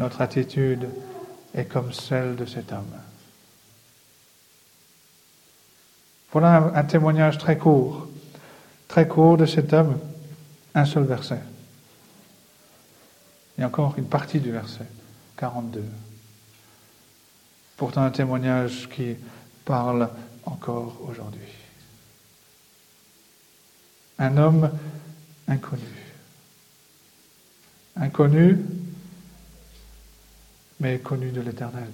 notre 0.00 0.22
attitude 0.22 0.88
est 1.54 1.66
comme 1.66 1.92
celle 1.92 2.34
de 2.34 2.46
cet 2.46 2.72
homme. 2.72 2.96
Voilà 6.32 6.72
un, 6.74 6.84
témoignage 6.84 7.36
très 7.36 7.58
court, 7.58 8.08
très 8.88 9.06
court 9.06 9.36
de 9.36 9.44
cet 9.44 9.74
homme, 9.74 9.98
un 10.74 10.86
seul 10.86 11.04
verset. 11.04 11.40
Et 13.58 13.64
encore 13.64 13.94
une 13.98 14.06
partie 14.06 14.40
du 14.40 14.50
verset, 14.50 14.86
42. 15.36 15.84
Pourtant 17.76 18.02
un 18.02 18.10
témoignage 18.10 18.88
qui 18.88 19.16
parle 19.66 20.08
encore 20.46 20.98
aujourd'hui. 21.06 21.40
Un 24.18 24.38
homme 24.38 24.70
inconnu. 25.46 25.82
Inconnu 27.96 28.58
mais 30.80 30.98
connu 30.98 31.30
de 31.30 31.40
l'Éternel. 31.40 31.90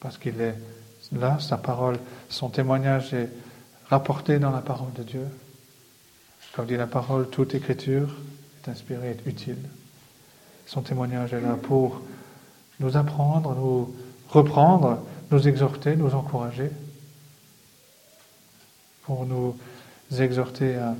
Parce 0.00 0.18
qu'il 0.18 0.40
est 0.40 0.56
là, 1.12 1.38
sa 1.38 1.56
parole, 1.56 1.98
son 2.28 2.50
témoignage 2.50 3.14
est 3.14 3.30
rapporté 3.88 4.38
dans 4.38 4.50
la 4.50 4.60
parole 4.60 4.92
de 4.92 5.02
Dieu. 5.02 5.26
Comme 6.54 6.66
dit 6.66 6.76
la 6.76 6.86
parole, 6.86 7.30
toute 7.30 7.54
écriture 7.54 8.14
est 8.62 8.68
inspirée, 8.68 9.10
est 9.10 9.26
utile. 9.26 9.58
Son 10.66 10.82
témoignage 10.82 11.32
est 11.32 11.40
là 11.40 11.56
pour 11.60 12.02
nous 12.80 12.96
apprendre, 12.96 13.54
nous 13.54 13.94
reprendre, 14.28 15.02
nous 15.30 15.46
exhorter, 15.48 15.96
nous 15.96 16.14
encourager, 16.14 16.70
pour 19.02 19.26
nous 19.26 19.56
exhorter 20.18 20.76
à 20.76 20.96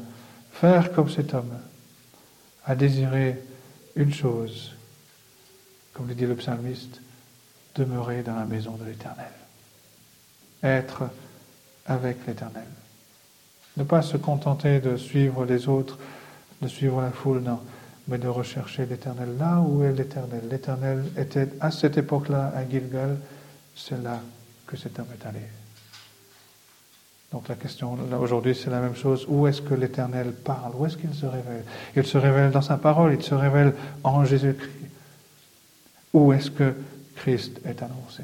faire 0.52 0.92
comme 0.92 1.10
cet 1.10 1.34
homme, 1.34 1.58
à 2.64 2.74
désirer 2.74 3.42
une 3.96 4.12
chose, 4.12 4.73
comme 5.94 6.08
le 6.08 6.14
dit 6.14 6.26
le 6.26 6.34
psalmiste, 6.34 7.00
demeurer 7.74 8.22
dans 8.22 8.36
la 8.36 8.44
maison 8.44 8.72
de 8.72 8.84
l'Éternel. 8.84 9.32
Être 10.62 11.04
avec 11.86 12.26
l'Éternel. 12.26 12.66
Ne 13.76 13.84
pas 13.84 14.02
se 14.02 14.16
contenter 14.16 14.80
de 14.80 14.96
suivre 14.96 15.44
les 15.44 15.68
autres, 15.68 15.98
de 16.62 16.68
suivre 16.68 17.00
la 17.00 17.10
foule, 17.10 17.40
non, 17.40 17.60
mais 18.08 18.18
de 18.18 18.28
rechercher 18.28 18.86
l'Éternel. 18.86 19.36
Là 19.38 19.60
où 19.60 19.82
est 19.82 19.92
l'Éternel 19.92 20.42
L'Éternel 20.50 21.04
était 21.16 21.48
à 21.60 21.70
cette 21.70 21.96
époque-là 21.96 22.52
à 22.54 22.68
Gilgal, 22.68 23.18
c'est 23.74 24.02
là 24.02 24.20
que 24.66 24.76
cet 24.76 24.98
homme 24.98 25.08
est 25.18 25.26
allé. 25.26 25.40
Donc 27.32 27.48
la 27.48 27.56
question 27.56 27.98
aujourd'hui, 28.20 28.54
c'est 28.54 28.70
la 28.70 28.80
même 28.80 28.94
chose. 28.94 29.26
Où 29.28 29.48
est-ce 29.48 29.60
que 29.60 29.74
l'Éternel 29.74 30.32
parle? 30.32 30.72
Où 30.76 30.86
est-ce 30.86 30.96
qu'il 30.96 31.12
se 31.12 31.26
révèle? 31.26 31.64
Il 31.96 32.06
se 32.06 32.16
révèle 32.16 32.52
dans 32.52 32.62
sa 32.62 32.76
parole, 32.76 33.12
il 33.12 33.22
se 33.22 33.34
révèle 33.34 33.74
en 34.04 34.24
Jésus-Christ. 34.24 34.83
Où 36.14 36.32
est-ce 36.32 36.50
que 36.50 36.74
Christ 37.16 37.60
est 37.66 37.82
annoncé? 37.82 38.22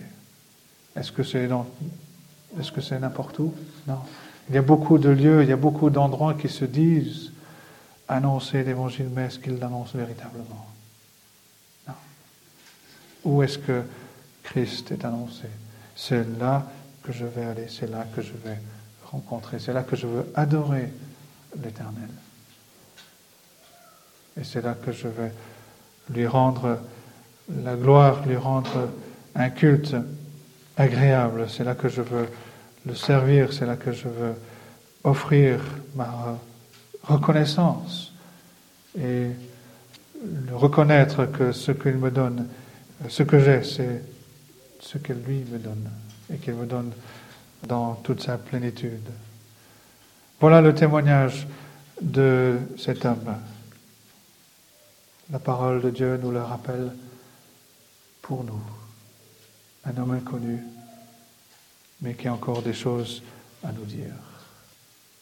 Est-ce 0.97 1.13
que 1.13 1.23
c'est 1.23 2.99
n'importe 2.99 3.39
où? 3.41 3.53
Non. 3.87 3.99
Il 4.49 4.55
y 4.55 4.59
a 4.59 4.63
beaucoup 4.63 4.97
de 4.99 5.11
lieux, 5.11 5.43
il 5.43 5.49
y 5.49 5.53
a 5.53 5.57
beaucoup 5.57 5.91
d'endroits 5.91 6.35
qui 6.35 6.49
se 6.49 6.65
disent 6.65 7.33
annoncer 8.09 8.65
l'évangile, 8.65 9.09
mais 9.15 9.27
est-ce 9.27 9.39
qu'ils 9.39 9.59
l'annoncent 9.59 9.99
véritablement? 9.99 10.67
Non. 11.87 11.95
Où 13.25 13.43
est-ce 13.43 13.59
que 13.59 13.83
Christ 14.43 14.93
est 14.93 15.05
annoncé? 15.05 15.47
C'est 15.95 16.27
là 16.39 16.67
que 17.03 17.13
je 17.13 17.27
vais 17.27 17.45
aller, 17.45 17.67
c'est 17.69 17.91
là 17.91 18.07
que 18.15 18.23
je 18.23 18.33
vais 18.45 18.59
rencontrer, 19.05 19.59
c'est 19.59 19.73
là 19.73 19.83
que 19.83 19.97
je 19.97 20.07
veux 20.07 20.31
adorer 20.35 20.93
l'Éternel. 21.63 22.11
Et 24.41 24.45
c'est 24.45 24.63
là 24.63 24.75
que 24.75 24.93
je 24.93 25.09
vais 25.09 25.33
lui 26.09 26.27
rendre 26.27 26.79
la 27.65 27.75
gloire, 27.77 28.27
lui 28.27 28.37
rendre 28.37 28.89
un 29.35 29.51
culte 29.51 29.95
agréable. 30.77 31.47
C'est 31.49 31.65
là 31.65 31.75
que 31.75 31.89
je 31.89 32.03
veux 32.03 32.29
le 32.87 32.95
servir, 32.95 33.53
c'est 33.53 33.67
là 33.67 33.77
que 33.77 33.93
je 33.93 34.09
veux 34.09 34.35
offrir 35.05 35.61
ma 35.95 36.39
reconnaissance 37.05 38.13
et 38.99 39.29
reconnaître 40.53 41.27
que 41.27 41.53
ce 41.53 41.73
qu'il 41.73 41.97
me 41.97 42.11
donne, 42.11 42.47
ce 43.09 43.23
que 43.23 43.39
j'ai, 43.39 43.63
c'est 43.65 44.03
ce 44.81 44.99
que 44.99 45.13
lui 45.13 45.45
me 45.51 45.59
donne 45.59 45.89
et 46.33 46.37
qu'il 46.37 46.55
me 46.55 46.67
donne 46.67 46.93
dans 47.67 47.95
toute 47.95 48.23
sa 48.23 48.39
plénitude. 48.39 49.09
Voilà 50.41 50.61
le 50.61 50.75
témoignage 50.75 51.47
de 52.01 52.57
cet 52.79 53.05
homme. 53.05 53.37
La 55.31 55.39
parole 55.39 55.83
de 55.83 55.91
Dieu 55.91 56.19
nous 56.23 56.31
le 56.31 56.43
rappelle 56.43 56.91
nous. 58.39 58.63
un 59.85 59.97
homme 59.97 60.13
inconnu, 60.13 60.63
mais 62.01 62.15
qui 62.15 62.29
a 62.29 62.35
encore 62.35 62.63
des 62.63 62.75
choses 62.75 63.23
à 63.65 63.73
nous 63.73 63.85
dire. 63.85 64.15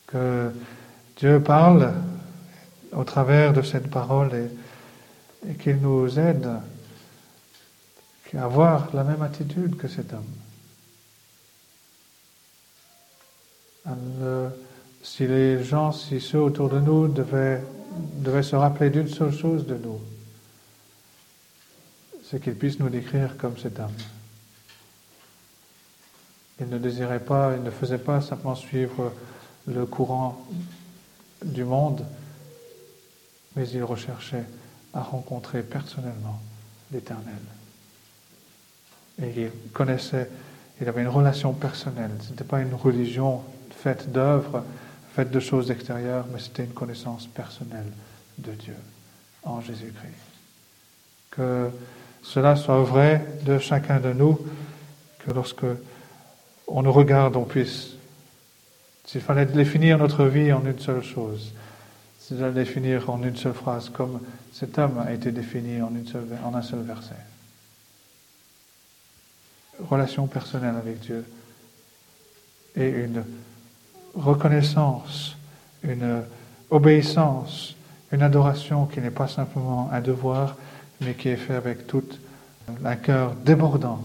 Que 0.06 0.52
Dieu 1.16 1.40
parle 1.40 1.94
au 2.92 3.04
travers 3.04 3.52
de 3.52 3.62
cette 3.62 3.90
parole 3.90 4.30
et, 5.46 5.54
qu'il 5.54 5.76
nous 5.76 6.18
aide 6.18 6.48
à 8.36 8.44
avoir 8.44 8.94
la 8.94 9.04
même 9.04 9.22
attitude 9.22 9.76
que 9.76 9.88
cet 9.88 10.12
homme. 10.12 10.24
si 15.02 15.26
les 15.26 15.64
gens, 15.64 15.92
si 15.92 16.20
ceux 16.20 16.40
autour 16.40 16.68
de 16.68 16.78
nous 16.78 17.08
devaient 17.08 17.62
se 18.42 18.54
rappeler 18.54 18.90
d'une 18.90 19.08
seule 19.08 19.32
chose 19.32 19.66
de 19.66 19.76
nous, 19.76 19.98
c'est 22.30 22.40
qu'ils 22.40 22.54
puissent 22.54 22.78
nous 22.78 22.90
décrire 22.90 23.36
comme 23.36 23.56
cet 23.56 23.78
homme. 23.80 23.94
Il 26.60 26.68
ne 26.68 26.78
désirait 26.78 27.24
pas, 27.24 27.54
il 27.56 27.62
ne 27.62 27.70
faisait 27.70 27.98
pas 27.98 28.20
simplement 28.20 28.54
suivre 28.54 29.12
le 29.66 29.86
courant 29.86 30.44
du 31.44 31.64
monde, 31.64 32.04
mais 33.56 33.68
il 33.68 33.82
recherchait 33.84 34.44
à 34.92 35.00
rencontrer 35.00 35.62
personnellement 35.62 36.40
l'Éternel. 36.92 37.38
Et 39.22 39.44
il 39.44 39.70
connaissait, 39.72 40.28
il 40.80 40.88
avait 40.88 41.02
une 41.02 41.08
relation 41.08 41.52
personnelle. 41.52 42.10
Ce 42.22 42.30
n'était 42.30 42.44
pas 42.44 42.60
une 42.60 42.74
religion 42.74 43.42
faite 43.70 44.10
d'œuvres, 44.10 44.64
faite 45.14 45.30
de 45.30 45.40
choses 45.40 45.70
extérieures, 45.70 46.26
mais 46.32 46.40
c'était 46.40 46.64
une 46.64 46.74
connaissance 46.74 47.26
personnelle 47.26 47.90
de 48.38 48.52
Dieu 48.52 48.76
en 49.44 49.60
Jésus-Christ. 49.60 50.14
Que 51.30 51.70
cela 52.28 52.56
soit 52.56 52.82
vrai 52.82 53.24
de 53.46 53.58
chacun 53.58 54.00
de 54.00 54.12
nous, 54.12 54.38
que 55.20 55.32
lorsque 55.32 55.64
on 56.66 56.82
nous 56.82 56.92
regarde, 56.92 57.36
on 57.36 57.44
puisse, 57.44 57.94
s'il 59.06 59.22
fallait 59.22 59.46
définir 59.46 59.96
notre 59.96 60.26
vie 60.26 60.52
en 60.52 60.62
une 60.66 60.78
seule 60.78 61.02
chose, 61.02 61.54
s'il 62.18 62.36
fallait 62.36 62.52
définir 62.52 63.08
en 63.08 63.22
une 63.22 63.36
seule 63.36 63.54
phrase, 63.54 63.88
comme 63.88 64.20
cet 64.52 64.78
homme 64.78 64.98
a 64.98 65.10
été 65.14 65.32
défini 65.32 65.80
en, 65.80 65.88
une 65.88 66.06
seule, 66.06 66.28
en 66.44 66.54
un 66.54 66.60
seul 66.60 66.80
verset. 66.80 67.14
Relation 69.88 70.26
personnelle 70.26 70.76
avec 70.76 71.00
Dieu 71.00 71.24
et 72.76 72.90
une 72.90 73.24
reconnaissance, 74.14 75.34
une 75.82 76.24
obéissance, 76.68 77.74
une 78.12 78.20
adoration 78.20 78.84
qui 78.84 79.00
n'est 79.00 79.10
pas 79.10 79.28
simplement 79.28 79.88
un 79.90 80.02
devoir, 80.02 80.56
mais 81.00 81.14
qui 81.14 81.28
est 81.28 81.36
fait 81.36 81.54
avec 81.54 81.86
tout 81.86 82.04
un 82.84 82.96
cœur 82.96 83.34
débordant, 83.34 84.04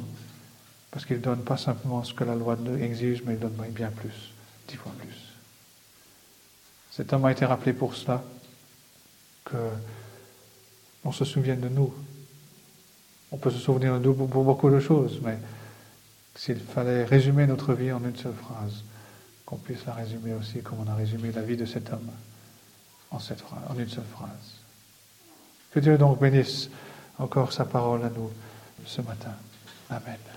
parce 0.91 1.05
qu'il 1.05 1.17
ne 1.17 1.21
donne 1.21 1.43
pas 1.43 1.57
simplement 1.57 2.03
ce 2.03 2.13
que 2.13 2.23
la 2.23 2.35
loi 2.35 2.57
exige, 2.79 3.23
mais 3.25 3.33
il 3.33 3.39
donne 3.39 3.55
bien 3.71 3.89
plus, 3.89 4.33
dix 4.67 4.75
fois 4.75 4.91
plus. 4.99 5.33
Cet 6.91 7.11
homme 7.11 7.25
a 7.25 7.31
été 7.31 7.45
rappelé 7.45 7.73
pour 7.73 7.95
cela, 7.95 8.23
que 9.45 9.57
on 11.05 11.11
se 11.11 11.25
souvienne 11.25 11.59
de 11.59 11.69
nous. 11.69 11.93
On 13.31 13.37
peut 13.37 13.51
se 13.51 13.59
souvenir 13.59 13.99
de 13.99 13.99
nous 13.99 14.13
pour 14.13 14.43
beaucoup 14.43 14.69
de 14.69 14.79
choses, 14.79 15.19
mais 15.23 15.37
s'il 16.35 16.59
fallait 16.59 17.03
résumer 17.03 17.45
notre 17.47 17.73
vie 17.73 17.91
en 17.91 18.03
une 18.03 18.15
seule 18.15 18.33
phrase, 18.33 18.83
qu'on 19.45 19.57
puisse 19.57 19.85
la 19.85 19.93
résumer 19.93 20.33
aussi 20.33 20.61
comme 20.61 20.79
on 20.79 20.89
a 20.89 20.95
résumé 20.95 21.31
la 21.31 21.41
vie 21.41 21.57
de 21.57 21.65
cet 21.65 21.91
homme 21.91 22.09
en, 23.11 23.19
cette 23.19 23.41
phrase, 23.41 23.59
en 23.69 23.77
une 23.77 23.89
seule 23.89 24.05
phrase. 24.05 24.52
Que 25.73 25.79
Dieu 25.79 25.97
donc 25.97 26.19
bénisse 26.19 26.69
encore 27.17 27.51
sa 27.51 27.65
parole 27.65 28.03
à 28.03 28.09
nous 28.09 28.29
ce 28.85 29.01
matin. 29.01 29.33
Amen. 29.89 30.32